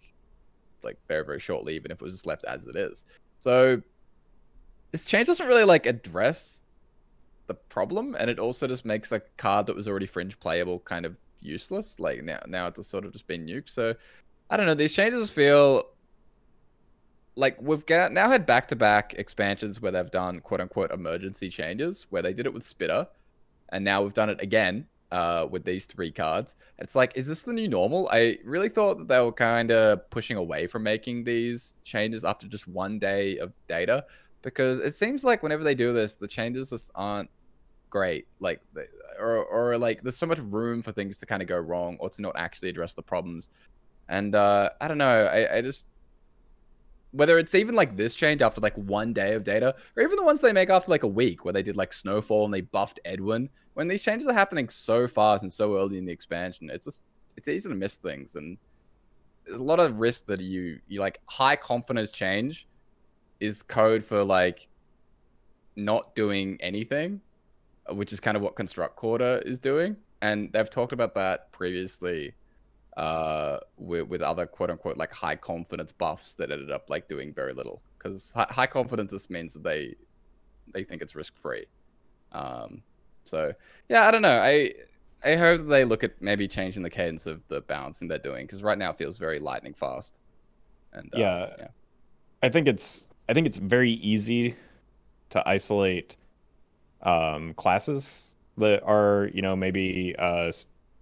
like 0.85 0.99
very 1.09 1.25
very 1.25 1.41
shortly 1.41 1.75
even 1.75 1.91
if 1.91 2.01
it 2.01 2.05
was 2.05 2.15
just 2.15 2.27
left 2.27 2.45
as 2.45 2.67
it 2.67 2.77
is. 2.77 3.05
So 3.39 3.83
this 4.93 5.05
change 5.05 5.27
doesn't 5.27 5.47
really 5.47 5.65
like 5.65 5.87
address 5.87 6.65
the 7.47 7.55
problem, 7.55 8.17
and 8.19 8.31
it 8.31 8.39
also 8.39 8.67
just 8.67 8.85
makes 8.85 9.13
a 9.13 9.21
card 9.37 9.67
that 9.67 9.77
was 9.77 9.89
already 9.89 10.07
fringe 10.07 10.39
playable 10.39 10.81
kind 10.81 11.05
of 11.05 11.17
useless. 11.41 11.99
Like 11.99 12.23
now, 12.23 12.41
now 12.47 12.67
it's 12.67 12.87
sort 12.87 13.05
of 13.05 13.13
just 13.13 13.27
been 13.27 13.47
nuked. 13.47 13.69
So 13.69 13.95
I 14.51 14.57
don't 14.57 14.67
know. 14.67 14.75
These 14.75 14.93
changes 14.93 15.31
feel 15.31 15.89
like 17.35 17.61
we've 17.61 17.87
got 17.87 18.13
now 18.13 18.29
had 18.29 18.45
back 18.45 18.69
to 18.69 18.77
back 18.77 19.15
expansions 19.15 19.81
where 19.81 19.93
they've 19.93 20.11
done 20.11 20.41
quote 20.41 20.61
unquote 20.61 20.91
emergency 20.93 21.49
changes, 21.49 22.07
where 22.11 22.23
they 22.23 22.33
did 22.33 22.47
it 22.47 22.55
with 22.55 22.65
Spitter, 22.65 23.07
and 23.71 23.85
now 23.85 24.03
we've 24.03 24.15
done 24.15 24.31
it 24.31 24.41
again 24.41 24.87
uh, 25.11 25.47
with 25.51 25.65
these 25.65 25.87
three 25.87 26.11
cards. 26.11 26.57
It's 26.79 26.95
like, 26.95 27.13
is 27.17 27.27
this 27.27 27.43
the 27.43 27.53
new 27.53 27.69
normal? 27.69 28.09
I 28.11 28.39
really 28.45 28.69
thought 28.69 28.99
that 28.99 29.09
they 29.09 29.21
were 29.21 29.33
kind 29.33 29.71
of 29.71 30.09
pushing 30.11 30.37
away 30.37 30.67
from 30.67 30.83
making 30.83 31.25
these 31.25 31.75
changes 31.85 32.25
after 32.25 32.47
just 32.47 32.67
one 32.67 32.99
day 32.99 33.39
of 33.39 33.53
data 33.67 34.05
because 34.43 34.79
it 34.79 34.95
seems 34.95 35.25
like 35.25 35.43
whenever 35.43 35.65
they 35.65 35.75
do 35.75 35.93
this, 35.93 36.17
the 36.17 36.29
changes 36.29 36.71
just 36.71 36.91
aren't 36.95 37.31
great. 37.91 38.27
Like, 38.41 38.61
or 39.19 39.45
or 39.45 39.79
like, 39.79 40.03
there's 40.03 40.17
so 40.17 40.27
much 40.27 40.39
room 40.39 40.83
for 40.83 40.93
things 40.93 41.19
to 41.21 41.27
kind 41.27 41.43
of 41.43 41.49
go 41.49 41.59
wrong 41.59 41.97
or 42.01 42.11
to 42.11 42.23
not 42.23 42.35
actually 42.37 42.69
address 42.69 42.95
the 42.95 43.03
problems. 43.03 43.51
And 44.09 44.35
uh, 44.35 44.71
I 44.81 44.89
don't 44.89 44.99
know. 44.99 45.27
I, 45.27 45.59
I 45.59 45.61
just 45.61 45.87
whether 47.13 47.39
it's 47.39 47.55
even 47.55 47.75
like 47.75 47.95
this 47.95 48.15
change 48.15 48.41
after 48.41 48.61
like 48.61 48.75
one 48.75 49.13
day 49.13 49.35
of 49.35 49.45
data, 49.45 49.75
or 49.97 50.03
even 50.03 50.17
the 50.17 50.25
ones 50.25 50.41
they 50.41 50.53
make 50.53 50.71
after 50.71 50.91
like 50.91 51.03
a 51.03 51.09
week, 51.09 51.45
where 51.45 51.53
they 51.53 51.63
did 51.63 51.77
like 51.77 51.93
Snowfall 51.93 52.47
and 52.47 52.55
they 52.55 52.63
buffed 52.63 53.01
Edwin. 53.05 53.49
When 53.75 53.87
these 53.87 54.03
changes 54.03 54.27
are 54.29 54.35
happening 54.35 54.69
so 54.69 55.07
fast 55.07 55.43
and 55.43 55.53
so 55.53 55.77
early 55.77 55.99
in 55.99 56.07
the 56.07 56.13
expansion, 56.13 56.71
it's 56.71 56.87
just 56.87 57.05
it's 57.37 57.49
easy 57.49 57.69
to 57.69 57.75
miss 57.75 57.97
things, 57.97 58.35
and 58.35 58.59
there's 59.47 59.61
a 59.61 59.65
lot 59.65 59.79
of 59.81 59.99
risk 59.99 60.27
that 60.27 60.41
you 60.41 60.81
you 60.89 61.01
like 61.01 61.21
high 61.27 61.57
confidence 61.57 62.11
change 62.11 62.67
is 63.43 63.63
code 63.63 64.05
for 64.05 64.23
like 64.23 64.69
not 65.75 66.15
doing 66.15 66.57
anything, 66.61 67.21
which 67.91 68.13
is 68.13 68.21
kind 68.21 68.37
of 68.37 68.43
what 68.43 68.55
Construct 68.55 68.95
Quarter 68.97 69.43
is 69.45 69.59
doing. 69.59 69.97
And 70.21 70.53
they've 70.53 70.71
talked 70.71 70.93
about 70.93 71.15
that 71.17 71.51
previously 71.51 72.35
uh, 72.97 73.59
with, 73.77 74.07
with 74.09 74.23
other 74.23 74.47
quote 74.47 74.71
unquote 74.71 74.97
like 74.97 75.13
high 75.13 75.35
confidence 75.37 75.91
buffs 75.91 76.35
that 76.37 76.51
ended 76.53 76.71
up 76.71 76.89
like 76.89 77.09
doing 77.09 77.33
very 77.35 77.53
little 77.53 77.83
because 77.99 78.31
high, 78.33 78.47
high 78.49 78.67
confidence 78.67 79.11
just 79.11 79.31
means 79.31 79.55
that 79.55 79.65
they 79.65 79.95
they 80.73 80.85
think 80.85 81.03
it's 81.03 81.15
risk 81.17 81.37
free. 81.37 81.67
Um, 82.31 82.83
so 83.25 83.53
yeah, 83.89 84.07
I 84.07 84.11
don't 84.13 84.23
know. 84.23 84.41
I 84.41 84.73
I 85.25 85.37
hope 85.37 85.59
that 85.63 85.69
they 85.69 85.85
look 85.85 86.05
at 86.05 86.21
maybe 86.21 86.47
changing 86.47 86.83
the 86.83 86.91
cadence 86.91 87.27
of 87.27 87.43
the 87.49 87.61
balancing 87.63 88.09
they're 88.09 88.19
doing 88.19 88.45
because 88.47 88.63
right 88.63 88.79
now 88.79 88.91
it 88.91 88.99
feels 88.99 89.19
very 89.19 89.41
lightning 89.41 89.75
fast. 89.75 90.21
And 90.93 91.13
uh, 91.15 91.19
Yeah. 91.19 91.51
yeah, 91.59 91.69
I 92.43 92.49
think 92.49 92.69
it's 92.69 93.09
I 93.29 93.35
think 93.35 93.47
it's 93.47 93.59
very 93.59 93.93
easy 93.93 94.55
to 95.31 95.49
isolate 95.49 96.17
um, 97.03 97.53
classes 97.55 98.37
that 98.59 98.83
are 98.85 99.31
you 99.33 99.43
know 99.43 99.57
maybe 99.57 100.15
uh, 100.19 100.53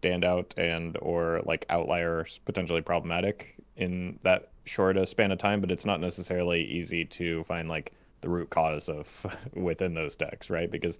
standout 0.03 0.57
and 0.57 0.97
or 1.01 1.43
like 1.45 1.67
outliers 1.69 2.41
potentially 2.45 2.83
problematic 2.83 3.57
in 3.77 4.19
that 4.23 4.51
short 4.65 4.97
a 4.97 5.07
span 5.07 5.33
of 5.33 5.39
time, 5.39 5.61
but 5.61 5.71
it's 5.71 5.85
not 5.85 6.01
necessarily 6.01 6.63
easy 6.65 7.05
to 7.05 7.43
find 7.45 7.69
like 7.69 7.93
the 8.21 8.29
root 8.29 8.51
cause 8.51 8.89
of 8.89 9.27
within 9.55 9.95
those 9.95 10.17
decks, 10.17 10.51
right? 10.51 10.71
Because 10.71 10.99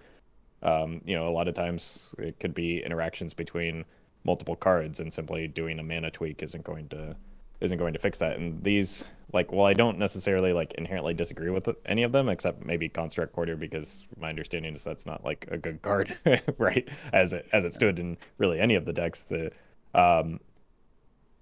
um, 0.63 1.01
you 1.05 1.15
know 1.15 1.29
a 1.29 1.31
lot 1.31 1.49
of 1.49 1.55
times 1.55 2.15
it 2.19 2.39
could 2.41 2.55
be 2.55 2.83
interactions 2.83 3.35
between 3.35 3.85
multiple 4.25 4.57
cards, 4.57 5.01
and 5.01 5.13
simply 5.13 5.49
doing 5.49 5.79
a 5.79 5.83
mana 5.83 6.11
tweak 6.11 6.43
isn't 6.43 6.65
going 6.65 6.89
to 6.89 7.17
isn't 7.61 7.79
going 7.79 7.93
to 7.93 7.99
fix 7.99 8.19
that. 8.19 8.39
And 8.39 8.63
these, 8.63 9.07
like, 9.33 9.53
well, 9.53 9.67
I 9.67 9.75
don't 9.75 9.99
necessarily 9.99 10.53
like 10.53 10.75
inherently 10.75 11.15
disagree 11.15 11.51
with 11.51 11.69
any 11.87 12.03
of 12.03 12.13
them, 12.13 12.29
except 12.29 12.65
maybe 12.65 12.89
Construct 12.89 13.33
Quarter, 13.33 13.57
because 13.57 14.07
my 14.19 14.29
understanding 14.29 14.75
is 14.75 14.83
that's 14.83 15.07
not 15.07 15.25
like 15.25 15.47
a 15.51 15.59
good 15.59 15.83
card, 15.83 16.17
right? 16.59 16.89
As 17.13 17.33
it 17.33 17.47
as 17.53 17.65
it 17.65 17.73
stood 17.73 17.99
in 17.99 18.17
really 18.39 18.61
any 18.61 18.75
of 18.75 18.85
the 18.85 18.93
decks. 18.93 19.25
The, 19.25 19.53
um, 19.95 20.41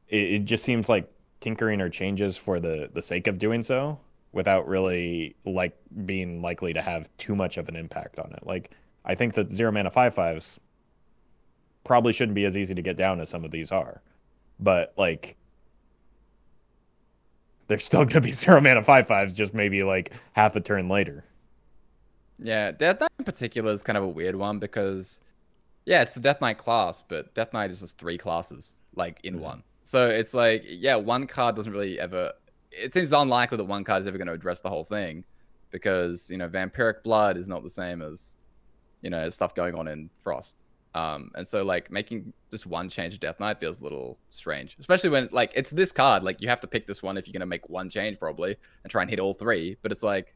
it, 0.08 0.32
it 0.32 0.44
just 0.44 0.64
seems 0.64 0.88
like 0.88 1.08
tinkering 1.40 1.80
or 1.80 1.88
changes 1.88 2.36
for 2.36 2.58
the 2.60 2.90
the 2.92 3.02
sake 3.02 3.26
of 3.26 3.38
doing 3.38 3.62
so, 3.62 3.98
without 4.32 4.68
really 4.68 5.36
like 5.44 5.76
being 6.04 6.42
likely 6.42 6.72
to 6.72 6.82
have 6.82 7.08
too 7.16 7.34
much 7.34 7.56
of 7.56 7.68
an 7.68 7.76
impact 7.76 8.18
on 8.18 8.32
it. 8.32 8.44
Like, 8.44 8.72
I 9.04 9.14
think 9.14 9.34
that 9.34 9.50
zero 9.50 9.72
mana 9.72 9.90
five 9.90 10.14
fives 10.14 10.58
probably 11.84 12.12
shouldn't 12.12 12.34
be 12.34 12.44
as 12.44 12.56
easy 12.56 12.74
to 12.74 12.82
get 12.82 12.96
down 12.96 13.20
as 13.20 13.30
some 13.30 13.44
of 13.44 13.50
these 13.50 13.72
are, 13.72 14.02
but 14.60 14.92
like 14.98 15.37
they're 17.68 17.78
still 17.78 18.00
going 18.00 18.14
to 18.14 18.20
be 18.20 18.32
zero 18.32 18.60
mana 18.60 18.82
five 18.82 19.06
fives, 19.06 19.36
just 19.36 19.54
maybe 19.54 19.84
like 19.84 20.12
half 20.32 20.56
a 20.56 20.60
turn 20.60 20.88
later. 20.88 21.24
yeah. 22.42 22.72
Death 22.72 23.00
Knight 23.00 23.10
in 23.18 23.24
particular 23.24 23.72
is 23.72 23.82
kind 23.82 23.96
of 23.96 24.04
a 24.04 24.08
weird 24.08 24.34
one 24.36 24.58
because 24.58 25.20
yeah, 25.86 26.02
it's 26.02 26.14
the 26.14 26.20
Death 26.20 26.40
Knight 26.40 26.58
class, 26.58 27.02
but 27.06 27.32
Death 27.34 27.52
Knight 27.52 27.70
is 27.70 27.80
just 27.80 27.98
three 27.98 28.18
classes 28.18 28.76
like 28.94 29.20
in 29.24 29.40
one. 29.40 29.62
So 29.84 30.08
it's 30.08 30.34
like 30.34 30.64
yeah, 30.66 30.96
one 30.96 31.26
card 31.26 31.56
doesn't 31.56 31.72
really 31.72 31.98
ever. 31.98 32.32
It 32.70 32.92
seems 32.92 33.12
unlikely 33.12 33.56
that 33.56 33.64
one 33.64 33.84
card 33.84 34.02
is 34.02 34.08
ever 34.08 34.18
going 34.18 34.28
to 34.28 34.34
address 34.34 34.60
the 34.60 34.68
whole 34.68 34.84
thing 34.84 35.24
because 35.70 36.30
you 36.30 36.36
know 36.36 36.48
vampiric 36.48 37.02
blood 37.02 37.36
is 37.36 37.48
not 37.48 37.62
the 37.62 37.70
same 37.70 38.02
as 38.02 38.36
you 39.02 39.10
know 39.10 39.28
stuff 39.30 39.54
going 39.54 39.74
on 39.74 39.88
in 39.88 40.10
Frost. 40.22 40.64
Um, 40.98 41.30
and 41.36 41.46
so 41.46 41.62
like 41.62 41.90
making 41.90 42.32
just 42.50 42.66
one 42.66 42.88
change 42.88 43.12
to 43.14 43.20
Death 43.20 43.38
Knight 43.38 43.60
feels 43.60 43.78
a 43.80 43.82
little 43.84 44.18
strange, 44.30 44.76
especially 44.80 45.10
when 45.10 45.28
like 45.30 45.52
it's 45.54 45.70
this 45.70 45.92
card. 45.92 46.22
Like 46.22 46.42
you 46.42 46.48
have 46.48 46.60
to 46.62 46.66
pick 46.66 46.86
this 46.86 47.02
one 47.02 47.16
if 47.16 47.26
you're 47.26 47.32
gonna 47.32 47.46
make 47.46 47.68
one 47.68 47.88
change 47.88 48.18
probably 48.18 48.56
and 48.82 48.90
try 48.90 49.02
and 49.02 49.10
hit 49.10 49.20
all 49.20 49.32
three. 49.34 49.76
But 49.82 49.92
it's 49.92 50.02
like 50.02 50.34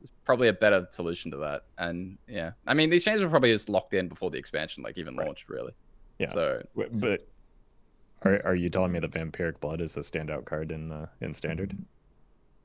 there's 0.00 0.12
probably 0.24 0.48
a 0.48 0.52
better 0.54 0.86
solution 0.90 1.30
to 1.32 1.36
that. 1.38 1.64
And 1.76 2.16
yeah, 2.28 2.52
I 2.66 2.72
mean 2.74 2.88
these 2.88 3.04
changes 3.04 3.22
were 3.24 3.30
probably 3.30 3.52
just 3.52 3.68
locked 3.68 3.92
in 3.94 4.08
before 4.08 4.30
the 4.30 4.38
expansion 4.38 4.82
like 4.82 4.96
even 4.96 5.14
Right. 5.16 5.26
launched 5.26 5.48
really. 5.50 5.72
Yeah. 6.18 6.28
So 6.28 6.62
But 6.74 6.94
just- 6.94 7.24
are 8.22 8.40
are 8.46 8.54
you 8.54 8.70
telling 8.70 8.92
me 8.92 9.00
that 9.00 9.10
Vampiric 9.10 9.60
Blood 9.60 9.80
is 9.82 9.96
a 9.96 10.00
standout 10.00 10.44
card 10.46 10.72
in 10.72 10.90
uh, 10.92 11.06
in 11.20 11.32
Standard? 11.34 11.76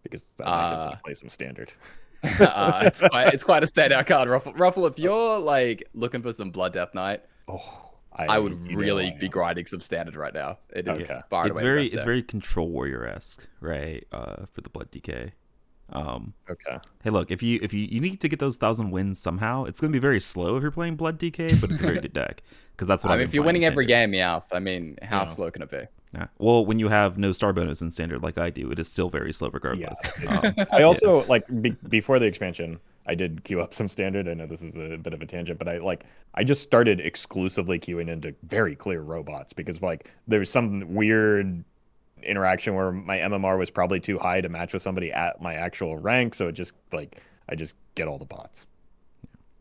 Because 0.04 0.36
I 0.40 0.44
Uh, 0.44 0.96
play 1.04 1.14
some 1.14 1.30
Standard. 1.30 1.74
uh, 2.24 2.80
it's 2.84 3.02
quite 3.02 3.34
it's 3.34 3.44
quite 3.44 3.64
a 3.64 3.66
standout 3.66 4.08
card, 4.08 4.28
Roffle. 4.28 4.56
Roffle, 4.56 4.90
if 4.90 5.00
you're 5.00 5.40
like 5.40 5.84
looking 5.94 6.22
for 6.22 6.32
some 6.34 6.52
Blood 6.52 6.74
Death 6.74 6.94
Knight, 6.94 7.22
Oh, 7.48 7.92
I, 8.16 8.40
would 8.40 8.72
really 8.72 9.08
I 9.08 9.18
be 9.20 9.28
grinding 9.28 9.66
some 9.66 9.82
standard 9.82 10.16
right 10.16 10.34
now. 10.34 10.60
It 10.74 10.88
Oh, 10.88 10.98
yeah. 10.98 11.24
far 11.30 11.44
and 11.44 11.52
it's 11.52 11.60
away 11.60 11.64
very 11.68 11.86
it's 11.88 12.04
very 12.04 12.24
control 12.24 12.70
warrior 12.70 13.06
esque, 13.08 13.48
right? 13.60 14.06
Uh, 14.12 14.46
for 14.54 14.62
the 14.62 14.70
blood 14.70 14.92
DK. 14.92 15.32
Um, 15.92 16.34
Okay. 16.50 16.78
hey, 17.04 17.10
look, 17.10 17.30
if 17.30 17.44
you 17.44 17.60
if 17.62 17.74
you, 17.74 17.82
you 17.86 18.00
need 18.00 18.20
to 18.22 18.30
get 18.30 18.40
those 18.40 18.56
thousand 18.56 18.92
wins 18.92 19.20
somehow, 19.20 19.66
it's 19.66 19.80
gonna 19.80 19.92
be 19.92 20.00
very 20.00 20.20
slow 20.22 20.56
if 20.58 20.62
you're 20.62 20.72
playing 20.72 20.96
blood 20.96 21.20
DK, 21.20 21.60
but 21.60 21.72
it's 21.72 21.82
a 21.82 21.84
very 21.84 22.00
good 22.02 22.14
deck 22.14 22.42
because 22.72 22.88
that's 22.88 23.04
what 23.04 23.12
I 23.12 23.14
I've 23.16 23.20
mean, 23.20 23.26
if 23.28 23.34
you're 23.34 23.44
winning 23.44 23.64
in 23.64 23.72
every 23.72 23.86
game, 23.86 24.12
Meowth, 24.12 24.46
I 24.52 24.60
mean, 24.60 24.98
how 25.02 25.20
Yeah. 25.20 25.26
slow 25.26 25.52
can 25.52 25.62
it 25.62 25.70
be? 25.70 25.82
Yeah. 26.14 26.28
Well, 26.38 26.66
when 26.66 26.78
you 26.78 26.90
have 26.90 27.18
no 27.18 27.32
star 27.32 27.54
bonus 27.54 27.82
in 27.82 27.90
standard 27.90 28.22
like 28.22 28.38
I 28.38 28.52
do, 28.52 28.70
it 28.72 28.78
is 28.78 28.88
still 28.88 29.10
very 29.10 29.34
slow 29.34 29.50
regardless. 29.50 30.00
Yeah. 30.22 30.40
Um, 30.40 30.54
I 30.72 30.84
also 30.84 31.26
like 31.26 31.46
be- 31.62 31.76
before 31.90 32.20
the 32.20 32.28
expansion, 32.28 32.80
I 33.08 33.16
did 33.16 33.44
queue 33.44 33.62
up 33.62 33.74
some 33.74 33.88
standard. 33.88 34.28
I 34.28 34.34
know 34.34 34.46
this 34.46 34.62
is 34.62 34.76
a 34.76 34.98
bit 34.98 35.14
of 35.14 35.22
a 35.22 35.26
tangent, 35.26 35.58
but 35.58 35.68
I 35.68 35.80
like 35.80 36.06
I 36.36 36.44
just 36.44 36.62
started 36.62 37.02
exclusively 37.02 37.80
queuing 37.80 38.10
into 38.10 38.36
very 38.44 38.76
clear 38.76 39.02
robots 39.02 39.54
because 39.54 39.82
like 39.82 40.14
there's 40.28 40.52
some 40.52 40.94
weird 40.94 41.64
interaction 42.22 42.76
where 42.76 42.92
my 42.92 43.18
MMR 43.18 43.58
was 43.58 43.72
probably 43.72 44.00
too 44.00 44.20
high 44.20 44.40
to 44.40 44.50
match 44.50 44.72
with 44.72 44.82
somebody 44.82 45.12
at 45.12 45.42
my 45.42 45.56
actual 45.56 45.98
rank, 45.98 46.36
so 46.36 46.48
it 46.48 46.54
just 46.54 46.76
like 46.92 47.24
I 47.50 47.56
just 47.56 47.76
get 47.96 48.08
all 48.08 48.20
the 48.20 48.26
bots. 48.26 48.68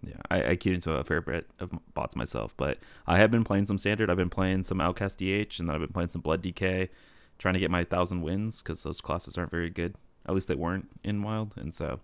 Yeah, 0.03 0.21
I, 0.31 0.51
I 0.51 0.57
queued 0.57 0.75
into 0.75 0.93
a 0.93 1.05
fair 1.05 1.21
bit 1.21 1.49
of 1.61 1.71
bots 1.95 2.17
myself, 2.17 2.55
but 2.57 2.79
I 3.07 3.19
have 3.19 3.31
been 3.31 3.45
playing 3.45 3.67
some 3.67 3.79
standard. 3.79 4.11
I've 4.11 4.17
been 4.17 4.31
playing 4.31 4.65
some 4.65 4.81
Outcast 4.81 5.19
DH, 5.19 5.59
and 5.59 5.69
then 5.69 5.71
I've 5.71 5.81
been 5.81 5.93
playing 5.93 6.09
some 6.09 6.21
Blood 6.23 6.43
DK, 6.43 6.89
trying 7.39 7.55
to 7.55 7.61
get 7.61 7.71
my 7.71 7.85
thousand 7.85 8.23
wins 8.23 8.63
because 8.63 8.83
those 8.83 9.01
classes 9.01 9.39
aren't 9.39 9.51
very 9.51 9.71
good. 9.71 9.95
At 10.27 10.35
least 10.35 10.49
they 10.49 10.55
weren't 10.55 10.89
in 11.05 11.23
Wild, 11.23 11.53
and 11.57 11.73
so. 11.73 12.01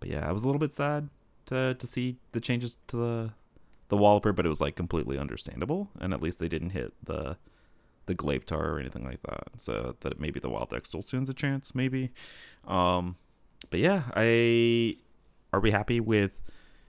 But 0.00 0.10
yeah, 0.10 0.28
I 0.28 0.32
was 0.32 0.42
a 0.42 0.46
little 0.46 0.60
bit 0.60 0.74
sad 0.74 1.08
to 1.46 1.74
to 1.74 1.86
see 1.86 2.16
the 2.32 2.40
changes 2.40 2.76
to 2.88 2.96
the 2.96 3.30
the 3.88 3.96
Walloper, 3.96 4.32
but 4.32 4.46
it 4.46 4.48
was 4.48 4.60
like 4.60 4.76
completely 4.76 5.18
understandable, 5.18 5.90
and 6.00 6.12
at 6.12 6.22
least 6.22 6.38
they 6.38 6.48
didn't 6.48 6.70
hit 6.70 6.92
the 7.02 7.36
the 8.06 8.14
Glaivetar 8.14 8.52
or 8.52 8.78
anything 8.78 9.04
like 9.04 9.22
that. 9.22 9.48
So 9.56 9.96
that 10.00 10.20
maybe 10.20 10.40
the 10.40 10.50
Wild 10.50 10.70
deck 10.70 10.86
still 10.86 11.02
stands 11.02 11.28
a 11.28 11.34
chance, 11.34 11.74
maybe. 11.74 12.10
Um, 12.66 13.16
but 13.70 13.80
yeah, 13.80 14.04
I 14.14 14.96
are 15.52 15.60
we 15.60 15.70
happy 15.70 16.00
with 16.00 16.40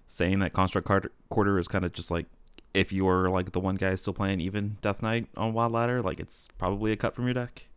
saying 0.08 0.40
that 0.40 0.54
construct 0.54 0.88
card 0.88 1.10
quarter 1.30 1.60
is 1.60 1.68
kind 1.68 1.86
of 1.86 1.94
just 1.94 2.12
like 2.12 2.26
if 2.74 2.92
you're 2.92 3.30
like 3.30 3.52
the 3.52 3.60
one 3.60 3.76
guy 3.76 3.96
still 3.96 4.14
playing 4.14 4.40
even 4.40 4.78
death 4.82 5.02
knight 5.02 5.28
on 5.38 5.54
wild 5.54 5.72
ladder 5.72 6.02
like 6.02 6.20
it's 6.20 6.50
probably 6.58 6.92
a 6.92 6.96
cut 6.96 7.16
from 7.16 7.26
your 7.26 7.34
deck 7.34 7.68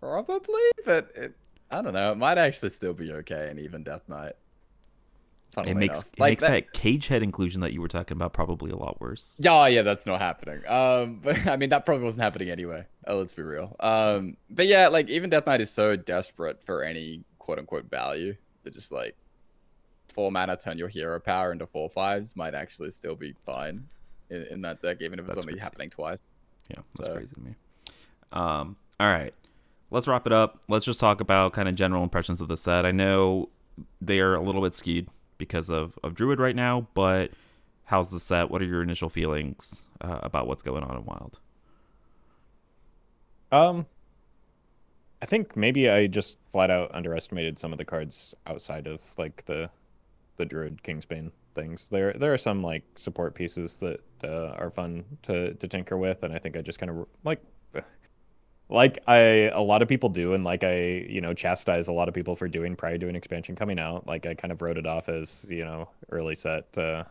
Probably, 0.00 0.62
but 0.84 1.10
it, 1.16 1.32
I 1.70 1.82
don't 1.82 1.92
know. 1.92 2.12
It 2.12 2.16
might 2.18 2.38
actually 2.38 2.70
still 2.70 2.92
be 2.92 3.12
okay 3.12 3.48
and 3.50 3.58
even 3.58 3.82
Death 3.82 4.02
Knight. 4.08 4.34
Funnily 5.52 5.72
it 5.72 5.76
makes 5.76 6.00
it 6.00 6.18
makes 6.18 6.42
that, 6.42 6.72
cage 6.72 7.08
head 7.08 7.22
inclusion 7.22 7.60
that 7.62 7.72
you 7.72 7.80
were 7.80 7.88
talking 7.88 8.16
about 8.16 8.32
probably 8.32 8.70
a 8.70 8.76
lot 8.76 9.00
worse 9.00 9.36
Yeah, 9.38 9.66
yeah, 9.68 9.82
that's 9.82 10.04
not 10.04 10.20
happening. 10.20 10.60
Um, 10.68 11.20
but 11.24 11.46
I 11.46 11.56
mean, 11.56 11.70
that 11.70 11.86
probably 11.86 12.04
wasn't 12.04 12.22
happening 12.22 12.50
anyway. 12.50 12.84
Oh, 13.06 13.18
let's 13.18 13.32
be 13.32 13.42
real. 13.42 13.74
Um, 13.80 14.36
but 14.50 14.66
yeah, 14.66 14.88
like 14.88 15.08
even 15.08 15.30
Death 15.30 15.46
Knight 15.46 15.60
is 15.60 15.70
so 15.70 15.96
desperate 15.96 16.62
for 16.62 16.82
any 16.82 17.24
quote 17.38 17.58
unquote 17.58 17.90
value 17.90 18.36
that 18.64 18.74
just 18.74 18.92
like 18.92 19.16
four 20.16 20.32
mana 20.32 20.56
turn 20.56 20.78
your 20.78 20.88
hero 20.88 21.20
power 21.20 21.52
into 21.52 21.66
four 21.66 21.88
fives 21.90 22.34
might 22.34 22.54
actually 22.54 22.90
still 22.90 23.14
be 23.14 23.34
fine 23.44 23.86
in, 24.30 24.42
in 24.44 24.60
that 24.62 24.80
deck, 24.82 24.96
even 25.00 25.18
if 25.20 25.26
it's 25.26 25.36
That's 25.36 25.44
only 25.44 25.52
crazy. 25.52 25.62
happening 25.62 25.90
twice. 25.90 26.26
yeah 26.70 26.80
that's 26.96 27.08
So- 27.08 27.14
crazy 27.14 27.34
to 27.34 27.40
me. 27.40 27.54
Um 28.32 28.76
all 28.98 29.06
right. 29.12 29.34
Let's 29.90 30.08
wrap 30.08 30.26
it 30.26 30.32
up. 30.32 30.62
Let's 30.68 30.84
just 30.84 30.98
talk 30.98 31.20
about 31.20 31.52
kind 31.52 31.68
of 31.68 31.74
general 31.76 32.02
impressions 32.02 32.40
of 32.40 32.48
the 32.48 32.56
set. 32.56 32.84
I 32.86 32.90
know 32.90 33.50
they 34.00 34.18
are 34.20 34.34
a 34.34 34.40
little 34.42 34.62
bit 34.62 34.74
skewed 34.74 35.06
because 35.38 35.68
of 35.70 35.98
of 36.02 36.14
druid 36.14 36.40
right 36.40 36.56
now 36.56 36.88
but 36.94 37.30
how's 37.84 38.10
the 38.10 38.18
set? 38.18 38.50
What 38.50 38.62
are 38.62 38.64
your 38.64 38.82
initial 38.82 39.08
feelings 39.10 39.86
uh, 40.00 40.18
about 40.22 40.46
what's 40.48 40.62
going 40.62 40.82
on 40.82 40.96
in 40.96 41.04
wild? 41.04 41.38
Um, 43.52 43.86
I 45.22 45.26
think 45.26 45.56
maybe 45.56 45.88
I 45.88 46.06
just 46.08 46.38
flat 46.50 46.70
out 46.70 46.90
underestimated 46.94 47.58
some 47.58 47.70
of 47.72 47.78
the 47.78 47.84
cards 47.84 48.34
outside 48.46 48.86
of 48.86 49.00
like 49.16 49.44
the 49.46 49.70
the 50.36 50.46
Druid 50.46 50.82
Kingsbane 50.82 51.30
things. 51.54 51.88
There 51.88 52.12
there 52.12 52.32
are 52.32 52.38
some 52.38 52.62
like 52.62 52.84
support 52.96 53.34
pieces 53.34 53.76
that 53.78 54.00
uh, 54.24 54.54
are 54.58 54.70
fun 54.70 55.04
to 55.22 55.54
to 55.54 55.68
tinker 55.68 55.96
with, 55.96 56.22
and 56.22 56.32
I 56.32 56.38
think 56.38 56.56
I 56.56 56.62
just 56.62 56.78
kind 56.78 56.90
of 56.90 57.06
like 57.24 57.42
like 58.68 58.98
I 59.06 59.50
a 59.52 59.60
lot 59.60 59.82
of 59.82 59.88
people 59.88 60.08
do, 60.08 60.34
and 60.34 60.44
like 60.44 60.64
I 60.64 61.06
you 61.08 61.20
know 61.20 61.34
chastise 61.34 61.88
a 61.88 61.92
lot 61.92 62.08
of 62.08 62.14
people 62.14 62.36
for 62.36 62.48
doing 62.48 62.76
prior 62.76 62.98
to 62.98 63.08
an 63.08 63.16
expansion 63.16 63.56
coming 63.56 63.78
out. 63.78 64.06
Like 64.06 64.26
I 64.26 64.34
kind 64.34 64.52
of 64.52 64.62
wrote 64.62 64.78
it 64.78 64.86
off 64.86 65.08
as 65.08 65.46
you 65.50 65.64
know 65.64 65.88
early 66.10 66.34
set. 66.34 66.76
Uh, 66.78 67.04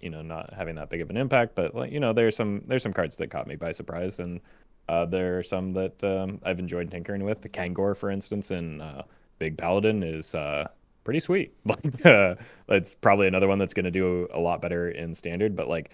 you 0.00 0.10
know, 0.10 0.22
not 0.22 0.52
having 0.52 0.74
that 0.76 0.90
big 0.90 1.00
of 1.00 1.10
an 1.10 1.16
impact, 1.16 1.54
but 1.54 1.74
like 1.74 1.90
you 1.90 2.00
know, 2.00 2.12
there's 2.12 2.36
some 2.36 2.62
there's 2.66 2.82
some 2.82 2.92
cards 2.92 3.16
that 3.16 3.28
caught 3.28 3.46
me 3.46 3.56
by 3.56 3.72
surprise, 3.72 4.18
and 4.20 4.40
uh, 4.88 5.04
there 5.04 5.38
are 5.38 5.42
some 5.42 5.72
that 5.72 6.02
um, 6.04 6.40
I've 6.44 6.58
enjoyed 6.58 6.90
tinkering 6.90 7.24
with. 7.24 7.42
The 7.42 7.48
Kangor, 7.48 7.96
for 7.96 8.10
instance, 8.10 8.50
in 8.50 8.80
uh, 8.80 9.02
Big 9.38 9.58
Paladin 9.58 10.02
is 10.02 10.34
uh, 10.34 10.68
pretty 11.06 11.20
sweet. 11.20 11.54
Like, 11.64 12.04
uh, 12.04 12.34
it's 12.68 12.94
probably 12.94 13.28
another 13.28 13.48
one 13.48 13.58
that's 13.58 13.72
going 13.72 13.84
to 13.84 13.90
do 13.90 14.28
a 14.34 14.38
lot 14.38 14.60
better 14.60 14.90
in 14.90 15.14
Standard. 15.14 15.56
But 15.56 15.68
like, 15.68 15.92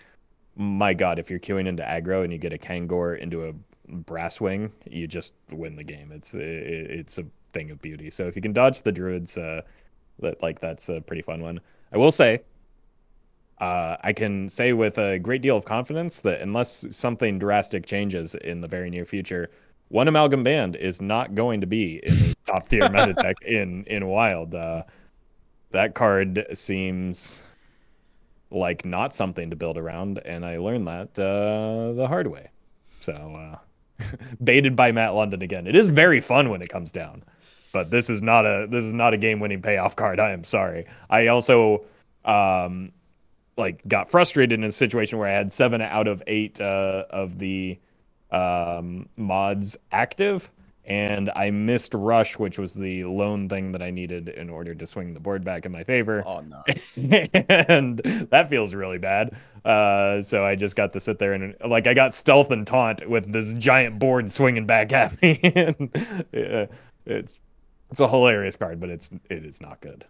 my 0.57 0.95
god, 0.95 1.19
if 1.19 1.31
you're 1.31 1.39
queuing 1.39 1.69
into 1.69 1.83
aggro 1.83 2.25
and 2.25 2.33
you 2.33 2.39
get 2.39 2.53
a 2.53 2.59
Kangor 2.59 3.19
into 3.19 3.45
a 3.45 3.53
brass 3.93 4.41
wing, 4.41 4.73
you 4.91 5.07
just 5.07 5.35
win 5.51 5.77
the 5.77 5.85
game. 5.85 6.11
It's 6.13 6.35
it, 6.35 6.43
it's 6.43 7.19
a 7.19 7.25
thing 7.53 7.71
of 7.71 7.81
beauty. 7.81 8.11
So 8.11 8.27
if 8.27 8.35
you 8.35 8.43
can 8.43 8.53
dodge 8.53 8.83
the 8.83 8.91
druids, 8.91 9.37
uh, 9.39 9.63
that 10.21 10.43
like 10.43 10.59
that's 10.59 10.89
a 10.89 11.01
pretty 11.01 11.23
fun 11.23 11.43
one. 11.43 11.61
I 11.93 11.99
will 11.99 12.11
say, 12.11 12.41
uh, 13.61 13.97
I 14.03 14.13
can 14.13 14.49
say 14.49 14.73
with 14.73 14.99
a 14.99 15.19
great 15.19 15.43
deal 15.43 15.57
of 15.57 15.65
confidence 15.65 16.23
that 16.23 16.41
unless 16.41 16.87
something 16.91 17.39
drastic 17.39 17.85
changes 17.85 18.35
in 18.35 18.63
the 18.63 18.69
very 18.69 18.89
near 18.89 19.05
future, 19.05 19.51
one 19.89 20.09
amalgam 20.09 20.43
band 20.43 20.77
is 20.77 21.03
not 21.03 21.35
going 21.35 21.61
to 21.61 21.67
be 21.67 22.01
in 22.03 22.15
the 22.15 22.35
top 22.47 22.69
tier 22.69 22.89
meta 22.91 23.13
deck 23.15 23.37
in 23.43 23.85
in 23.85 24.07
wild. 24.07 24.55
Uh, 24.55 24.85
that 25.73 25.95
card 25.95 26.47
seems 26.55 27.43
like 28.51 28.85
not 28.85 29.14
something 29.14 29.51
to 29.51 29.57
build 29.57 29.79
around, 29.79 30.18
and 30.25 30.45
I 30.45 30.59
learned 30.59 30.87
that 30.87 31.18
uh, 31.18 31.93
the 31.95 32.07
hard 32.07 32.27
way. 32.27 32.49
So 33.01 33.12
uh, 33.12 34.05
baited 34.45 34.77
by 34.77 34.93
Matt 34.93 35.14
London 35.14 35.43
again. 35.43 35.66
It 35.66 35.75
is 35.75 35.89
very 35.89 36.20
fun 36.20 36.51
when 36.51 36.62
it 36.62 36.68
comes 36.68 36.93
down, 36.93 37.25
but 37.73 37.91
this 37.91 38.11
is 38.11 38.23
not 38.23 38.47
a 38.47 38.66
this 38.70 38.85
is 38.85 38.93
not 38.93 39.14
a 39.14 39.16
game 39.16 39.41
winning 39.41 39.62
payoff 39.62 39.97
card. 39.97 40.20
I 40.20 40.33
am 40.33 40.45
sorry. 40.45 40.87
I 41.11 41.29
also 41.29 41.85
um, 42.25 42.93
like 43.57 43.87
got 43.89 44.11
frustrated 44.11 44.59
in 44.59 44.64
a 44.64 44.73
situation 44.73 45.18
where 45.18 45.29
I 45.29 45.33
had 45.33 45.53
seven 45.53 45.81
out 45.81 46.09
of 46.09 46.23
eight 46.27 46.61
uh, 46.61 47.05
of 47.11 47.39
the 47.39 47.79
um, 48.31 49.09
mods 49.16 49.77
active 49.91 50.51
and 50.85 51.30
I 51.37 51.51
missed 51.51 51.95
rush, 51.95 52.39
which 52.39 52.59
was 52.59 52.74
the 52.74 53.05
lone 53.05 53.49
thing 53.49 53.72
that 53.72 53.83
I 53.83 53.91
needed 53.91 54.28
in 54.28 54.51
order 54.51 54.74
to 54.74 54.87
swing 54.87 55.14
the 55.14 55.20
board 55.20 55.45
back 55.45 55.64
in 55.66 55.72
my 55.72 55.85
favor. 55.85 56.24
Oh 56.26 56.41
no. 56.41 56.62
and 57.49 57.99
that 58.30 58.49
feels 58.51 58.74
really 58.74 58.99
bad. 58.99 59.37
Uh, 59.64 60.20
so 60.22 60.45
I 60.45 60.57
just 60.57 60.74
got 60.74 60.93
to 60.95 61.01
sit 61.01 61.18
there 61.18 61.35
and 61.35 61.55
like 61.64 61.87
I 61.87 61.95
got 61.95 62.12
stealth 62.14 62.51
and 62.51 62.66
taunt 62.66 63.09
with 63.09 63.33
this 63.33 63.55
giant 63.55 63.99
board 64.01 64.28
swinging 64.30 64.66
back 64.66 64.93
at 64.93 65.20
me. 65.22 65.39
and, 65.43 65.91
yeah, 66.33 66.66
it's 67.07 67.39
it's 67.91 68.01
a 68.01 68.09
hilarious 68.09 68.57
card, 68.57 68.80
but 68.80 68.91
it's 68.91 69.11
it 69.30 69.45
is 69.45 69.61
not 69.61 69.80
good. 69.80 70.05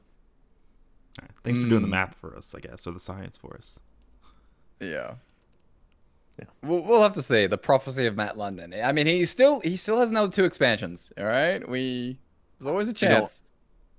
All 1.20 1.22
right. 1.26 1.30
Thanks 1.44 1.60
for 1.62 1.68
doing 1.68 1.82
the 1.82 1.88
Mm. 1.88 1.90
math 1.90 2.14
for 2.14 2.34
us, 2.36 2.54
I 2.54 2.60
guess, 2.60 2.86
or 2.86 2.92
the 2.92 3.00
science 3.00 3.36
for 3.36 3.56
us. 3.56 3.78
Yeah. 4.80 5.16
Yeah. 6.38 6.46
We'll, 6.62 6.82
we'll 6.82 7.02
have 7.02 7.14
to 7.14 7.22
see 7.22 7.46
the 7.46 7.58
prophecy 7.58 8.06
of 8.06 8.16
Matt 8.16 8.36
London. 8.38 8.74
I 8.82 8.92
mean, 8.92 9.06
he 9.06 9.24
still 9.26 9.60
he 9.60 9.76
still 9.76 9.98
has 9.98 10.10
another 10.10 10.32
two 10.32 10.44
expansions. 10.44 11.12
All 11.18 11.24
right, 11.26 11.66
we 11.68 12.18
there's 12.58 12.66
always 12.66 12.90
a 12.90 12.94
You 13.04 13.08
know, 13.12 13.18
chance. 13.20 13.42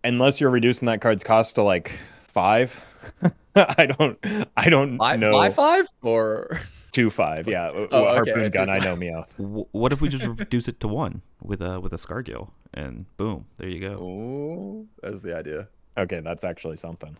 Unless 0.03 0.41
you're 0.41 0.49
reducing 0.49 0.85
that 0.87 0.99
card's 1.01 1.23
cost 1.23 1.55
to 1.55 1.63
like 1.63 1.97
five. 2.27 2.83
I 3.55 3.85
don't 3.85 4.17
I 4.57 4.69
don't 4.69 4.97
Buy, 4.97 5.15
know. 5.15 5.31
buy 5.31 5.49
five 5.51 5.87
or 6.01 6.59
Two 6.91 7.09
five, 7.09 7.47
yeah. 7.47 7.71
Oh, 7.73 8.05
Harpoon 8.05 8.35
two 8.43 8.49
gun, 8.51 8.69
I 8.69 8.77
know 8.79 8.95
Meowth. 8.95 9.35
W- 9.37 9.65
what 9.71 9.91
if 9.93 9.99
we 10.01 10.09
just 10.09 10.25
reduce 10.25 10.67
it 10.67 10.79
to 10.81 10.87
one 10.87 11.21
with 11.41 11.61
a 11.61 11.79
with 11.79 11.91
a 11.93 11.95
Scargil, 11.97 12.49
and 12.73 13.05
boom, 13.17 13.45
there 13.57 13.67
you 13.67 13.79
go. 13.79 13.97
oh, 13.99 14.87
that's 15.01 15.21
the 15.21 15.35
idea. 15.35 15.67
Okay, 15.97 16.19
that's 16.21 16.43
actually 16.43 16.77
something. 16.77 17.17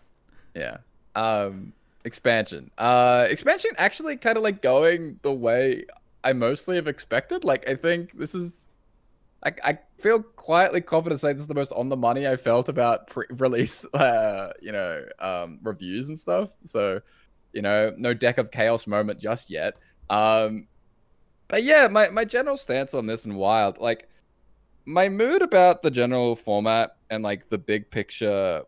Yeah. 0.55 0.78
Um, 1.16 1.74
expansion. 2.06 2.72
Uh, 2.78 3.26
expansion 3.30 3.72
actually 3.78 4.18
kind 4.18 4.38
of 4.38 4.43
like 4.43 4.62
going 4.62 5.20
the 5.22 5.32
way 5.32 5.86
I 6.24 6.34
mostly 6.34 6.76
have 6.76 6.88
expected. 6.88 7.43
Like, 7.43 7.68
I 7.68 7.76
think 7.76 8.14
this 8.14 8.36
is. 8.36 8.70
I, 9.45 9.51
I 9.62 9.80
feel 9.99 10.22
quietly 10.22 10.80
confident 10.80 11.20
saying 11.20 11.36
this 11.36 11.41
is 11.41 11.47
the 11.49 11.54
most 11.54 11.74
on 11.74 11.89
the 11.89 11.97
money 11.97 12.26
I 12.26 12.38
felt 12.38 12.70
about 12.70 13.08
pre-release, 13.08 13.86
uh, 13.93 14.54
you 14.62 14.72
know, 14.72 15.04
um, 15.20 15.60
reviews 15.64 16.08
and 16.08 16.18
stuff. 16.18 16.49
So, 16.64 17.01
you 17.51 17.62
know, 17.62 17.93
no 17.97 18.14
deck 18.14 18.38
of 18.38 18.51
chaos 18.51 18.88
moment 18.88 19.20
just 19.20 19.49
yet. 19.49 19.76
Um, 20.10 20.68
but 21.49 21.64
yeah, 21.64 21.89
my, 21.89 22.08
my 22.08 22.24
general 22.24 22.56
stance 22.56 22.93
on 22.93 23.06
this 23.06 23.26
and 23.26 23.36
wild, 23.36 23.80
like 23.80 24.08
my 24.86 25.10
mood 25.10 25.41
about 25.41 25.82
the 25.82 25.91
general 25.91 26.38
format 26.38 26.95
and 27.10 27.22
like 27.22 27.49
the 27.49 27.58
big 27.58 27.91
picture 27.91 28.64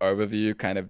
overview 0.00 0.56
kind 0.58 0.78
of 0.78 0.88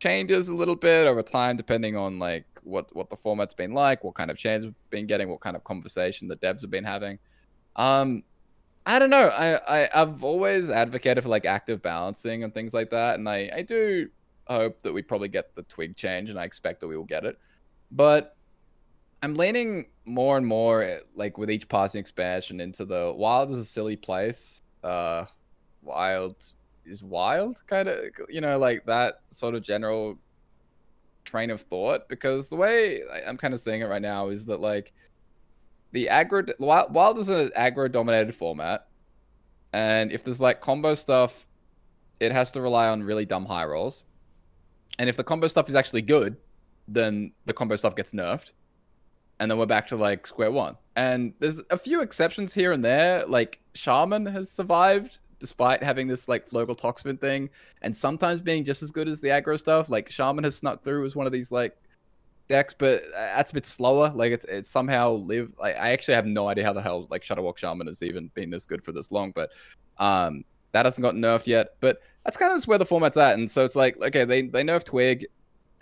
changes 0.00 0.48
a 0.48 0.56
little 0.56 0.74
bit 0.74 1.06
over 1.06 1.22
time 1.22 1.56
depending 1.56 1.94
on 1.94 2.18
like 2.18 2.46
what 2.62 2.94
what 2.96 3.10
the 3.10 3.16
format's 3.16 3.54
been 3.54 3.72
like 3.72 4.02
what 4.02 4.14
kind 4.14 4.30
of 4.30 4.36
change 4.36 4.64
we've 4.64 4.74
been 4.88 5.06
getting 5.06 5.28
what 5.28 5.40
kind 5.40 5.54
of 5.54 5.62
conversation 5.62 6.26
the 6.26 6.36
devs 6.36 6.62
have 6.62 6.70
been 6.70 6.84
having. 6.84 7.18
Um 7.76 8.24
i 8.86 8.98
don't 8.98 9.10
know. 9.10 9.28
I, 9.28 9.82
I 9.84 10.02
i've 10.02 10.24
always 10.24 10.70
advocated 10.70 11.22
for 11.22 11.28
like 11.28 11.44
active 11.44 11.82
balancing 11.82 12.44
and 12.44 12.52
things 12.52 12.72
like 12.72 12.90
that 12.90 13.18
and 13.18 13.28
i 13.28 13.50
i 13.54 13.62
do 13.62 14.08
hope 14.46 14.82
that 14.82 14.92
we 14.92 15.02
probably 15.02 15.28
get 15.28 15.54
the 15.54 15.62
twig 15.64 15.96
change 15.96 16.30
and 16.30 16.40
i 16.40 16.44
expect 16.44 16.80
that 16.80 16.88
we 16.88 16.96
will 16.96 17.04
get 17.04 17.24
it. 17.24 17.38
But 17.90 18.36
i'm 19.22 19.34
leaning 19.34 19.86
more 20.06 20.38
and 20.38 20.46
more 20.46 21.00
like 21.14 21.36
with 21.36 21.50
each 21.50 21.68
passing 21.68 22.00
expansion 22.00 22.58
into 22.58 22.86
the 22.86 23.12
wild 23.14 23.50
is 23.50 23.60
a 23.60 23.64
silly 23.64 23.96
place 23.96 24.62
uh 24.82 25.26
wild 25.82 26.42
is 26.84 27.02
wild 27.02 27.60
kind 27.66 27.88
of 27.88 27.98
you 28.28 28.40
know 28.40 28.58
like 28.58 28.84
that 28.86 29.20
sort 29.30 29.54
of 29.54 29.62
general 29.62 30.18
train 31.24 31.50
of 31.50 31.60
thought 31.60 32.08
because 32.08 32.48
the 32.48 32.56
way 32.56 33.02
i'm 33.26 33.36
kind 33.36 33.54
of 33.54 33.60
seeing 33.60 33.80
it 33.80 33.84
right 33.84 34.02
now 34.02 34.28
is 34.28 34.46
that 34.46 34.60
like 34.60 34.92
the 35.92 36.08
aggro 36.10 36.48
wild 36.58 37.18
is 37.18 37.28
an 37.28 37.50
aggro 37.56 37.90
dominated 37.90 38.34
format 38.34 38.86
and 39.72 40.10
if 40.10 40.24
there's 40.24 40.40
like 40.40 40.60
combo 40.60 40.94
stuff 40.94 41.46
it 42.18 42.32
has 42.32 42.50
to 42.50 42.60
rely 42.60 42.88
on 42.88 43.02
really 43.02 43.24
dumb 43.24 43.44
high 43.44 43.64
rolls 43.64 44.04
and 44.98 45.08
if 45.08 45.16
the 45.16 45.24
combo 45.24 45.46
stuff 45.46 45.68
is 45.68 45.74
actually 45.74 46.02
good 46.02 46.36
then 46.88 47.32
the 47.46 47.52
combo 47.52 47.76
stuff 47.76 47.94
gets 47.94 48.12
nerfed 48.12 48.52
and 49.40 49.50
then 49.50 49.58
we're 49.58 49.66
back 49.66 49.86
to 49.88 49.96
like 49.96 50.26
square 50.26 50.52
one. 50.52 50.76
And 50.96 51.32
there's 51.40 51.60
a 51.70 51.76
few 51.78 52.02
exceptions 52.02 52.52
here 52.52 52.72
and 52.72 52.84
there. 52.84 53.24
Like 53.26 53.58
Shaman 53.74 54.26
has 54.26 54.52
survived 54.52 55.20
despite 55.40 55.82
having 55.82 56.06
this 56.06 56.28
like 56.28 56.46
Flogel 56.46 56.76
Toxfin 56.76 57.20
thing, 57.20 57.50
and 57.82 57.96
sometimes 57.96 58.40
being 58.40 58.64
just 58.64 58.82
as 58.82 58.90
good 58.90 59.08
as 59.08 59.20
the 59.20 59.28
aggro 59.28 59.58
stuff. 59.58 59.88
Like 59.88 60.10
Shaman 60.10 60.44
has 60.44 60.56
snuck 60.56 60.84
through 60.84 61.04
as 61.06 61.16
one 61.16 61.26
of 61.26 61.32
these 61.32 61.50
like 61.50 61.76
decks, 62.48 62.74
but 62.78 63.02
uh, 63.16 63.36
that's 63.36 63.50
a 63.50 63.54
bit 63.54 63.66
slower. 63.66 64.12
Like 64.14 64.32
it, 64.32 64.44
it 64.48 64.66
somehow 64.66 65.12
live. 65.12 65.52
Like 65.58 65.76
I 65.76 65.90
actually 65.92 66.14
have 66.14 66.26
no 66.26 66.48
idea 66.48 66.64
how 66.64 66.72
the 66.72 66.82
hell 66.82 67.08
like 67.10 67.22
Shudderwock 67.22 67.56
Shaman 67.56 67.86
has 67.86 68.02
even 68.02 68.30
been 68.34 68.50
this 68.50 68.66
good 68.66 68.84
for 68.84 68.92
this 68.92 69.10
long, 69.10 69.32
but 69.32 69.50
um 69.98 70.44
that 70.72 70.84
hasn't 70.84 71.02
got 71.02 71.14
nerfed 71.14 71.46
yet. 71.46 71.74
But 71.80 72.00
that's 72.24 72.36
kind 72.36 72.52
of 72.52 72.62
where 72.64 72.78
the 72.78 72.86
format's 72.86 73.16
at, 73.16 73.34
and 73.34 73.50
so 73.50 73.64
it's 73.64 73.76
like 73.76 74.00
okay, 74.00 74.24
they 74.24 74.42
they 74.42 74.62
nerfed 74.62 74.84
Twig. 74.84 75.26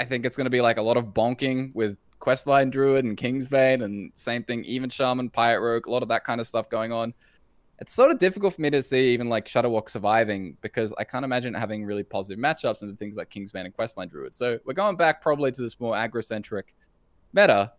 I 0.00 0.04
think 0.04 0.24
it's 0.24 0.36
going 0.36 0.44
to 0.44 0.50
be 0.50 0.60
like 0.60 0.76
a 0.76 0.82
lot 0.82 0.96
of 0.96 1.06
bonking 1.06 1.74
with 1.74 1.96
Questline 2.20 2.70
Druid 2.70 3.04
and 3.04 3.16
Kingsbane, 3.16 3.82
and 3.82 4.12
same 4.14 4.44
thing, 4.44 4.64
even 4.64 4.90
Shaman, 4.90 5.30
Pirate 5.30 5.60
Rogue, 5.60 5.86
a 5.86 5.90
lot 5.90 6.02
of 6.02 6.08
that 6.08 6.24
kind 6.24 6.40
of 6.40 6.46
stuff 6.46 6.68
going 6.68 6.92
on. 6.92 7.14
It's 7.80 7.94
sort 7.94 8.10
of 8.10 8.18
difficult 8.18 8.54
for 8.54 8.60
me 8.60 8.70
to 8.70 8.82
see 8.82 9.12
even 9.12 9.28
like 9.28 9.46
Shudderwock 9.46 9.88
surviving 9.88 10.56
because 10.62 10.92
I 10.98 11.04
can't 11.04 11.24
imagine 11.24 11.54
having 11.54 11.84
really 11.84 12.02
positive 12.02 12.42
matchups 12.42 12.82
into 12.82 12.96
things 12.96 13.16
like 13.16 13.30
Kingsbane 13.30 13.66
and 13.66 13.76
Questline 13.76 14.10
Druid. 14.10 14.34
So 14.34 14.58
we're 14.64 14.72
going 14.72 14.96
back 14.96 15.22
probably 15.22 15.52
to 15.52 15.62
this 15.62 15.78
more 15.78 15.94
aggro-centric 15.94 16.74
meta, 17.32 17.72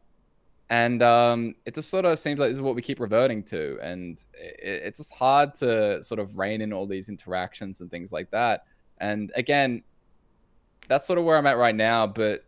and 0.70 1.04
um, 1.04 1.56
it 1.66 1.76
just 1.76 1.90
sort 1.90 2.06
of 2.06 2.18
seems 2.18 2.40
like 2.40 2.50
this 2.50 2.58
is 2.58 2.62
what 2.62 2.76
we 2.76 2.82
keep 2.82 3.00
reverting 3.00 3.44
to, 3.46 3.78
and 3.82 4.24
it, 4.34 4.84
it's 4.84 5.00
just 5.00 5.14
hard 5.14 5.54
to 5.56 6.02
sort 6.02 6.20
of 6.20 6.38
rein 6.38 6.62
in 6.62 6.72
all 6.72 6.88
these 6.88 7.10
interactions 7.10 7.82
and 7.82 7.92
things 7.92 8.14
like 8.14 8.32
that. 8.32 8.66
And 9.00 9.32
again, 9.36 9.84
that's 10.88 11.08
sort 11.08 11.20
of 11.20 11.26
where 11.26 11.38
I'm 11.38 11.48
at 11.48 11.58
right 11.58 11.76
now, 11.76 12.08
but 12.08 12.46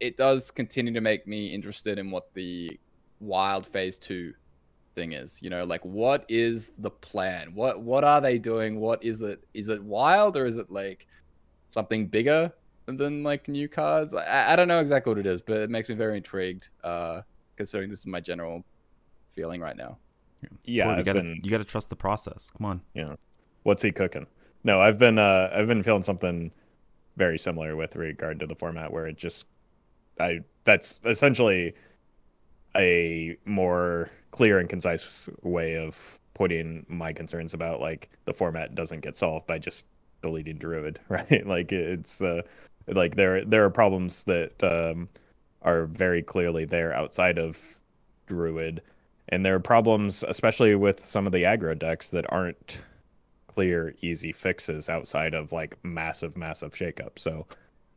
it 0.00 0.16
does 0.16 0.50
continue 0.50 0.92
to 0.94 1.00
make 1.00 1.26
me 1.26 1.52
interested 1.52 1.98
in 1.98 2.10
what 2.10 2.32
the 2.34 2.78
wild 3.20 3.66
phase 3.66 3.98
two 3.98 4.32
thing 4.96 5.12
is 5.12 5.38
you 5.42 5.50
know 5.50 5.64
like 5.64 5.84
what 5.84 6.24
is 6.28 6.72
the 6.78 6.90
plan 6.90 7.54
what 7.54 7.82
what 7.82 8.02
are 8.02 8.20
they 8.20 8.38
doing 8.38 8.80
what 8.80 9.02
is 9.04 9.22
it 9.22 9.44
is 9.54 9.68
it 9.68 9.82
wild 9.84 10.36
or 10.36 10.46
is 10.46 10.56
it 10.56 10.70
like 10.70 11.06
something 11.68 12.06
bigger 12.06 12.50
than 12.86 13.22
like 13.22 13.46
new 13.46 13.68
cards 13.68 14.14
i, 14.14 14.52
I 14.52 14.56
don't 14.56 14.68
know 14.68 14.80
exactly 14.80 15.10
what 15.10 15.18
it 15.18 15.26
is 15.26 15.42
but 15.42 15.58
it 15.58 15.70
makes 15.70 15.88
me 15.88 15.94
very 15.94 16.16
intrigued 16.16 16.70
uh 16.82 17.20
considering 17.56 17.90
this 17.90 18.00
is 18.00 18.06
my 18.06 18.20
general 18.20 18.64
feeling 19.34 19.60
right 19.60 19.76
now 19.76 19.98
Yeah, 20.64 20.84
Corey, 20.84 20.98
you 20.98 21.04
gotta 21.04 21.20
been. 21.20 21.40
you 21.44 21.50
gotta 21.50 21.64
trust 21.64 21.90
the 21.90 21.96
process. 21.96 22.50
Come 22.56 22.64
on. 22.66 22.80
Yeah 22.94 23.16
what's 23.66 23.82
he 23.82 23.90
cooking? 23.92 24.26
No, 24.64 24.80
I've 24.80 24.98
been. 24.98 25.18
Uh, 25.18 25.50
I've 25.52 25.66
been 25.66 25.82
feeling 25.82 26.02
something 26.02 26.52
very 27.16 27.38
similar 27.38 27.76
with 27.76 27.96
regard 27.96 28.38
to 28.40 28.46
the 28.46 28.54
format, 28.54 28.92
where 28.92 29.06
it 29.06 29.16
just, 29.16 29.46
I 30.20 30.40
that's 30.64 31.00
essentially 31.04 31.74
a 32.76 33.36
more 33.44 34.10
clear 34.30 34.58
and 34.58 34.68
concise 34.68 35.28
way 35.42 35.76
of 35.76 36.18
putting 36.34 36.84
my 36.88 37.12
concerns 37.12 37.54
about 37.54 37.80
like 37.80 38.10
the 38.26 38.32
format 38.32 38.74
doesn't 38.74 39.00
get 39.00 39.16
solved 39.16 39.46
by 39.46 39.58
just 39.58 39.86
deleting 40.20 40.58
druid 40.58 41.00
right? 41.08 41.46
Like 41.46 41.72
it's 41.72 42.20
uh 42.20 42.42
like 42.86 43.16
there 43.16 43.44
there 43.44 43.64
are 43.64 43.70
problems 43.70 44.24
that 44.24 44.62
um 44.62 45.08
are 45.62 45.86
very 45.86 46.22
clearly 46.22 46.64
there 46.64 46.94
outside 46.94 47.38
of 47.38 47.58
druid. 48.26 48.82
And 49.30 49.44
there 49.44 49.54
are 49.54 49.60
problems 49.60 50.24
especially 50.28 50.74
with 50.74 51.04
some 51.04 51.26
of 51.26 51.32
the 51.32 51.42
aggro 51.44 51.76
decks 51.76 52.10
that 52.10 52.30
aren't 52.30 52.84
clear 53.46 53.94
easy 54.02 54.32
fixes 54.32 54.88
outside 54.90 55.34
of 55.34 55.52
like 55.52 55.78
massive 55.82 56.36
massive 56.36 56.72
shakeup. 56.74 57.18
So 57.18 57.46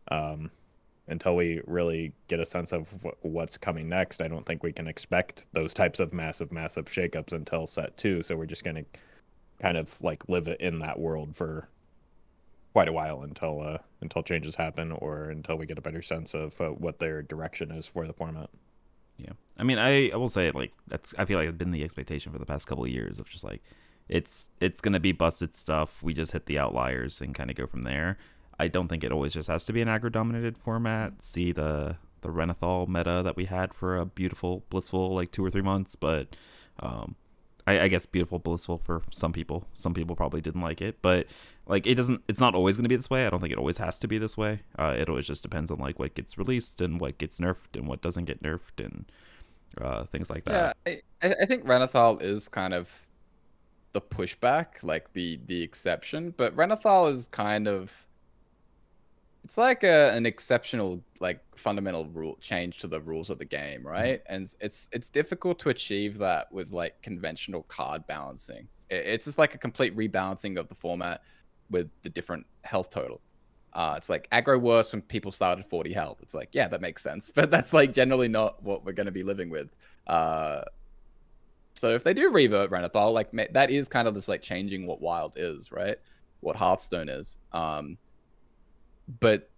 um 0.10 0.50
until 1.10 1.36
we 1.36 1.62
really 1.66 2.14
get 2.28 2.40
a 2.40 2.46
sense 2.46 2.72
of 2.72 3.06
what's 3.22 3.58
coming 3.58 3.90
next, 3.90 4.22
I 4.22 4.28
don't 4.28 4.46
think 4.46 4.64
we 4.64 4.72
can 4.72 4.88
expect 4.88 5.46
those 5.52 5.74
types 5.74 6.00
of 6.00 6.14
massive, 6.14 6.52
massive 6.52 6.86
shakeups 6.86 7.34
until 7.34 7.68
set 7.68 7.98
two. 7.98 8.22
So 8.22 8.36
we're 8.36 8.46
just 8.46 8.64
going 8.64 8.78
to 8.78 8.86
kind 9.62 9.78
of 9.78 10.02
like 10.02 10.28
live 10.30 10.48
in 10.60 10.80
that 10.80 11.00
world 11.00 11.36
for 11.36 11.68
quite 12.74 12.88
a 12.88 12.94
while 12.94 13.24
until 13.24 13.62
uh, 13.62 13.78
until 14.02 14.24
changes 14.24 14.56
happen 14.56 14.92
or 14.92 15.30
until 15.30 15.58
we 15.58 15.66
get 15.66 15.78
a 15.78 15.82
better 15.82 16.02
sense 16.02 16.34
of 16.34 16.60
uh, 16.62 16.70
what 16.70 17.00
their 17.00 17.22
direction 17.22 17.72
is 17.72 17.86
for 17.86 18.06
the 18.06 18.14
format. 18.14 18.50
Yeah, 19.18 19.34
I 19.58 19.64
mean, 19.64 19.78
I, 19.80 20.10
I 20.10 20.16
will 20.16 20.30
say 20.30 20.52
like 20.52 20.72
that's 20.88 21.14
I 21.18 21.26
feel 21.26 21.38
like 21.38 21.50
it's 21.50 21.58
been 21.58 21.72
the 21.72 21.84
expectation 21.84 22.32
for 22.32 22.40
the 22.40 22.46
past 22.46 22.68
couple 22.68 22.86
of 22.86 22.90
years 22.90 23.20
of 23.20 23.28
just 23.30 23.44
like 23.44 23.62
it's 24.08 24.50
it's 24.62 24.82
gonna 24.82 25.00
be 25.00 25.12
busted 25.12 25.56
stuff. 25.56 26.02
We 26.02 26.14
just 26.14 26.32
hit 26.32 26.46
the 26.46 26.60
outliers 26.60 27.22
and 27.22 27.36
kind 27.36 27.50
of 27.50 27.56
go 27.56 27.68
from 27.68 27.82
there. 27.82 28.18
I 28.60 28.68
don't 28.68 28.88
think 28.88 29.04
it 29.04 29.12
always 29.12 29.34
just 29.34 29.48
has 29.48 29.66
to 29.66 29.74
be 29.74 29.82
an 29.82 29.88
aggro 29.88 30.12
dominated 30.12 30.58
format. 30.58 31.24
See 31.24 31.52
the 31.52 31.96
the 32.22 32.30
Renathal 32.30 32.88
meta 32.88 33.22
that 33.24 33.38
we 33.38 33.46
had 33.46 33.74
for 33.74 33.98
a 33.98 34.06
beautiful, 34.06 34.64
blissful 34.70 35.16
like 35.16 35.32
two 35.32 35.44
or 35.44 35.50
three 35.50 35.62
months, 35.62 35.96
but 35.96 36.36
um, 36.82 37.16
I, 37.66 37.82
I 37.82 37.88
guess 37.88 38.06
beautiful, 38.06 38.40
blissful 38.40 38.78
for 38.78 39.02
some 39.12 39.32
people. 39.32 39.68
Some 39.74 39.94
people 39.94 40.16
probably 40.16 40.42
didn't 40.42 40.62
like 40.62 40.82
it, 40.82 40.98
but 41.02 41.28
like 41.66 41.88
it 41.88 41.96
doesn't. 41.96 42.22
It's 42.28 42.40
not 42.40 42.56
always 42.56 42.76
going 42.76 42.84
to 42.84 42.90
be 42.90 42.96
this 42.96 43.10
way. 43.10 43.26
I 43.26 43.30
don't 43.30 43.40
think 43.40 43.54
it 43.54 43.58
always 43.58 43.78
has 43.78 44.00
to 44.00 44.08
be 44.08 44.18
this 44.18 44.36
way. 44.36 44.62
Uh, 44.78 44.96
it 44.98 45.08
always 45.08 45.28
just 45.28 45.44
depends 45.44 45.72
on 45.72 45.78
like 45.78 46.00
what 46.00 46.16
gets 46.16 46.38
released 46.38 46.82
and 46.82 47.00
what 47.00 47.18
gets 47.18 47.40
nerfed 47.40 47.76
and 47.76 47.88
what 47.88 48.02
doesn't 48.02 48.26
get 48.26 48.44
nerfed 48.44 48.84
and 48.84 49.06
uh, 49.80 50.04
things 50.06 50.30
like 50.30 50.46
that. 50.46 50.76
Yeah, 50.86 50.96
I, 51.22 51.36
I 51.42 51.46
think 51.46 51.64
Renathal 51.64 52.22
is 52.22 52.48
kind 52.50 52.74
of 52.74 53.06
the 53.94 54.02
pushback, 54.02 54.84
like 54.84 55.14
the 55.14 55.40
the 55.46 55.62
exception, 55.62 56.34
but 56.36 56.56
Renathal 56.56 57.12
is 57.12 57.28
kind 57.28 57.68
of 57.68 58.08
it's 59.44 59.58
like 59.58 59.84
a, 59.84 60.12
an 60.14 60.26
exceptional 60.26 61.02
like 61.20 61.40
fundamental 61.56 62.06
rule 62.08 62.38
change 62.42 62.80
to 62.80 62.88
the 62.88 63.02
rules 63.02 63.30
of 63.30 63.38
the 63.38 63.46
game 63.46 63.86
right? 63.86 64.24
Mm-hmm. 64.24 64.34
and 64.34 64.56
it's 64.60 64.90
it's 64.92 65.10
difficult 65.10 65.60
to 65.60 65.70
achieve 65.70 66.18
that 66.18 66.52
with 66.52 66.72
like 66.72 67.02
conventional 67.02 67.64
card 67.64 68.06
balancing. 68.08 68.68
It's 68.90 69.26
just 69.26 69.38
like 69.38 69.54
a 69.54 69.58
complete 69.58 69.96
rebalancing 69.96 70.58
of 70.60 70.68
the 70.68 70.76
format 70.76 71.22
with 71.70 71.90
the 72.02 72.10
different 72.10 72.46
health 72.64 72.90
total. 72.90 73.22
Uh, 73.74 73.94
it's 73.98 74.10
like 74.10 74.28
aggro 74.32 74.60
worse 74.60 74.92
when 74.92 75.02
people 75.04 75.32
started 75.32 75.64
40 75.66 75.94
health. 75.94 76.18
It's 76.22 76.34
like 76.34 76.50
yeah 76.52 76.68
that 76.68 76.82
makes 76.82 77.02
sense 77.02 77.30
but 77.36 77.52
that's 77.52 77.74
like 77.74 77.94
generally 77.94 78.28
not 78.28 78.62
what 78.64 78.86
we're 78.86 78.94
going 78.94 79.06
to 79.06 79.12
be 79.12 79.24
living 79.24 79.50
with. 79.50 79.70
Uh, 80.08 80.62
so 81.76 81.92
if 81.96 82.04
they 82.04 82.14
do 82.14 82.32
revert 82.32 82.72
Renathal, 82.72 83.14
like 83.14 83.32
that 83.54 83.72
is 83.72 83.88
kind 83.88 84.08
of 84.08 84.14
this 84.14 84.28
like 84.28 84.42
changing 84.42 84.86
what 84.86 85.02
wild 85.02 85.36
is 85.38 85.72
right? 85.72 85.98
What 86.42 86.56
hearthstone 86.56 87.10
is. 87.10 87.38
Um, 87.52 87.98
but 89.20 89.50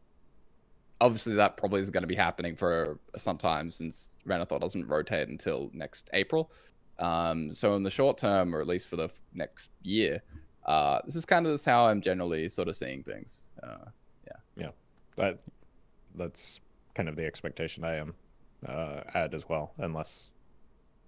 obviously 1.01 1.33
that 1.35 1.57
probably 1.57 1.79
is 1.79 1.89
going 1.89 2.03
to 2.03 2.07
be 2.07 2.15
happening 2.15 2.55
for 2.55 2.99
some 3.17 3.37
time 3.37 3.71
since 3.71 4.11
Renathal 4.25 4.59
doesn't 4.59 4.87
rotate 4.87 5.27
until 5.27 5.69
next 5.73 6.09
April. 6.13 6.51
Um, 6.99 7.51
so 7.51 7.75
in 7.75 7.83
the 7.83 7.89
short 7.89 8.17
term, 8.17 8.55
or 8.55 8.61
at 8.61 8.67
least 8.67 8.87
for 8.87 8.95
the 8.95 9.05
f- 9.05 9.19
next 9.33 9.71
year, 9.81 10.21
uh, 10.65 10.99
this 11.03 11.15
is 11.15 11.25
kind 11.25 11.45
of 11.47 11.51
this 11.51 11.65
how 11.65 11.87
I'm 11.87 12.01
generally 12.01 12.47
sort 12.47 12.67
of 12.67 12.75
seeing 12.75 13.01
things. 13.01 13.45
Uh, 13.63 13.85
yeah, 14.27 14.33
yeah, 14.55 14.69
that 15.17 15.41
that's 16.15 16.61
kind 16.93 17.09
of 17.09 17.15
the 17.15 17.25
expectation 17.25 17.83
I 17.83 17.95
am 17.95 18.13
uh, 18.67 19.01
at 19.15 19.33
as 19.33 19.49
well, 19.49 19.73
unless 19.79 20.29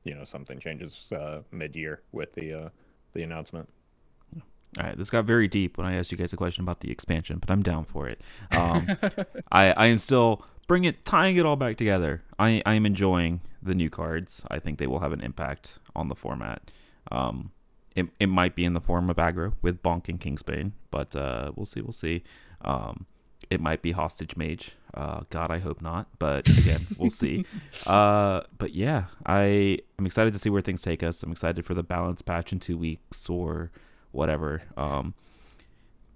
you 0.04 0.16
know 0.16 0.24
something 0.24 0.60
changes 0.60 1.12
uh, 1.12 1.42
mid-year 1.52 2.02
with 2.12 2.34
the 2.34 2.54
uh, 2.54 2.70
the 3.14 3.22
announcement. 3.22 3.70
All 4.80 4.86
right, 4.86 4.98
this 4.98 5.10
got 5.10 5.26
very 5.26 5.48
deep 5.48 5.78
when 5.78 5.86
I 5.86 5.96
asked 5.96 6.12
you 6.12 6.18
guys 6.18 6.34
a 6.34 6.38
question 6.38 6.64
about 6.64 6.80
the 6.80 6.90
expansion, 6.92 7.38
but 7.40 7.52
I'm 7.52 7.62
down 7.62 7.86
for 7.86 8.08
it. 8.08 8.22
Um, 8.52 8.88
I 9.52 9.72
I 9.72 9.86
am 9.88 10.00
still 10.00 10.44
bring 10.68 10.86
it 10.86 11.06
tying 11.06 11.38
it 11.38 11.46
all 11.46 11.56
back 11.56 11.78
together. 11.78 12.24
I 12.40 12.62
I 12.66 12.74
am 12.74 12.86
enjoying 12.86 13.42
the 13.62 13.76
new 13.76 13.90
cards. 13.90 14.44
I 14.50 14.60
think 14.60 14.80
they 14.80 14.88
will 14.88 15.00
have 15.00 15.14
an 15.14 15.22
impact 15.22 15.80
on 15.96 16.08
the 16.08 16.16
format. 16.16 16.72
Um, 17.12 17.52
it 17.96 18.08
it 18.20 18.28
might 18.28 18.56
be 18.56 18.66
in 18.66 18.74
the 18.74 18.82
form 18.82 19.10
of 19.10 19.18
aggro 19.18 19.54
with 19.62 19.84
Bonk 19.84 20.10
and 20.10 20.20
Kingsbane, 20.20 20.72
but 20.90 21.16
uh, 21.16 21.52
we'll 21.56 21.66
see. 21.66 21.82
We'll 21.82 21.94
see. 21.94 22.24
Um, 22.62 23.06
it 23.50 23.60
might 23.60 23.82
be 23.82 23.92
hostage 23.92 24.36
mage. 24.36 24.72
Uh, 24.94 25.22
God, 25.30 25.52
I 25.52 25.60
hope 25.60 25.82
not. 25.82 26.08
But 26.18 26.48
again, 26.50 26.82
we'll 26.98 27.10
see. 27.10 27.46
Uh, 27.86 28.42
but 28.58 28.74
yeah, 28.74 29.06
I 29.26 29.80
I'm 30.00 30.06
excited 30.06 30.32
to 30.34 30.40
see 30.40 30.50
where 30.50 30.62
things 30.62 30.82
take 30.82 31.04
us. 31.04 31.22
I'm 31.22 31.32
excited 31.32 31.66
for 31.66 31.74
the 31.74 31.84
balance 31.84 32.22
patch 32.22 32.54
in 32.54 32.60
two 32.60 32.78
weeks 32.78 33.30
or 33.30 33.72
whatever. 34.14 34.64
Um, 34.78 35.14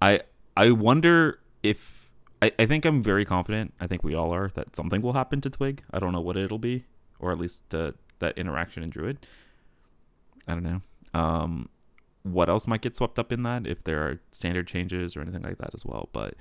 I 0.00 0.22
I 0.56 0.70
wonder 0.70 1.40
if 1.62 2.10
I, 2.40 2.52
I 2.58 2.66
think 2.66 2.84
I'm 2.84 3.02
very 3.02 3.24
confident. 3.24 3.74
I 3.80 3.86
think 3.86 4.02
we 4.02 4.14
all 4.14 4.32
are 4.32 4.48
that 4.54 4.74
something 4.74 5.02
will 5.02 5.12
happen 5.12 5.40
to 5.42 5.50
Twig. 5.50 5.82
I 5.92 5.98
don't 5.98 6.12
know 6.12 6.20
what 6.20 6.36
it'll 6.36 6.58
be, 6.58 6.84
or 7.18 7.32
at 7.32 7.38
least 7.38 7.74
uh, 7.74 7.92
that 8.20 8.38
interaction 8.38 8.82
in 8.82 8.90
Druid. 8.90 9.26
I 10.46 10.54
don't 10.54 10.62
know. 10.62 10.80
Um, 11.12 11.68
what 12.22 12.48
else 12.48 12.66
might 12.66 12.80
get 12.80 12.96
swept 12.96 13.18
up 13.18 13.32
in 13.32 13.42
that 13.42 13.66
if 13.66 13.84
there 13.84 14.00
are 14.02 14.20
standard 14.32 14.66
changes 14.66 15.16
or 15.16 15.20
anything 15.20 15.42
like 15.42 15.58
that 15.58 15.74
as 15.74 15.84
well. 15.84 16.08
But 16.12 16.34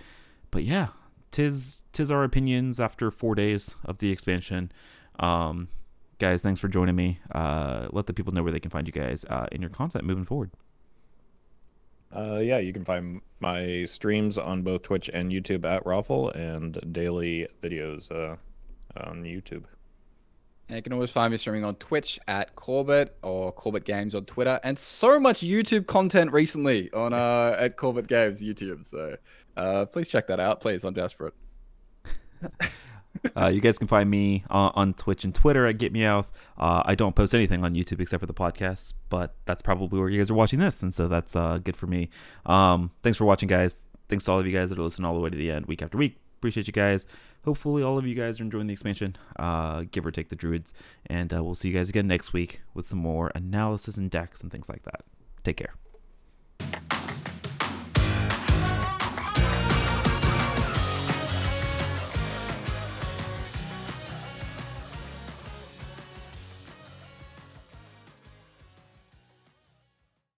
but 0.51 0.63
yeah, 0.63 0.87
tis 1.31 1.81
tis 1.93 2.11
our 2.11 2.23
opinions 2.23 2.79
after 2.79 3.11
four 3.11 3.35
days 3.35 3.75
of 3.85 3.97
the 3.99 4.11
expansion. 4.11 4.71
Um, 5.19 5.69
guys, 6.19 6.41
thanks 6.41 6.59
for 6.59 6.67
joining 6.67 6.95
me. 6.95 7.19
Uh, 7.33 7.87
let 7.91 8.05
the 8.07 8.13
people 8.13 8.33
know 8.33 8.43
where 8.43 8.51
they 8.51 8.59
can 8.59 8.71
find 8.71 8.87
you 8.87 8.93
guys 8.93 9.25
uh, 9.29 9.47
in 9.51 9.61
your 9.61 9.69
content 9.69 10.05
moving 10.05 10.25
forward. 10.25 10.51
Uh, 12.15 12.39
yeah, 12.41 12.57
you 12.57 12.73
can 12.73 12.85
find 12.85 13.21
my 13.39 13.83
streams 13.83 14.37
on 14.37 14.61
both 14.61 14.83
Twitch 14.83 15.09
and 15.13 15.31
YouTube 15.31 15.65
at 15.65 15.83
Roffle 15.83 16.35
and 16.35 16.79
daily 16.93 17.47
videos 17.61 18.11
uh, 18.11 18.35
on 19.07 19.23
YouTube. 19.23 19.63
And 20.69 20.75
you 20.75 20.81
can 20.81 20.93
always 20.93 21.11
find 21.11 21.31
me 21.31 21.37
streaming 21.37 21.63
on 21.63 21.75
Twitch 21.75 22.19
at 22.27 22.55
Corbett 22.55 23.17
or 23.23 23.51
Corbett 23.53 23.85
Games 23.85 24.15
on 24.15 24.25
Twitter, 24.25 24.59
and 24.63 24.77
so 24.77 25.19
much 25.19 25.39
YouTube 25.39 25.87
content 25.87 26.33
recently 26.33 26.91
on 26.91 27.13
uh, 27.13 27.55
at 27.59 27.77
Corbett 27.77 28.07
Games 28.07 28.41
YouTube. 28.41 28.85
So 28.85 29.15
uh, 29.55 29.85
please 29.85 30.09
check 30.09 30.27
that 30.27 30.39
out, 30.39 30.59
please. 30.59 30.83
I'm 30.83 30.93
desperate. 30.93 31.33
Uh, 33.35 33.47
you 33.47 33.61
guys 33.61 33.77
can 33.77 33.87
find 33.87 34.09
me 34.09 34.43
uh, 34.49 34.71
on 34.75 34.93
Twitch 34.93 35.23
and 35.23 35.33
Twitter 35.33 35.65
at 35.65 35.77
Get 35.77 35.95
Uh, 35.95 36.23
I 36.57 36.95
don't 36.95 37.15
post 37.15 37.33
anything 37.33 37.63
on 37.63 37.73
YouTube 37.73 37.99
except 37.99 38.21
for 38.21 38.27
the 38.27 38.33
podcast, 38.33 38.93
but 39.09 39.35
that's 39.45 39.61
probably 39.61 39.99
where 39.99 40.09
you 40.09 40.19
guys 40.19 40.29
are 40.29 40.35
watching 40.35 40.59
this, 40.59 40.81
and 40.81 40.93
so 40.93 41.07
that's 41.07 41.35
uh, 41.35 41.59
good 41.63 41.75
for 41.75 41.87
me. 41.87 42.09
Um, 42.45 42.91
thanks 43.03 43.17
for 43.17 43.25
watching, 43.25 43.47
guys. 43.47 43.81
Thanks 44.09 44.25
to 44.25 44.31
all 44.31 44.39
of 44.39 44.47
you 44.47 44.53
guys 44.53 44.69
that 44.69 44.79
are 44.79 44.83
listening 44.83 45.05
all 45.05 45.13
the 45.13 45.19
way 45.19 45.29
to 45.29 45.37
the 45.37 45.51
end, 45.51 45.65
week 45.65 45.81
after 45.81 45.97
week. 45.97 46.17
Appreciate 46.39 46.67
you 46.67 46.73
guys. 46.73 47.05
Hopefully, 47.45 47.81
all 47.81 47.97
of 47.97 48.05
you 48.05 48.15
guys 48.15 48.39
are 48.39 48.43
enjoying 48.43 48.67
the 48.67 48.73
expansion, 48.73 49.15
uh, 49.37 49.83
give 49.91 50.05
or 50.05 50.11
take 50.11 50.29
the 50.29 50.35
druids, 50.35 50.73
and 51.05 51.33
uh, 51.33 51.43
we'll 51.43 51.55
see 51.55 51.69
you 51.69 51.73
guys 51.73 51.89
again 51.89 52.07
next 52.07 52.33
week 52.33 52.61
with 52.73 52.87
some 52.87 52.99
more 52.99 53.31
analysis 53.35 53.97
and 53.97 54.11
decks 54.11 54.41
and 54.41 54.51
things 54.51 54.69
like 54.69 54.83
that. 54.83 55.03
Take 55.43 55.57
care. 55.57 55.73